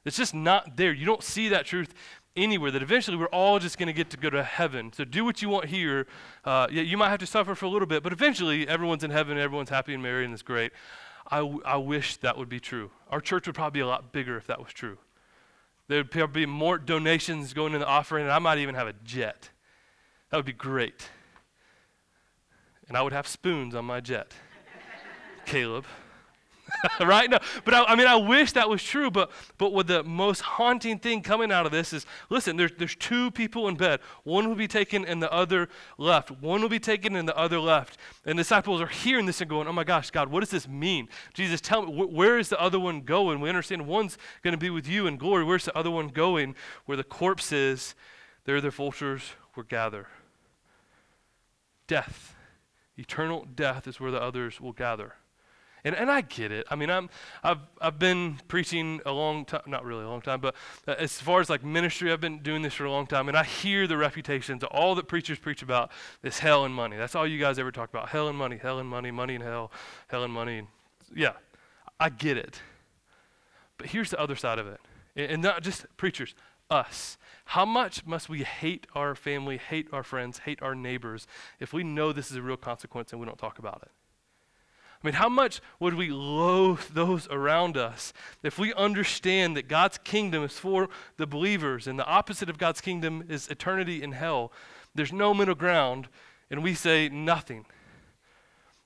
It's 0.06 0.18
just 0.18 0.34
not 0.34 0.76
there. 0.76 0.92
You 0.92 1.06
don't 1.06 1.24
see 1.24 1.50
that 1.50 1.66
truth 1.66 1.94
anywhere, 2.36 2.72
that 2.72 2.82
eventually 2.82 3.16
we're 3.16 3.28
all 3.28 3.60
just 3.60 3.78
going 3.78 3.88
to 3.88 3.94
get 3.94 4.10
to 4.10 4.18
go 4.18 4.30
to 4.30 4.44
heaven. 4.44 4.92
So 4.92 5.04
do 5.04 5.24
what 5.24 5.42
you 5.42 5.50
want 5.50 5.66
here. 5.66 6.08
Uh, 6.44 6.68
yeah, 6.72 6.82
you 6.82 6.98
might 6.98 7.10
have 7.10 7.20
to 7.20 7.28
suffer 7.28 7.54
for 7.56 7.66
a 7.66 7.70
little 7.70 7.86
bit, 7.86 8.02
but 8.04 8.12
eventually 8.12 8.68
everyone's 8.68 9.04
in 9.04 9.12
heaven, 9.12 9.38
everyone's 9.38 9.70
happy 9.70 9.94
and 9.94 10.02
married, 10.02 10.26
and 10.26 10.34
it's 10.34 10.42
great. 10.42 10.72
I, 11.28 11.38
w- 11.38 11.62
I 11.66 11.78
wish 11.78 12.18
that 12.18 12.38
would 12.38 12.50
be 12.50 12.60
true. 12.60 12.92
Our 13.10 13.22
church 13.22 13.48
would 13.48 13.56
probably 13.56 13.80
be 13.80 13.82
a 13.82 13.88
lot 13.88 14.12
bigger 14.12 14.38
if 14.38 14.48
that 14.48 14.60
was 14.60 14.74
true. 14.74 14.98
There 15.88 16.04
would 16.16 16.34
be 16.34 16.46
more 16.46 16.78
donations 16.78 17.54
going 17.54 17.74
in 17.74 17.80
the 17.80 17.88
offering, 17.88 18.24
and 18.24 18.32
I 18.32 18.40
might 18.40 18.58
even 18.58 18.76
have 18.76 18.88
a 18.88 18.94
jet. 19.04 19.50
That 20.30 20.38
would 20.38 20.46
be 20.46 20.54
great. 20.54 21.10
And 22.88 22.98
I 22.98 23.02
would 23.02 23.14
have 23.14 23.28
spoons 23.28 23.76
on 23.76 23.86
my 23.86 24.00
jet. 24.00 24.34
Caleb. 25.46 25.86
right? 27.00 27.30
No, 27.30 27.40
but 27.66 27.74
I, 27.74 27.84
I, 27.84 27.96
mean, 27.96 28.08
I 28.08 28.16
wish 28.16 28.52
that 28.54 28.70
was 28.70 28.84
true. 28.84 29.10
But 29.10 29.32
but 29.58 29.74
what 29.74 29.88
the 29.88 30.04
most 30.04 30.42
haunting 30.42 31.00
thing 31.00 31.22
coming 31.22 31.52
out 31.52 31.66
of 31.66 31.72
this 31.72 31.94
is, 31.94 32.06
listen, 32.30 32.58
there's 32.58 32.72
there's 32.78 32.96
two 32.96 33.32
people 33.32 33.68
in 33.68 33.76
bed. 33.76 34.00
One 34.24 34.48
will 34.48 34.56
be 34.56 34.68
taken 34.68 35.06
and 35.06 35.22
the 35.22 35.32
other 35.32 35.70
left. 35.98 36.32
One 36.32 36.62
will 36.62 36.70
be 36.70 36.80
taken 36.80 37.16
and 37.16 37.28
the 37.28 37.38
other 37.38 37.60
left. 37.60 37.98
And 38.26 38.38
disciples 38.38 38.82
are 38.82 38.88
hearing 38.88 39.26
this 39.26 39.42
and 39.42 39.50
going, 39.50 39.68
Oh 39.68 39.74
my 39.74 39.84
gosh, 39.84 40.12
God, 40.12 40.30
what 40.30 40.42
does 40.42 40.50
this 40.50 40.68
mean? 40.68 41.08
Jesus, 41.34 41.62
tell 41.62 41.84
me, 41.84 41.94
wh- 41.94 42.12
where 42.14 42.38
is 42.38 42.50
the 42.50 42.60
other 42.60 42.80
one 42.80 43.02
going? 43.02 43.40
We 43.40 43.50
understand 43.50 43.88
one's 43.88 44.18
going 44.44 44.54
to 44.54 44.58
be 44.58 44.70
with 44.70 44.88
you 44.88 45.08
in 45.08 45.18
glory. 45.18 45.44
Where's 45.44 45.66
the 45.66 45.78
other 45.78 45.92
one 45.92 46.10
going? 46.10 46.56
Where 46.86 46.98
the 46.98 47.04
corpse 47.04 47.52
is, 47.52 47.96
there 48.46 48.60
the 48.62 48.70
vultures 48.70 49.34
will 49.56 49.64
gather. 49.64 50.08
death. 51.88 52.36
Eternal 52.98 53.48
death 53.56 53.88
is 53.88 54.00
where 54.00 54.12
the 54.12 54.22
others 54.22 54.62
will 54.62 54.74
gather. 54.74 55.16
And, 55.86 55.96
and 55.96 56.10
I 56.10 56.22
get 56.22 56.52
it. 56.52 56.66
I 56.70 56.76
mean, 56.76 56.90
I'm, 56.90 57.10
I've, 57.44 57.60
I've 57.82 58.00
been 58.00 58.40
preaching 58.48 59.02
a 59.06 59.12
long 59.12 59.44
time, 59.44 59.64
not 59.68 59.84
really 59.84 60.04
a 60.04 60.08
long 60.08 60.22
time, 60.22 60.40
but 60.40 60.56
uh, 60.88 60.96
as 60.98 61.20
far 61.20 61.42
as 61.42 61.50
like 61.50 61.64
ministry, 61.64 62.12
I've 62.12 62.22
been 62.22 62.40
doing 62.40 62.62
this 62.62 62.74
for 62.74 62.86
a 62.86 62.92
long 62.92 63.06
time. 63.06 63.28
And 63.28 63.38
I 63.38 63.44
hear 63.44 63.86
the 63.86 63.98
reputations, 63.98 64.64
all 64.64 64.96
that 64.96 65.08
preachers 65.08 65.40
preach 65.40 65.62
about 65.62 65.92
is 66.24 66.40
hell 66.40 66.64
and 66.64 66.74
money. 66.74 66.96
That's 66.96 67.16
all 67.16 67.28
you 67.28 67.40
guys 67.40 67.60
ever 67.60 67.72
talk 67.72 67.90
about 67.90 68.10
hell 68.10 68.30
and 68.30 68.38
money, 68.38 68.58
hell 68.58 68.80
and 68.80 68.88
money, 68.88 69.12
money 69.12 69.36
and 69.36 69.44
hell, 69.44 69.72
hell 70.08 70.24
and 70.24 70.34
money. 70.34 70.68
Yeah, 71.14 71.34
I 72.00 72.10
get 72.10 72.38
it. 72.38 72.62
But 73.78 73.88
here's 73.88 74.10
the 74.10 74.20
other 74.20 74.38
side 74.38 74.60
of 74.60 74.68
it. 74.68 74.80
And 75.16 75.42
not 75.42 75.64
just 75.64 75.86
preachers, 75.98 76.34
us. 76.70 77.18
How 77.46 77.66
much 77.66 78.06
must 78.06 78.30
we 78.30 78.44
hate 78.44 78.88
our 78.96 79.16
family, 79.16 79.58
hate 79.58 79.88
our 79.92 80.04
friends, 80.04 80.40
hate 80.40 80.62
our 80.62 80.76
neighbors 80.76 81.28
if 81.60 81.74
we 81.74 81.84
know 81.84 82.14
this 82.14 82.32
is 82.32 82.38
a 82.38 82.42
real 82.42 82.58
consequence 82.58 83.12
and 83.12 83.20
we 83.20 83.28
don't 83.28 83.38
talk 83.38 83.60
about 83.60 83.82
it? 83.84 83.92
I 85.04 85.08
mean, 85.08 85.16
how 85.16 85.28
much 85.28 85.60
would 85.80 85.96
we 85.96 86.10
loathe 86.10 86.86
those 86.94 87.28
around 87.30 87.76
us 87.76 88.14
if 88.42 88.58
we 88.58 88.74
understand 88.74 89.58
that 89.58 89.68
God's 89.68 89.98
kingdom 89.98 90.44
is 90.44 90.58
for 90.58 90.88
the 91.18 91.28
believers 91.28 91.88
and 91.88 92.00
the 92.00 92.06
opposite 92.06 92.50
of 92.50 92.58
God's 92.58 92.80
kingdom 92.80 93.26
is 93.28 93.50
eternity 93.50 94.02
in 94.02 94.14
hell? 94.14 94.54
There's 94.96 95.12
no 95.12 95.34
middle 95.34 95.56
ground, 95.56 96.08
and 96.50 96.64
we 96.64 96.74
say 96.74 97.10
nothing. 97.10 97.66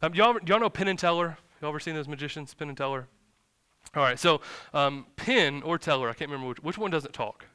Um, 0.02 0.16
y'all, 0.16 0.38
y'all 0.48 0.60
know 0.60 0.70
Penn 0.70 0.88
and 0.88 0.98
Teller? 0.98 1.38
Y'all 1.62 1.70
ever 1.70 1.80
seen 1.80 1.94
those 1.94 2.08
magicians, 2.08 2.54
Penn 2.56 2.70
and 2.70 2.78
Teller? 2.78 3.08
All 3.96 4.04
right, 4.04 4.18
so 4.18 4.42
um, 4.74 5.06
Penn 5.18 5.62
or 5.62 5.78
Teller, 5.78 6.10
I 6.10 6.14
can't 6.14 6.32
remember 6.32 6.50
which, 6.50 6.64
which 6.64 6.78
one 6.80 6.90
doesn't 6.90 7.14
talk. 7.14 7.46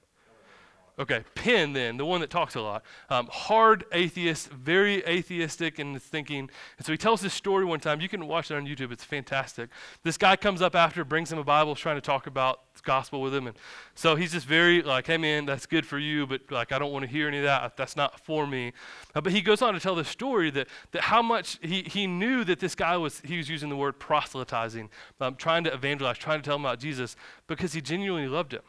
Okay, 0.98 1.24
Penn, 1.35 1.72
then, 1.72 1.96
the 1.96 2.05
one 2.05 2.20
that 2.20 2.28
talks 2.28 2.55
a 2.55 2.61
lot. 2.61 2.85
Um, 3.09 3.26
hard 3.33 3.87
atheist, 3.92 4.50
very 4.50 5.02
atheistic 5.07 5.78
in 5.78 5.94
his 5.94 6.02
thinking. 6.02 6.50
And 6.76 6.87
so 6.87 6.92
he 6.92 6.98
tells 6.98 7.22
this 7.22 7.33
story 7.33 7.64
one 7.64 7.81
time. 7.81 8.02
You 8.02 8.11
can 8.11 8.28
watch 8.28 8.50
it 8.50 8.57
on 8.57 8.66
YouTube, 8.66 8.92
it's 8.92 9.02
fantastic. 9.02 9.70
This 10.02 10.18
guy 10.18 10.37
comes 10.37 10.61
up 10.61 10.74
after, 10.74 11.02
brings 11.02 11.33
him 11.33 11.38
a 11.38 11.44
Bible, 11.44 11.74
trying 11.74 11.96
to 11.96 12.02
talk 12.02 12.26
about 12.26 12.74
the 12.74 12.83
gospel 12.83 13.22
with 13.22 13.35
him. 13.35 13.46
And 13.46 13.57
so 13.94 14.16
he's 14.16 14.33
just 14.33 14.44
very 14.44 14.83
like, 14.83 15.07
hey 15.07 15.16
man, 15.16 15.46
that's 15.46 15.64
good 15.64 15.87
for 15.87 15.98
you, 15.98 16.26
but 16.26 16.42
like, 16.50 16.72
I 16.72 16.78
don't 16.78 16.92
want 16.92 17.07
to 17.07 17.11
hear 17.11 17.26
any 17.26 17.38
of 17.38 17.44
that. 17.44 17.74
That's 17.78 17.96
not 17.96 18.20
for 18.20 18.46
me. 18.46 18.74
Uh, 19.14 19.22
but 19.22 19.33
he 19.33 19.40
goes 19.40 19.62
on 19.62 19.72
to 19.72 19.81
tell 19.81 19.94
the 19.94 20.05
story 20.05 20.50
that, 20.50 20.68
that 20.90 21.02
how 21.02 21.22
much 21.22 21.59
he, 21.62 21.85
he 21.85 22.07
knew 22.07 22.44
that 22.44 22.61
this 22.61 22.74
guy 22.74 22.98
was, 22.98 23.22
he 23.24 23.38
was 23.38 23.48
using 23.48 23.70
the 23.70 23.76
word 23.76 23.98
proselytizing, 23.98 24.90
um, 25.22 25.37
trying 25.37 25.64
to 25.64 25.72
evangelize, 25.72 26.18
trying 26.18 26.40
to 26.40 26.44
tell 26.44 26.57
him 26.57 26.66
about 26.66 26.81
Jesus 26.81 27.16
because 27.46 27.72
he 27.72 27.81
genuinely 27.81 28.28
loved 28.28 28.52
him. 28.52 28.62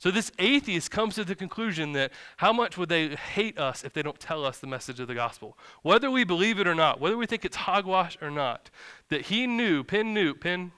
So 0.00 0.10
this 0.10 0.32
atheist 0.38 0.90
comes 0.90 1.16
to 1.16 1.24
the 1.24 1.34
conclusion 1.34 1.92
that 1.92 2.10
how 2.38 2.54
much 2.54 2.78
would 2.78 2.88
they 2.88 3.08
hate 3.16 3.58
us 3.58 3.84
if 3.84 3.92
they 3.92 4.02
don't 4.02 4.18
tell 4.18 4.46
us 4.46 4.58
the 4.58 4.66
message 4.66 4.98
of 4.98 5.08
the 5.08 5.14
gospel? 5.14 5.58
Whether 5.82 6.10
we 6.10 6.24
believe 6.24 6.58
it 6.58 6.66
or 6.66 6.74
not, 6.74 7.00
whether 7.00 7.18
we 7.18 7.26
think 7.26 7.44
it's 7.44 7.56
hogwash 7.56 8.16
or 8.22 8.30
not, 8.30 8.70
that 9.10 9.26
he 9.26 9.46
knew, 9.46 9.84
Penn 9.84 10.14
knew, 10.14 10.32
Penn, 10.32 10.72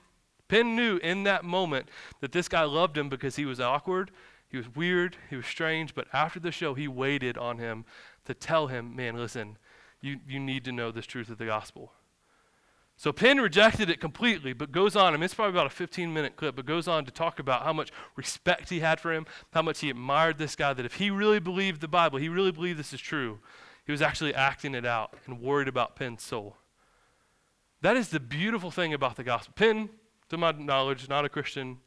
Penn 0.49 0.75
knew 0.75 0.97
in 0.97 1.23
that 1.23 1.45
moment 1.45 1.87
that 2.19 2.33
this 2.33 2.49
guy 2.49 2.63
loved 2.63 2.97
him 2.97 3.07
because 3.07 3.37
he 3.37 3.45
was 3.45 3.61
awkward, 3.61 4.11
he 4.49 4.57
was 4.57 4.75
weird, 4.75 5.15
he 5.29 5.37
was 5.37 5.45
strange, 5.45 5.95
but 5.95 6.07
after 6.11 6.41
the 6.41 6.51
show, 6.51 6.73
he 6.73 6.89
waited 6.89 7.37
on 7.37 7.59
him 7.59 7.85
to 8.25 8.33
tell 8.33 8.67
him, 8.67 8.93
man, 8.93 9.15
listen, 9.15 9.57
you, 10.01 10.19
you 10.27 10.37
need 10.37 10.65
to 10.65 10.73
know 10.73 10.91
this 10.91 11.05
truth 11.05 11.29
of 11.29 11.37
the 11.37 11.45
gospel. 11.45 11.93
So 13.03 13.11
Penn 13.11 13.41
rejected 13.41 13.89
it 13.89 13.99
completely, 13.99 14.53
but 14.53 14.71
goes 14.71 14.95
on, 14.95 15.13
I 15.13 15.17
mean, 15.17 15.23
it's 15.23 15.33
probably 15.33 15.51
about 15.51 15.65
a 15.65 15.69
15 15.69 16.13
minute 16.13 16.37
clip, 16.37 16.55
but 16.55 16.65
goes 16.65 16.87
on 16.87 17.03
to 17.03 17.11
talk 17.11 17.37
about 17.37 17.63
how 17.63 17.73
much 17.73 17.91
respect 18.15 18.69
he 18.69 18.79
had 18.79 18.97
for 18.97 19.11
him, 19.11 19.25
how 19.51 19.61
much 19.61 19.81
he 19.81 19.89
admired 19.89 20.37
this 20.37 20.55
guy, 20.55 20.71
that 20.71 20.85
if 20.85 20.93
he 20.93 21.09
really 21.09 21.41
believed 21.41 21.81
the 21.81 21.89
Bible, 21.89 22.17
he 22.17 22.29
really 22.29 22.53
believed 22.53 22.79
this 22.79 22.93
is 22.93 23.01
true, 23.01 23.39
he 23.85 23.91
was 23.91 24.01
actually 24.01 24.33
acting 24.33 24.73
it 24.73 24.85
out 24.85 25.15
and 25.25 25.41
worried 25.41 25.67
about 25.67 25.97
Penn's 25.97 26.23
soul. 26.23 26.55
That 27.81 27.97
is 27.97 28.07
the 28.07 28.21
beautiful 28.21 28.71
thing 28.71 28.93
about 28.93 29.17
the 29.17 29.25
gospel. 29.25 29.53
Penn, 29.53 29.89
to 30.29 30.37
my 30.37 30.53
knowledge, 30.53 31.09
not 31.09 31.25
a 31.25 31.29
Christian, 31.29 31.79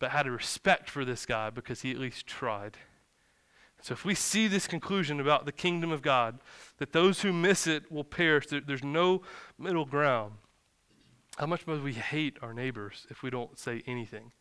but 0.00 0.10
had 0.10 0.26
a 0.26 0.32
respect 0.32 0.90
for 0.90 1.04
this 1.04 1.26
guy 1.26 1.50
because 1.50 1.82
he 1.82 1.92
at 1.92 1.98
least 1.98 2.26
tried. 2.26 2.76
So 3.82 3.92
if 3.92 4.04
we 4.04 4.14
see 4.14 4.46
this 4.46 4.66
conclusion 4.66 5.20
about 5.20 5.46
the 5.46 5.52
kingdom 5.52 5.90
of 5.90 6.02
God, 6.02 6.38
that 6.78 6.92
those 6.92 7.22
who 7.22 7.32
miss 7.32 7.66
it 7.66 7.90
will 7.90 8.04
perish, 8.04 8.46
there, 8.46 8.60
there's 8.60 8.84
no 8.84 9.22
middle 9.58 9.86
ground. 9.86 10.34
How 11.38 11.46
much 11.46 11.66
must 11.66 11.82
we 11.82 11.94
hate 11.94 12.36
our 12.42 12.52
neighbors 12.52 13.06
if 13.08 13.22
we 13.22 13.30
don't 13.30 13.58
say 13.58 13.82
anything? 13.86 14.32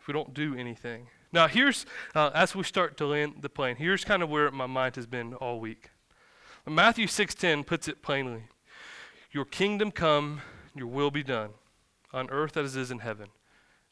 If 0.00 0.06
we 0.06 0.14
don't 0.14 0.32
do 0.32 0.54
anything? 0.54 1.08
Now, 1.32 1.48
here's, 1.48 1.84
uh, 2.14 2.30
as 2.34 2.54
we 2.54 2.62
start 2.62 2.96
to 2.98 3.06
land 3.06 3.36
the 3.40 3.48
plane, 3.48 3.76
here's 3.76 4.04
kind 4.04 4.22
of 4.22 4.30
where 4.30 4.50
my 4.52 4.66
mind 4.66 4.94
has 4.94 5.06
been 5.06 5.34
all 5.34 5.58
week. 5.58 5.90
Matthew 6.66 7.06
6.10 7.06 7.66
puts 7.66 7.88
it 7.88 8.02
plainly. 8.02 8.44
Your 9.32 9.44
kingdom 9.44 9.90
come, 9.90 10.42
your 10.76 10.86
will 10.86 11.10
be 11.10 11.24
done, 11.24 11.50
on 12.12 12.30
earth 12.30 12.56
as 12.56 12.76
it 12.76 12.80
is 12.80 12.90
in 12.92 13.00
heaven. 13.00 13.28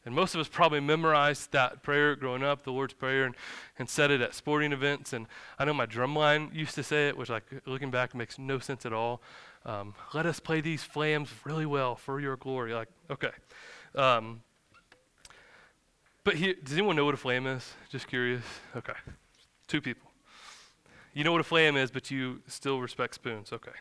And 0.05 0.13
most 0.13 0.35
of 0.35 0.41
us 0.41 0.49
probably 0.49 0.81
memorized 0.81 1.53
that 1.53 1.81
prayer 1.81 2.15
growing 2.15 2.43
up, 2.43 2.63
the 2.63 2.71
Lord's 2.71 2.93
Prayer, 2.93 3.23
and, 3.23 3.35
and 3.79 3.89
said 3.89 4.11
it 4.11 4.19
at 4.19 4.33
sporting 4.33 4.73
events. 4.73 5.13
And 5.13 5.27
I 5.57 5.63
know 5.63 5.73
my 5.73 5.85
drumline 5.85 6.53
used 6.53 6.75
to 6.75 6.83
say 6.83 7.07
it, 7.07 7.17
which, 7.17 7.29
like, 7.29 7.43
looking 7.65 7.89
back, 7.89 8.13
makes 8.13 8.37
no 8.37 8.59
sense 8.59 8.85
at 8.85 8.91
all. 8.91 9.21
Um, 9.65 9.95
Let 10.13 10.25
us 10.25 10.41
play 10.41 10.59
these 10.59 10.83
flams 10.83 11.29
really 11.45 11.65
well 11.65 11.95
for 11.95 12.19
your 12.19 12.35
glory. 12.35 12.73
Like, 12.73 12.89
okay. 13.09 13.31
Um, 13.95 14.41
but 16.25 16.35
he, 16.35 16.53
does 16.53 16.73
anyone 16.73 16.97
know 16.97 17.05
what 17.05 17.13
a 17.13 17.17
flam 17.17 17.47
is? 17.47 17.73
Just 17.89 18.07
curious. 18.07 18.43
Okay. 18.75 18.93
Two 19.67 19.79
people. 19.79 20.11
You 21.13 21.23
know 21.23 21.31
what 21.31 21.41
a 21.41 21.45
flam 21.45 21.77
is, 21.77 21.91
but 21.91 22.11
you 22.11 22.41
still 22.47 22.81
respect 22.81 23.15
spoons. 23.15 23.53
Okay. 23.53 23.71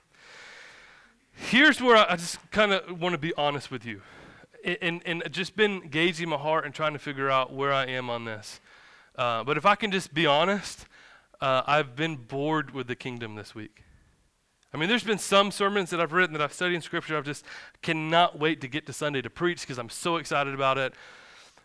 Here's 1.32 1.80
where 1.80 1.96
I, 1.96 2.12
I 2.12 2.16
just 2.16 2.38
kind 2.52 2.72
of 2.72 3.00
want 3.00 3.14
to 3.14 3.18
be 3.18 3.32
honest 3.34 3.70
with 3.70 3.84
you 3.84 4.02
and, 4.64 5.02
and 5.04 5.22
just 5.30 5.56
been 5.56 5.88
gauging 5.88 6.28
my 6.28 6.36
heart 6.36 6.64
and 6.64 6.74
trying 6.74 6.92
to 6.92 6.98
figure 6.98 7.30
out 7.30 7.52
where 7.52 7.72
I 7.72 7.86
am 7.86 8.10
on 8.10 8.24
this. 8.24 8.60
Uh, 9.16 9.44
but 9.44 9.56
if 9.56 9.66
I 9.66 9.74
can 9.74 9.90
just 9.90 10.14
be 10.14 10.26
honest, 10.26 10.86
uh, 11.40 11.62
I've 11.66 11.96
been 11.96 12.16
bored 12.16 12.72
with 12.72 12.86
the 12.86 12.94
kingdom 12.94 13.34
this 13.34 13.54
week. 13.54 13.84
I 14.74 14.78
mean, 14.78 14.88
there's 14.88 15.04
been 15.04 15.18
some 15.18 15.50
sermons 15.50 15.90
that 15.90 16.00
I've 16.00 16.12
written 16.12 16.32
that 16.32 16.40
I've 16.40 16.52
studied 16.52 16.76
in 16.76 16.80
Scripture. 16.80 17.18
I've 17.18 17.26
just 17.26 17.44
cannot 17.82 18.38
wait 18.38 18.62
to 18.62 18.68
get 18.68 18.86
to 18.86 18.92
Sunday 18.92 19.20
to 19.20 19.28
preach 19.28 19.60
because 19.60 19.78
I'm 19.78 19.90
so 19.90 20.16
excited 20.16 20.54
about 20.54 20.78
it. 20.78 20.94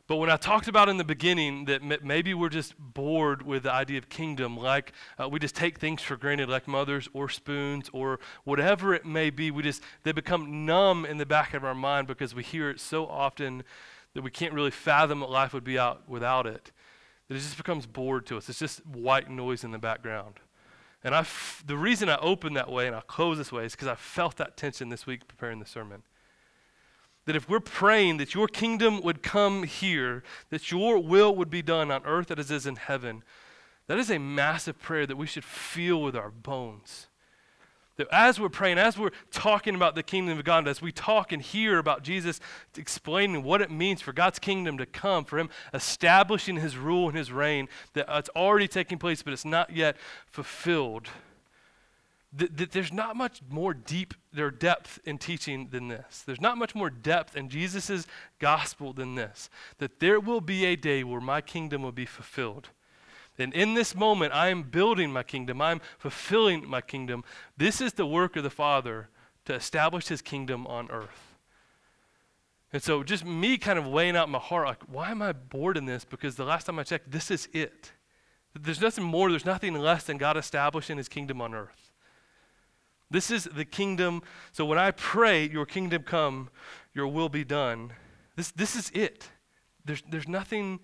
But 0.07 0.17
when 0.17 0.29
I 0.29 0.37
talked 0.37 0.69
about 0.69 0.87
in 0.87 0.95
the 0.95 1.03
beginning 1.03 1.65
that 1.65 1.83
maybe 2.01 2.33
we're 2.33 2.47
just 2.47 2.75
bored 2.79 3.41
with 3.41 3.63
the 3.63 3.73
idea 3.73 3.97
of 3.97 4.07
kingdom, 4.07 4.55
like 4.55 4.93
uh, 5.21 5.27
we 5.27 5.37
just 5.37 5.53
take 5.53 5.79
things 5.79 6.01
for 6.01 6.15
granted, 6.15 6.47
like 6.47 6.65
mothers 6.65 7.09
or 7.11 7.27
spoons 7.27 7.89
or 7.91 8.21
whatever 8.45 8.93
it 8.93 9.05
may 9.05 9.29
be, 9.29 9.51
we 9.51 9.63
just 9.63 9.83
they 10.03 10.13
become 10.13 10.65
numb 10.65 11.05
in 11.05 11.17
the 11.17 11.25
back 11.25 11.53
of 11.53 11.65
our 11.65 11.75
mind 11.75 12.07
because 12.07 12.33
we 12.33 12.41
hear 12.41 12.69
it 12.69 12.79
so 12.79 13.05
often 13.05 13.63
that 14.13 14.21
we 14.21 14.31
can't 14.31 14.53
really 14.53 14.71
fathom 14.71 15.19
what 15.19 15.29
life 15.29 15.53
would 15.53 15.65
be 15.65 15.77
out 15.77 16.07
without 16.07 16.47
it. 16.47 16.71
That 17.27 17.35
it 17.35 17.39
just 17.39 17.57
becomes 17.57 17.85
bored 17.85 18.25
to 18.27 18.37
us. 18.37 18.47
It's 18.47 18.59
just 18.59 18.85
white 18.85 19.29
noise 19.29 19.65
in 19.65 19.71
the 19.71 19.77
background. 19.77 20.35
And 21.03 21.13
I, 21.13 21.19
f- 21.19 21.63
the 21.67 21.77
reason 21.77 22.07
I 22.07 22.17
open 22.17 22.53
that 22.53 22.71
way 22.71 22.87
and 22.87 22.95
I 22.95 23.01
close 23.01 23.37
this 23.37 23.51
way 23.51 23.65
is 23.65 23.73
because 23.73 23.89
I 23.89 23.95
felt 23.95 24.37
that 24.37 24.55
tension 24.55 24.87
this 24.87 25.05
week 25.05 25.27
preparing 25.27 25.59
the 25.59 25.65
sermon 25.65 26.03
that 27.27 27.35
if 27.35 27.49
we're 27.49 27.59
praying 27.59 28.17
that 28.17 28.33
your 28.33 28.47
kingdom 28.47 29.01
would 29.01 29.21
come 29.21 29.63
here, 29.63 30.23
that 30.49 30.71
your 30.71 30.97
will 30.97 31.35
would 31.35 31.49
be 31.49 31.61
done 31.61 31.91
on 31.91 32.01
earth 32.05 32.31
as 32.31 32.49
it 32.49 32.55
is 32.55 32.65
in 32.65 32.77
heaven, 32.77 33.21
that 33.87 33.99
is 33.99 34.09
a 34.09 34.17
massive 34.17 34.79
prayer 34.79 35.05
that 35.05 35.17
we 35.17 35.27
should 35.27 35.43
feel 35.43 36.01
with 36.01 36.15
our 36.15 36.31
bones. 36.31 37.07
That 37.97 38.07
as 38.13 38.39
we're 38.39 38.47
praying, 38.47 38.77
as 38.77 38.97
we're 38.97 39.11
talking 39.29 39.75
about 39.75 39.93
the 39.93 40.03
kingdom 40.03 40.37
of 40.37 40.45
God, 40.45 40.69
as 40.69 40.81
we 40.81 40.93
talk 40.93 41.33
and 41.33 41.41
hear 41.41 41.79
about 41.79 42.01
Jesus 42.01 42.39
explaining 42.77 43.43
what 43.43 43.61
it 43.61 43.71
means 43.71 44.01
for 44.01 44.13
God's 44.13 44.39
kingdom 44.39 44.77
to 44.77 44.85
come, 44.85 45.25
for 45.25 45.37
Him 45.37 45.49
establishing 45.73 46.55
His 46.55 46.77
rule 46.77 47.09
and 47.09 47.17
His 47.17 47.29
reign, 47.29 47.67
that 47.91 48.05
it's 48.09 48.29
already 48.37 48.69
taking 48.69 48.99
place, 48.99 49.21
but 49.21 49.33
it's 49.33 49.43
not 49.43 49.75
yet 49.75 49.97
fulfilled 50.27 51.09
that, 52.33 52.71
there's 52.71 52.91
not 52.91 53.15
much 53.15 53.41
more 53.49 53.73
deep 53.73 54.13
or 54.37 54.51
depth 54.51 54.99
in 55.05 55.17
teaching 55.17 55.69
than 55.71 55.87
this. 55.87 56.23
There's 56.25 56.41
not 56.41 56.57
much 56.57 56.75
more 56.75 56.89
depth 56.89 57.35
in 57.35 57.49
Jesus' 57.49 58.05
gospel 58.39 58.93
than 58.93 59.15
this. 59.15 59.49
That 59.77 59.99
there 59.99 60.19
will 60.19 60.41
be 60.41 60.65
a 60.65 60.75
day 60.75 61.03
where 61.03 61.21
my 61.21 61.41
kingdom 61.41 61.83
will 61.83 61.91
be 61.91 62.05
fulfilled. 62.05 62.69
And 63.39 63.53
in 63.53 63.75
this 63.75 63.95
moment, 63.95 64.33
I 64.33 64.49
am 64.49 64.63
building 64.63 65.11
my 65.11 65.23
kingdom. 65.23 65.61
I'm 65.61 65.79
fulfilling 65.99 66.67
my 66.67 66.81
kingdom. 66.81 67.23
This 67.55 67.81
is 67.81 67.93
the 67.93 68.05
work 68.05 68.35
of 68.35 68.43
the 68.43 68.49
Father 68.49 69.09
to 69.45 69.53
establish 69.53 70.07
his 70.07 70.21
kingdom 70.21 70.65
on 70.67 70.89
earth. 70.91 71.35
And 72.73 72.83
so, 72.83 73.03
just 73.03 73.23
me 73.23 73.57
kind 73.57 73.79
of 73.79 73.87
weighing 73.87 74.17
out 74.17 74.27
my 74.27 74.39
heart, 74.39 74.67
like, 74.67 74.83
why 74.89 75.11
am 75.11 75.21
I 75.21 75.31
bored 75.31 75.77
in 75.77 75.85
this? 75.85 76.03
Because 76.03 76.35
the 76.35 76.43
last 76.43 76.65
time 76.65 76.79
I 76.79 76.83
checked, 76.83 77.11
this 77.11 77.31
is 77.31 77.47
it. 77.53 77.91
There's 78.59 78.81
nothing 78.81 79.05
more, 79.05 79.29
there's 79.29 79.45
nothing 79.45 79.73
less 79.75 80.03
than 80.03 80.17
God 80.17 80.35
establishing 80.35 80.97
his 80.97 81.07
kingdom 81.07 81.41
on 81.41 81.53
earth. 81.53 81.91
This 83.09 83.31
is 83.31 83.45
the 83.45 83.65
kingdom. 83.65 84.21
So 84.51 84.65
when 84.65 84.77
I 84.77 84.91
pray, 84.91 85.47
Your 85.47 85.65
kingdom 85.65 86.03
come, 86.03 86.49
Your 86.93 87.07
will 87.07 87.29
be 87.29 87.43
done, 87.43 87.93
this, 88.35 88.51
this 88.51 88.75
is 88.75 88.91
it. 88.93 89.29
There's, 89.85 90.03
there's 90.09 90.27
nothing 90.27 90.79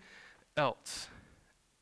else. 0.58 1.08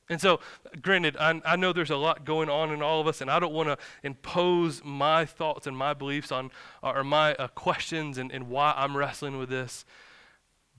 And 0.10 0.20
so, 0.20 0.42
granted, 0.82 1.16
I, 1.18 1.42
I, 1.46 1.56
know 1.56 1.72
there's 1.72 1.90
a 1.90 1.96
lot 1.96 2.26
going 2.26 2.50
on 2.50 2.72
in 2.72 2.82
all 2.82 3.00
of 3.00 3.08
us, 3.08 3.22
and 3.22 3.32
I 3.32 3.40
don't 3.40 3.54
want 3.54 3.70
to 3.70 3.78
impose 4.04 4.82
my 4.84 5.24
thoughts 5.24 5.68
and 5.68 5.78
my 5.78 5.94
beliefs 5.94 6.34
on, 6.34 6.52
or 6.84 7.06
my 7.06 7.34
uh, 7.36 7.48
questions 7.48 8.18
and, 8.18 8.30
and 8.30 8.50
why 8.50 8.74
I'm 8.76 8.98
wrestling 8.98 9.38
with 9.38 9.48
this. 9.48 9.86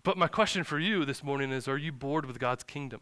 But 0.03 0.19
my 0.19 0.29
question 0.29 0.65
for 0.65 0.79
you 0.79 1.07
this 1.07 1.25
morning 1.25 1.51
is 1.51 1.67
Are 1.67 1.79
you 1.79 1.93
bored 1.93 2.27
with 2.27 2.39
God's 2.39 2.63
kingdom? 2.63 3.01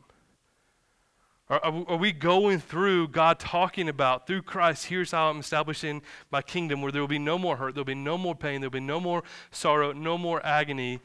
Are, 1.50 1.64
are, 1.64 1.96
we 1.96 2.12
going 2.12 2.60
through 2.60 3.08
God 3.08 3.40
talking 3.40 3.88
about, 3.88 4.28
through 4.28 4.42
Christ, 4.42 4.86
here's 4.86 5.10
how 5.10 5.30
I'm 5.30 5.40
establishing 5.40 6.00
my 6.30 6.42
kingdom 6.42 6.80
where 6.80 6.92
there 6.92 7.02
will 7.02 7.08
be 7.08 7.18
no 7.18 7.38
more 7.38 7.56
hurt, 7.56 7.74
there 7.74 7.80
will 7.80 7.86
be 7.86 7.94
no 7.94 8.16
more 8.16 8.36
pain, 8.36 8.60
there 8.60 8.70
will 8.70 8.78
be 8.78 8.86
no 8.86 9.00
more 9.00 9.24
sorrow, 9.50 9.90
no 9.90 10.16
more 10.16 10.44
agony? 10.46 11.00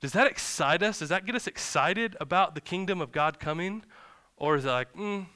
Does 0.00 0.12
that 0.12 0.26
excite 0.26 0.82
us? 0.82 0.98
Does 0.98 1.08
that 1.08 1.24
get 1.24 1.34
us 1.34 1.46
excited 1.46 2.18
about 2.20 2.54
the 2.54 2.60
kingdom 2.60 3.00
of 3.00 3.12
God 3.12 3.40
coming? 3.40 3.82
Or 4.36 4.56
is 4.56 4.66
it 4.66 4.68
like, 4.68 4.92
mm, 4.92 5.26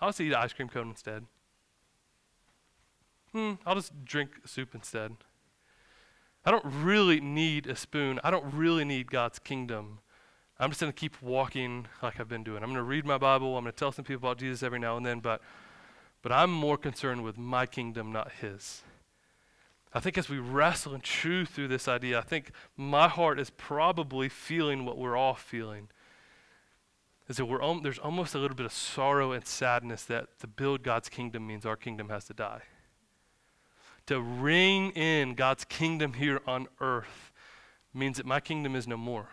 I'll 0.00 0.10
just 0.10 0.20
eat 0.20 0.28
an 0.28 0.34
ice 0.34 0.52
cream 0.52 0.68
cone 0.68 0.90
instead? 0.90 1.26
Hmm, 3.32 3.54
I'll 3.66 3.74
just 3.74 4.04
drink 4.04 4.30
soup 4.44 4.76
instead. 4.76 5.16
I 6.44 6.52
don't 6.52 6.64
really 6.64 7.20
need 7.20 7.66
a 7.66 7.74
spoon. 7.74 8.20
I 8.22 8.30
don't 8.30 8.54
really 8.54 8.84
need 8.84 9.10
God's 9.10 9.40
kingdom. 9.40 9.98
I'm 10.58 10.70
just 10.70 10.80
going 10.80 10.92
to 10.92 10.98
keep 10.98 11.20
walking 11.20 11.86
like 12.02 12.18
I've 12.18 12.28
been 12.28 12.44
doing. 12.44 12.62
I'm 12.62 12.70
going 12.70 12.76
to 12.76 12.82
read 12.82 13.04
my 13.04 13.18
Bible. 13.18 13.56
I'm 13.56 13.64
going 13.64 13.72
to 13.72 13.78
tell 13.78 13.92
some 13.92 14.04
people 14.04 14.28
about 14.28 14.38
Jesus 14.38 14.62
every 14.62 14.78
now 14.78 14.96
and 14.96 15.04
then, 15.04 15.20
but, 15.20 15.42
but 16.22 16.32
I'm 16.32 16.50
more 16.50 16.78
concerned 16.78 17.24
with 17.24 17.36
my 17.36 17.66
kingdom, 17.66 18.10
not 18.10 18.32
His. 18.40 18.82
I 19.92 20.00
think 20.00 20.18
as 20.18 20.28
we 20.28 20.38
wrestle 20.38 20.94
and 20.94 21.02
chew 21.02 21.44
through 21.44 21.68
this 21.68 21.88
idea, 21.88 22.18
I 22.18 22.22
think 22.22 22.52
my 22.76 23.08
heart 23.08 23.38
is 23.38 23.50
probably 23.50 24.28
feeling 24.28 24.84
what 24.84 24.98
we're 24.98 25.16
all 25.16 25.34
feeling 25.34 25.88
is 27.28 27.36
that 27.36 27.46
we're 27.46 27.62
om- 27.62 27.82
there's 27.82 27.98
almost 27.98 28.34
a 28.34 28.38
little 28.38 28.56
bit 28.56 28.66
of 28.66 28.72
sorrow 28.72 29.32
and 29.32 29.46
sadness 29.46 30.04
that 30.04 30.38
to 30.40 30.46
build 30.46 30.82
God's 30.82 31.08
kingdom 31.08 31.46
means 31.46 31.66
our 31.66 31.76
kingdom 31.76 32.08
has 32.08 32.24
to 32.26 32.34
die. 32.34 32.62
To 34.06 34.20
ring 34.20 34.90
in 34.90 35.34
God's 35.34 35.64
kingdom 35.64 36.12
here 36.14 36.40
on 36.46 36.68
earth 36.80 37.32
means 37.92 38.18
that 38.18 38.26
my 38.26 38.38
kingdom 38.38 38.76
is 38.76 38.86
no 38.86 38.96
more. 38.96 39.28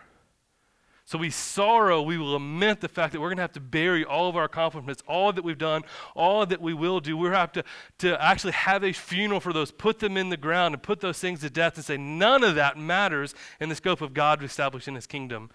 So 1.05 1.17
we 1.17 1.29
sorrow, 1.29 2.01
we 2.01 2.17
lament 2.17 2.79
the 2.79 2.87
fact 2.87 3.11
that 3.11 3.19
we're 3.19 3.27
going 3.27 3.37
to 3.37 3.43
have 3.43 3.51
to 3.53 3.59
bury 3.59 4.05
all 4.05 4.29
of 4.29 4.37
our 4.37 4.45
accomplishments, 4.45 5.03
all 5.05 5.33
that 5.33 5.43
we've 5.43 5.57
done, 5.57 5.83
all 6.15 6.45
that 6.45 6.61
we 6.61 6.73
will 6.73 7.01
do. 7.01 7.17
We're 7.17 7.31
going 7.31 7.33
to 7.33 7.39
have 7.39 7.51
to, 7.51 7.63
to 7.99 8.23
actually 8.23 8.53
have 8.53 8.85
a 8.85 8.93
funeral 8.93 9.41
for 9.41 9.51
those, 9.51 9.69
put 9.69 9.99
them 9.99 10.15
in 10.15 10.29
the 10.29 10.37
ground, 10.37 10.73
and 10.73 10.81
put 10.81 11.01
those 11.01 11.19
things 11.19 11.41
to 11.41 11.49
death 11.49 11.75
and 11.75 11.83
say 11.83 11.97
none 11.97 12.41
of 12.43 12.55
that 12.55 12.77
matters 12.77 13.35
in 13.59 13.67
the 13.67 13.75
scope 13.75 13.99
of 13.99 14.13
God 14.13 14.41
establishing 14.41 14.95
his 14.95 15.05
kingdom. 15.05 15.49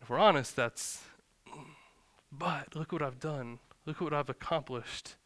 If 0.00 0.08
we're 0.08 0.18
honest, 0.18 0.56
that's, 0.56 1.02
but 2.32 2.74
look 2.74 2.90
what 2.90 3.02
I've 3.02 3.20
done. 3.20 3.58
Look 3.84 4.00
what 4.00 4.14
I've 4.14 4.30
accomplished. 4.30 5.16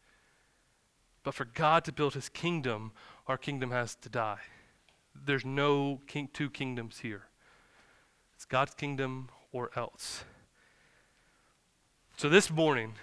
But 1.23 1.33
for 1.33 1.45
God 1.45 1.85
to 1.85 1.93
build 1.93 2.13
his 2.13 2.27
kingdom, 2.27 2.91
our 3.25 3.37
kingdom 3.37 3.71
has 3.71 3.95
to 3.95 4.09
die. 4.09 4.39
There's 5.15 5.45
no 5.45 6.01
king, 6.07 6.29
two 6.33 6.49
kingdoms 6.49 6.99
here. 6.99 7.28
It's 8.39 8.45
God's 8.45 8.73
kingdom 8.73 9.27
or 9.51 9.69
else. 9.75 10.23
So 12.15 12.29
this 12.29 12.49
morning, 12.49 12.93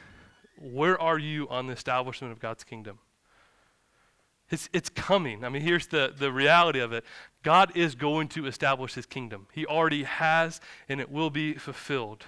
where 0.59 0.99
are 0.99 1.18
you 1.18 1.47
on 1.51 1.66
the 1.66 1.74
establishment 1.74 2.32
of 2.32 2.41
God's 2.41 2.64
kingdom? 2.64 3.01
It's, 4.49 4.70
it's 4.72 4.89
coming. 4.89 5.45
I 5.45 5.51
mean, 5.51 5.61
here's 5.61 5.89
the, 5.89 6.11
the 6.16 6.32
reality 6.32 6.80
of 6.80 6.95
it 6.95 7.05
God 7.43 7.76
is 7.76 7.95
going 7.95 8.28
to 8.28 8.47
establish 8.47 8.95
his 8.95 9.05
kingdom. 9.05 9.47
He 9.53 9.66
already 9.66 10.05
has, 10.05 10.59
and 10.89 11.03
it 11.03 11.12
will 11.12 11.28
be 11.28 11.53
fulfilled. 11.53 12.24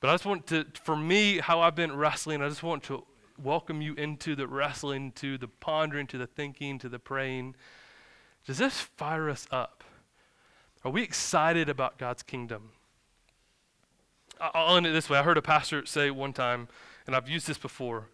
But 0.00 0.08
I 0.08 0.14
just 0.14 0.24
want 0.24 0.46
to, 0.46 0.64
for 0.84 0.96
me, 0.96 1.36
how 1.36 1.60
I've 1.60 1.76
been 1.76 1.94
wrestling, 1.94 2.40
I 2.40 2.48
just 2.48 2.62
want 2.62 2.82
to 2.84 3.04
welcome 3.36 3.82
you 3.82 3.92
into 3.96 4.34
the 4.34 4.48
wrestling, 4.48 5.12
to 5.16 5.36
the 5.36 5.48
pondering, 5.48 6.06
to 6.06 6.16
the 6.16 6.26
thinking, 6.26 6.78
to 6.78 6.88
the 6.88 6.98
praying. 6.98 7.56
Does 8.46 8.56
this 8.56 8.80
fire 8.80 9.28
us 9.28 9.46
up? 9.50 9.83
Are 10.84 10.90
we 10.90 11.02
excited 11.02 11.68
about 11.68 11.98
God's 11.98 12.22
kingdom? 12.22 12.70
I'll 14.40 14.76
end 14.76 14.86
it 14.86 14.92
this 14.92 15.08
way. 15.08 15.18
I 15.18 15.22
heard 15.22 15.38
a 15.38 15.42
pastor 15.42 15.86
say 15.86 16.10
one 16.10 16.32
time, 16.32 16.68
and 17.06 17.16
I've 17.16 17.28
used 17.28 17.46
this 17.46 17.58
before 17.58 18.08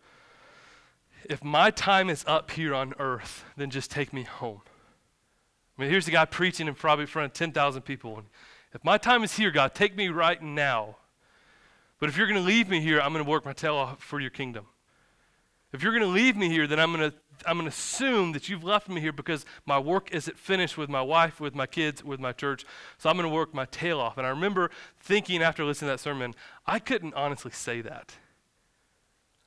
if 1.29 1.45
my 1.45 1.71
time 1.71 2.11
is 2.11 2.25
up 2.27 2.51
here 2.51 2.75
on 2.75 2.95
earth, 2.99 3.45
then 3.57 3.71
just 3.71 3.91
take 3.91 4.13
me 4.13 4.23
home. 4.23 4.63
I 5.77 5.83
mean, 5.83 5.91
here's 5.91 6.05
the 6.05 6.13
guy 6.13 6.25
preaching 6.25 6.69
in 6.69 6.75
probably 6.75 7.05
in 7.05 7.09
front 7.09 7.27
of 7.27 7.33
10,000 7.35 7.83
people. 7.83 8.23
If 8.75 8.85
my 8.85 8.99
time 8.99 9.23
is 9.23 9.37
here, 9.37 9.51
God, 9.51 9.75
take 9.75 9.97
me 9.97 10.09
right 10.09 10.41
now. 10.43 10.97
But 11.99 12.09
if 12.09 12.17
you're 12.17 12.27
going 12.27 12.41
to 12.41 12.47
leave 12.47 12.69
me 12.69 12.81
here, 12.81 13.01
I'm 13.01 13.13
going 13.13 13.25
to 13.25 13.31
work 13.31 13.45
my 13.45 13.53
tail 13.53 13.77
off 13.77 14.03
for 14.03 14.21
your 14.21 14.31
kingdom. 14.31 14.67
If 15.73 15.83
you're 15.83 15.93
going 15.93 16.05
to 16.05 16.09
leave 16.09 16.37
me 16.37 16.49
here, 16.49 16.67
then 16.67 16.81
I'm 16.81 16.93
going 16.93 17.11
to 17.11 17.17
I'm 17.47 17.57
going 17.57 17.65
to 17.65 17.75
assume 17.75 18.33
that 18.33 18.49
you've 18.49 18.65
left 18.65 18.89
me 18.89 19.01
here 19.01 19.13
because 19.13 19.45
my 19.67 19.79
work 19.79 20.13
isn't 20.13 20.39
finished 20.39 20.77
with 20.77 20.91
my 20.91 21.03
wife, 21.03 21.41
with 21.41 21.55
my 21.55 21.67
kids, 21.67 22.05
with 22.05 22.21
my 22.21 22.33
church. 22.33 22.65
So 22.99 23.09
I'm 23.09 23.17
going 23.17 23.29
to 23.29 23.35
work 23.35 23.55
my 23.55 23.67
tail 23.67 24.01
off. 24.01 24.19
And 24.19 24.27
I 24.27 24.31
remember 24.31 24.71
thinking 24.99 25.43
after 25.43 25.65
listening 25.65 25.89
to 25.89 25.93
that 25.95 26.01
sermon, 26.01 26.35
I 26.67 26.79
couldn't 26.79 27.15
honestly 27.15 27.51
say 27.51 27.81
that. 27.83 28.15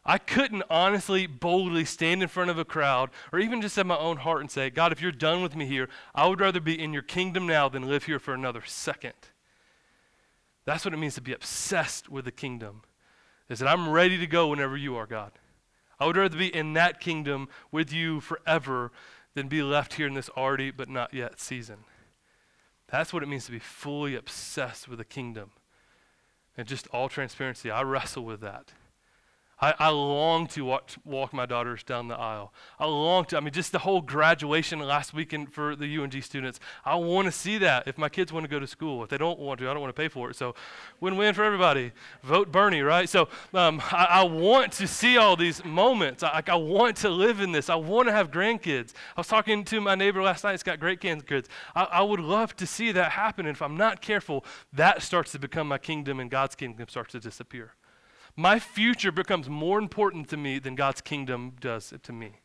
I 0.05 0.17
couldn't 0.17 0.63
honestly, 0.69 1.27
boldly 1.27 1.85
stand 1.85 2.21
in 2.21 2.27
front 2.27 2.49
of 2.49 2.57
a 2.57 2.65
crowd 2.65 3.09
or 3.31 3.39
even 3.39 3.61
just 3.61 3.77
in 3.77 3.87
my 3.87 3.97
own 3.97 4.17
heart 4.17 4.41
and 4.41 4.51
say, 4.51 4.69
God, 4.69 4.91
if 4.91 5.01
you're 5.01 5.11
done 5.11 5.41
with 5.41 5.55
me 5.55 5.65
here, 5.65 5.87
I 6.13 6.27
would 6.27 6.41
rather 6.41 6.59
be 6.59 6.79
in 6.79 6.91
your 6.91 7.03
kingdom 7.03 7.47
now 7.47 7.69
than 7.69 7.87
live 7.87 8.03
here 8.03 8.19
for 8.19 8.33
another 8.33 8.63
second. 8.65 9.13
That's 10.65 10.83
what 10.83 10.93
it 10.93 10.97
means 10.97 11.15
to 11.15 11.21
be 11.21 11.33
obsessed 11.33 12.09
with 12.09 12.25
the 12.25 12.31
kingdom. 12.31 12.81
Is 13.49 13.59
that 13.59 13.67
I'm 13.67 13.89
ready 13.89 14.17
to 14.17 14.27
go 14.27 14.47
whenever 14.47 14.75
you 14.75 14.95
are, 14.95 15.05
God. 15.05 15.31
I 16.03 16.05
would 16.05 16.17
rather 16.17 16.37
be 16.37 16.53
in 16.53 16.73
that 16.73 16.99
kingdom 16.99 17.47
with 17.71 17.93
you 17.93 18.19
forever 18.19 18.91
than 19.35 19.47
be 19.47 19.63
left 19.63 19.93
here 19.93 20.05
in 20.05 20.15
this 20.15 20.27
already 20.31 20.69
but 20.69 20.89
not 20.89 21.13
yet 21.13 21.39
season. 21.39 21.85
That's 22.87 23.13
what 23.13 23.23
it 23.23 23.29
means 23.29 23.45
to 23.45 23.53
be 23.53 23.59
fully 23.59 24.13
obsessed 24.13 24.89
with 24.89 24.97
the 24.97 25.05
kingdom. 25.05 25.51
And 26.57 26.67
just 26.67 26.87
all 26.87 27.07
transparency, 27.07 27.71
I 27.71 27.83
wrestle 27.83 28.25
with 28.25 28.41
that. 28.41 28.73
I, 29.63 29.73
I 29.79 29.89
long 29.91 30.47
to 30.47 30.65
walk, 30.65 30.89
walk 31.05 31.31
my 31.31 31.45
daughters 31.45 31.83
down 31.83 32.09
the 32.09 32.17
aisle. 32.17 32.51
I 32.77 32.85
long 32.85 33.23
to, 33.25 33.37
I 33.37 33.39
mean, 33.39 33.53
just 33.53 33.71
the 33.71 33.79
whole 33.79 34.01
graduation 34.01 34.79
last 34.79 35.13
weekend 35.13 35.53
for 35.53 35.73
the 35.73 35.97
UNG 35.97 36.21
students. 36.21 36.59
I 36.83 36.95
want 36.95 37.27
to 37.27 37.31
see 37.31 37.57
that 37.59 37.87
if 37.87 37.97
my 37.97 38.09
kids 38.09 38.33
want 38.33 38.43
to 38.43 38.49
go 38.49 38.59
to 38.59 38.67
school. 38.67 39.05
If 39.05 39.09
they 39.09 39.17
don't 39.17 39.39
want 39.39 39.61
to, 39.61 39.69
I 39.69 39.73
don't 39.73 39.81
want 39.81 39.95
to 39.95 40.01
pay 40.01 40.09
for 40.09 40.29
it. 40.29 40.35
So 40.35 40.53
win 40.99 41.15
win 41.15 41.33
for 41.33 41.45
everybody. 41.45 41.93
Vote 42.23 42.51
Bernie, 42.51 42.81
right? 42.81 43.07
So 43.07 43.29
um, 43.53 43.81
I, 43.89 44.07
I, 44.09 44.23
want 44.23 44.73
to 44.73 44.87
see 44.87 45.15
all 45.15 45.37
these 45.37 45.63
moments. 45.63 46.23
I, 46.23 46.43
I 46.45 46.55
want 46.55 46.97
to 46.97 47.09
live 47.09 47.39
in 47.39 47.53
this. 47.53 47.69
I 47.69 47.75
want 47.75 48.09
to 48.09 48.11
have 48.11 48.31
grandkids. 48.31 48.91
I 49.15 49.21
was 49.21 49.27
talking 49.27 49.63
to 49.63 49.79
my 49.79 49.95
neighbor 49.95 50.21
last 50.21 50.43
night, 50.43 50.51
he's 50.51 50.63
got 50.63 50.81
great 50.81 50.99
grandkids. 50.99 51.45
I, 51.73 51.83
I 51.83 52.01
would 52.01 52.19
love 52.19 52.53
to 52.57 52.67
see 52.67 52.91
that 52.91 53.13
happen. 53.13 53.45
And 53.45 53.55
if 53.55 53.61
I'm 53.61 53.77
not 53.77 54.01
careful, 54.01 54.43
that 54.73 55.01
starts 55.01 55.31
to 55.31 55.39
become 55.39 55.69
my 55.69 55.77
kingdom 55.77 56.19
and 56.19 56.29
God's 56.29 56.55
kingdom 56.55 56.89
starts 56.89 57.13
to 57.13 57.21
disappear. 57.21 57.75
My 58.35 58.59
future 58.59 59.11
becomes 59.11 59.47
more 59.47 59.77
important 59.77 60.29
to 60.29 60.37
me 60.37 60.59
than 60.59 60.75
God's 60.75 61.01
kingdom 61.01 61.53
does 61.59 61.93
to 62.01 62.13
me. 62.13 62.39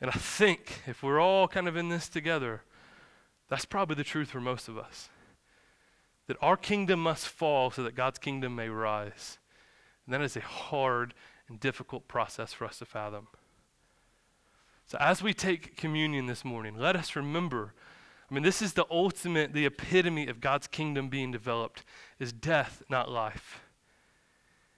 And 0.00 0.10
I 0.10 0.14
think 0.14 0.82
if 0.86 1.02
we're 1.02 1.20
all 1.20 1.46
kind 1.46 1.68
of 1.68 1.76
in 1.76 1.88
this 1.88 2.08
together, 2.08 2.62
that's 3.48 3.64
probably 3.64 3.94
the 3.94 4.04
truth 4.04 4.30
for 4.30 4.40
most 4.40 4.68
of 4.68 4.76
us. 4.76 5.08
That 6.26 6.36
our 6.40 6.56
kingdom 6.56 7.00
must 7.00 7.28
fall 7.28 7.70
so 7.70 7.82
that 7.84 7.94
God's 7.94 8.18
kingdom 8.18 8.56
may 8.56 8.68
rise. 8.68 9.38
And 10.04 10.14
that 10.14 10.20
is 10.20 10.36
a 10.36 10.40
hard 10.40 11.14
and 11.48 11.60
difficult 11.60 12.08
process 12.08 12.52
for 12.52 12.64
us 12.64 12.78
to 12.78 12.84
fathom. 12.84 13.28
So 14.86 14.98
as 15.00 15.22
we 15.22 15.32
take 15.32 15.76
communion 15.76 16.26
this 16.26 16.44
morning, 16.44 16.76
let 16.76 16.96
us 16.96 17.14
remember 17.16 17.74
I 18.30 18.34
mean, 18.34 18.42
this 18.42 18.62
is 18.62 18.72
the 18.72 18.86
ultimate, 18.90 19.52
the 19.52 19.66
epitome 19.66 20.28
of 20.28 20.40
God's 20.40 20.66
kingdom 20.66 21.08
being 21.08 21.30
developed 21.30 21.84
is 22.18 22.32
death, 22.32 22.82
not 22.88 23.10
life. 23.10 23.63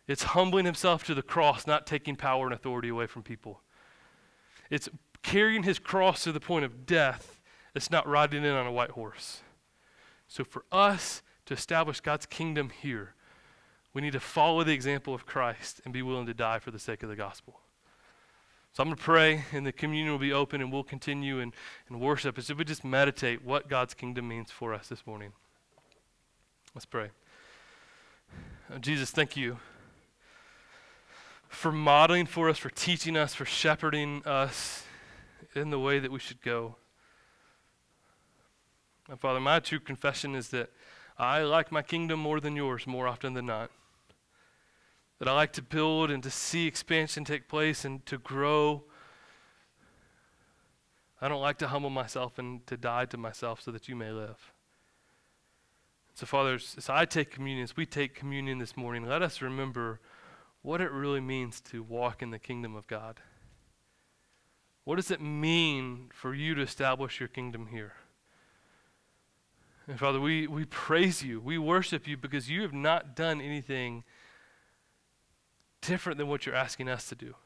It's 0.08 0.22
humbling 0.22 0.66
himself 0.66 1.04
to 1.04 1.14
the 1.14 1.22
cross, 1.22 1.66
not 1.66 1.86
taking 1.86 2.16
power 2.16 2.46
and 2.46 2.54
authority 2.54 2.88
away 2.88 3.06
from 3.06 3.22
people. 3.22 3.62
It's 4.70 4.88
carrying 5.22 5.64
his 5.64 5.78
cross 5.78 6.24
to 6.24 6.32
the 6.32 6.40
point 6.40 6.64
of 6.64 6.86
death. 6.86 7.40
It's 7.74 7.90
not 7.90 8.06
riding 8.06 8.44
in 8.44 8.52
on 8.52 8.66
a 8.66 8.72
white 8.72 8.90
horse. 8.90 9.42
So, 10.28 10.44
for 10.44 10.64
us 10.70 11.22
to 11.46 11.54
establish 11.54 12.00
God's 12.00 12.26
kingdom 12.26 12.70
here, 12.70 13.14
we 13.92 14.02
need 14.02 14.12
to 14.12 14.20
follow 14.20 14.62
the 14.62 14.72
example 14.72 15.14
of 15.14 15.26
Christ 15.26 15.80
and 15.84 15.92
be 15.92 16.02
willing 16.02 16.26
to 16.26 16.34
die 16.34 16.58
for 16.58 16.70
the 16.70 16.78
sake 16.78 17.02
of 17.02 17.08
the 17.08 17.16
gospel. 17.16 17.60
So 18.72 18.82
I'm 18.82 18.90
going 18.90 18.98
to 18.98 19.02
pray, 19.02 19.44
and 19.52 19.64
the 19.64 19.72
communion 19.72 20.10
will 20.10 20.18
be 20.18 20.34
open, 20.34 20.60
and 20.60 20.70
we'll 20.70 20.84
continue 20.84 21.38
in, 21.38 21.54
in 21.88 21.98
worship 21.98 22.36
as 22.36 22.50
if 22.50 22.58
we 22.58 22.64
just 22.64 22.84
meditate 22.84 23.42
what 23.42 23.70
God's 23.70 23.94
kingdom 23.94 24.28
means 24.28 24.50
for 24.50 24.74
us 24.74 24.88
this 24.88 25.06
morning. 25.06 25.32
Let's 26.74 26.84
pray. 26.84 27.08
Uh, 28.70 28.78
Jesus, 28.78 29.10
thank 29.10 29.34
you 29.34 29.56
for 31.56 31.72
modeling 31.72 32.26
for 32.26 32.50
us, 32.50 32.58
for 32.58 32.68
teaching 32.68 33.16
us, 33.16 33.34
for 33.34 33.46
shepherding 33.46 34.22
us 34.26 34.84
in 35.54 35.70
the 35.70 35.78
way 35.78 35.98
that 35.98 36.12
we 36.12 36.18
should 36.18 36.42
go. 36.42 36.76
And 39.08 39.18
Father, 39.18 39.40
my 39.40 39.58
true 39.60 39.80
confession 39.80 40.34
is 40.34 40.50
that 40.50 40.68
I 41.16 41.40
like 41.42 41.72
my 41.72 41.80
kingdom 41.80 42.20
more 42.20 42.40
than 42.40 42.56
yours 42.56 42.86
more 42.86 43.08
often 43.08 43.32
than 43.32 43.46
not. 43.46 43.70
that 45.18 45.28
I 45.28 45.32
like 45.32 45.52
to 45.54 45.62
build 45.62 46.10
and 46.10 46.22
to 46.22 46.30
see 46.30 46.66
expansion 46.66 47.24
take 47.24 47.48
place 47.48 47.86
and 47.86 48.04
to 48.04 48.18
grow. 48.18 48.84
I 51.22 51.28
don't 51.28 51.40
like 51.40 51.56
to 51.58 51.68
humble 51.68 51.88
myself 51.88 52.38
and 52.38 52.66
to 52.66 52.76
die 52.76 53.06
to 53.06 53.16
myself 53.16 53.62
so 53.62 53.70
that 53.70 53.88
you 53.88 53.96
may 53.96 54.10
live. 54.10 54.52
So, 56.12 56.26
Father, 56.26 56.54
as 56.54 56.90
I 56.90 57.06
take 57.06 57.30
communion, 57.30 57.64
as 57.64 57.76
we 57.76 57.86
take 57.86 58.14
communion 58.14 58.58
this 58.58 58.76
morning, 58.76 59.06
let 59.06 59.22
us 59.22 59.40
remember 59.40 60.00
what 60.66 60.80
it 60.80 60.90
really 60.90 61.20
means 61.20 61.60
to 61.60 61.80
walk 61.80 62.22
in 62.22 62.32
the 62.32 62.40
kingdom 62.40 62.74
of 62.74 62.88
God. 62.88 63.20
What 64.82 64.96
does 64.96 65.12
it 65.12 65.20
mean 65.20 66.10
for 66.12 66.34
you 66.34 66.56
to 66.56 66.62
establish 66.62 67.20
your 67.20 67.28
kingdom 67.28 67.68
here? 67.68 67.92
And 69.86 69.96
Father, 69.96 70.18
we, 70.18 70.48
we 70.48 70.64
praise 70.64 71.22
you. 71.22 71.38
We 71.38 71.56
worship 71.56 72.08
you 72.08 72.16
because 72.16 72.50
you 72.50 72.62
have 72.62 72.72
not 72.72 73.14
done 73.14 73.40
anything 73.40 74.02
different 75.82 76.18
than 76.18 76.26
what 76.26 76.46
you're 76.46 76.54
asking 76.56 76.88
us 76.88 77.08
to 77.10 77.14
do. 77.14 77.36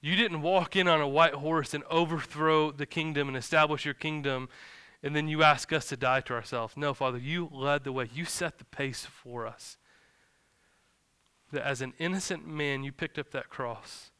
You 0.00 0.16
didn't 0.16 0.42
walk 0.42 0.74
in 0.74 0.88
on 0.88 1.00
a 1.00 1.06
white 1.06 1.34
horse 1.34 1.74
and 1.74 1.84
overthrow 1.84 2.72
the 2.72 2.86
kingdom 2.86 3.28
and 3.28 3.36
establish 3.36 3.84
your 3.84 3.94
kingdom, 3.94 4.48
and 5.00 5.14
then 5.14 5.28
you 5.28 5.44
ask 5.44 5.72
us 5.72 5.86
to 5.90 5.96
die 5.96 6.22
to 6.22 6.34
ourselves. 6.34 6.76
No, 6.76 6.92
Father, 6.92 7.18
you 7.18 7.48
led 7.52 7.84
the 7.84 7.92
way. 7.92 8.10
You 8.12 8.24
set 8.24 8.58
the 8.58 8.64
pace 8.64 9.06
for 9.06 9.46
us. 9.46 9.76
That 11.52 11.66
as 11.66 11.80
an 11.80 11.94
innocent 11.98 12.46
man, 12.46 12.82
you 12.84 12.92
picked 12.92 13.18
up 13.18 13.30
that 13.32 13.48
cross. 13.48 14.10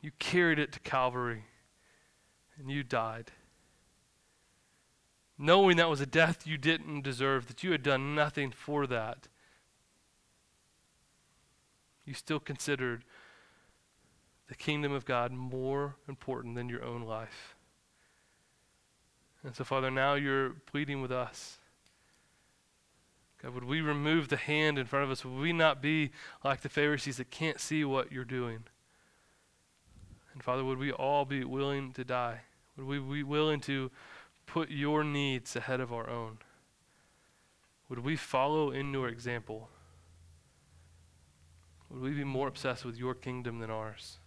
You 0.00 0.10
carried 0.18 0.58
it 0.58 0.72
to 0.72 0.80
Calvary, 0.80 1.44
and 2.58 2.70
you 2.70 2.82
died. 2.82 3.32
Knowing 5.36 5.76
that 5.76 5.88
was 5.88 6.00
a 6.00 6.06
death 6.06 6.46
you 6.46 6.58
didn't 6.58 7.02
deserve, 7.02 7.46
that 7.46 7.62
you 7.62 7.70
had 7.72 7.82
done 7.82 8.14
nothing 8.14 8.50
for 8.50 8.86
that 8.86 9.28
you 12.08 12.14
still 12.14 12.40
considered 12.40 13.04
the 14.48 14.54
kingdom 14.54 14.92
of 14.92 15.04
God 15.04 15.30
more 15.30 15.96
important 16.08 16.54
than 16.54 16.70
your 16.70 16.82
own 16.82 17.02
life. 17.02 17.54
And 19.44 19.54
so, 19.54 19.62
Father, 19.62 19.90
now 19.90 20.14
you're 20.14 20.50
pleading 20.50 21.02
with 21.02 21.12
us. 21.12 21.58
God, 23.42 23.54
would 23.54 23.64
we 23.64 23.80
remove 23.80 24.28
the 24.28 24.36
hand 24.36 24.78
in 24.78 24.86
front 24.86 25.04
of 25.04 25.10
us? 25.10 25.24
Would 25.24 25.40
we 25.40 25.52
not 25.52 25.80
be 25.80 26.10
like 26.44 26.60
the 26.62 26.68
Pharisees 26.68 27.18
that 27.18 27.30
can't 27.30 27.60
see 27.60 27.84
what 27.84 28.10
you're 28.10 28.24
doing? 28.24 28.64
And 30.32 30.42
Father, 30.42 30.64
would 30.64 30.78
we 30.78 30.92
all 30.92 31.24
be 31.24 31.44
willing 31.44 31.92
to 31.92 32.04
die? 32.04 32.40
Would 32.76 32.86
we 32.86 32.98
be 32.98 33.22
willing 33.22 33.60
to 33.62 33.90
put 34.46 34.70
your 34.70 35.04
needs 35.04 35.54
ahead 35.54 35.80
of 35.80 35.92
our 35.92 36.08
own? 36.08 36.38
Would 37.88 38.00
we 38.00 38.16
follow 38.16 38.70
in 38.70 38.92
your 38.92 39.08
example? 39.08 39.68
Would 41.90 42.02
we 42.02 42.10
be 42.10 42.24
more 42.24 42.48
obsessed 42.48 42.84
with 42.84 42.96
your 42.96 43.14
kingdom 43.14 43.60
than 43.60 43.70
ours? 43.70 44.18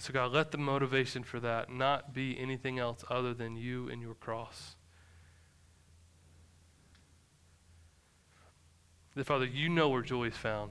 And 0.00 0.04
so, 0.06 0.14
God, 0.14 0.32
let 0.32 0.50
the 0.50 0.56
motivation 0.56 1.22
for 1.24 1.40
that 1.40 1.70
not 1.70 2.14
be 2.14 2.34
anything 2.40 2.78
else 2.78 3.04
other 3.10 3.34
than 3.34 3.58
you 3.58 3.90
and 3.90 4.00
your 4.00 4.14
cross. 4.14 4.74
That, 9.14 9.26
Father, 9.26 9.44
you 9.44 9.68
know 9.68 9.90
where 9.90 10.00
joy 10.00 10.28
is 10.28 10.38
found. 10.38 10.70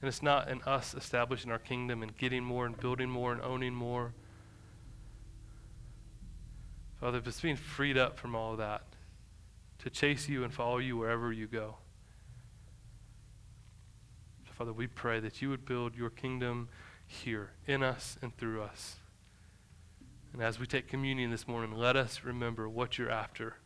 And 0.00 0.08
it's 0.08 0.22
not 0.22 0.48
in 0.48 0.62
us 0.62 0.94
establishing 0.94 1.50
our 1.50 1.58
kingdom 1.58 2.02
and 2.02 2.16
getting 2.16 2.42
more 2.42 2.64
and 2.64 2.80
building 2.80 3.10
more 3.10 3.32
and 3.32 3.42
owning 3.42 3.74
more. 3.74 4.14
Father, 6.98 7.20
it's 7.22 7.42
being 7.42 7.56
freed 7.56 7.98
up 7.98 8.18
from 8.18 8.34
all 8.34 8.52
of 8.52 8.58
that, 8.58 8.84
to 9.80 9.90
chase 9.90 10.26
you 10.26 10.42
and 10.42 10.54
follow 10.54 10.78
you 10.78 10.96
wherever 10.96 11.34
you 11.34 11.46
go. 11.46 11.76
So, 14.46 14.52
Father, 14.54 14.72
we 14.72 14.86
pray 14.86 15.20
that 15.20 15.42
you 15.42 15.50
would 15.50 15.66
build 15.66 15.94
your 15.94 16.08
kingdom 16.08 16.70
here, 17.06 17.50
in 17.66 17.82
us 17.82 18.18
and 18.20 18.36
through 18.36 18.62
us. 18.62 18.96
And 20.32 20.42
as 20.42 20.58
we 20.58 20.66
take 20.66 20.88
communion 20.88 21.30
this 21.30 21.48
morning, 21.48 21.72
let 21.72 21.96
us 21.96 22.22
remember 22.22 22.68
what 22.68 22.98
you're 22.98 23.10
after. 23.10 23.56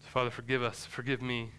So, 0.00 0.08
Father, 0.12 0.30
forgive 0.30 0.62
us, 0.62 0.86
forgive 0.86 1.20
me 1.20 1.50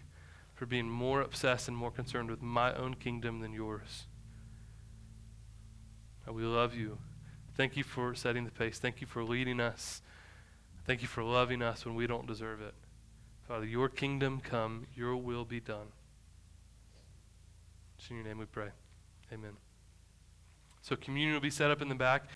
for 0.54 0.64
being 0.64 0.88
more 0.88 1.20
obsessed 1.20 1.68
and 1.68 1.76
more 1.76 1.90
concerned 1.90 2.30
with 2.30 2.40
my 2.40 2.74
own 2.74 2.94
kingdom 2.94 3.40
than 3.40 3.52
yours. 3.52 4.06
we 6.30 6.42
love 6.42 6.74
you. 6.74 6.98
Thank 7.56 7.76
you 7.76 7.84
for 7.84 8.14
setting 8.14 8.44
the 8.44 8.50
pace. 8.50 8.78
Thank 8.78 9.00
you 9.00 9.06
for 9.06 9.22
leading 9.22 9.60
us. 9.60 10.02
Thank 10.86 11.02
you 11.02 11.08
for 11.08 11.22
loving 11.22 11.62
us 11.62 11.84
when 11.84 11.94
we 11.94 12.06
don't 12.06 12.26
deserve 12.26 12.60
it. 12.60 12.74
Father, 13.46 13.66
your 13.66 13.88
kingdom 13.88 14.40
come, 14.40 14.86
your 14.94 15.16
will 15.16 15.44
be 15.44 15.60
done. 15.60 15.88
It's 17.98 18.10
in 18.10 18.16
your 18.16 18.24
name 18.24 18.38
we 18.38 18.46
pray. 18.46 18.68
Amen. 19.32 19.56
So 20.82 20.96
communion 20.96 21.34
will 21.34 21.40
be 21.40 21.50
set 21.50 21.70
up 21.70 21.82
in 21.82 21.88
the 21.88 21.94
back. 21.94 22.35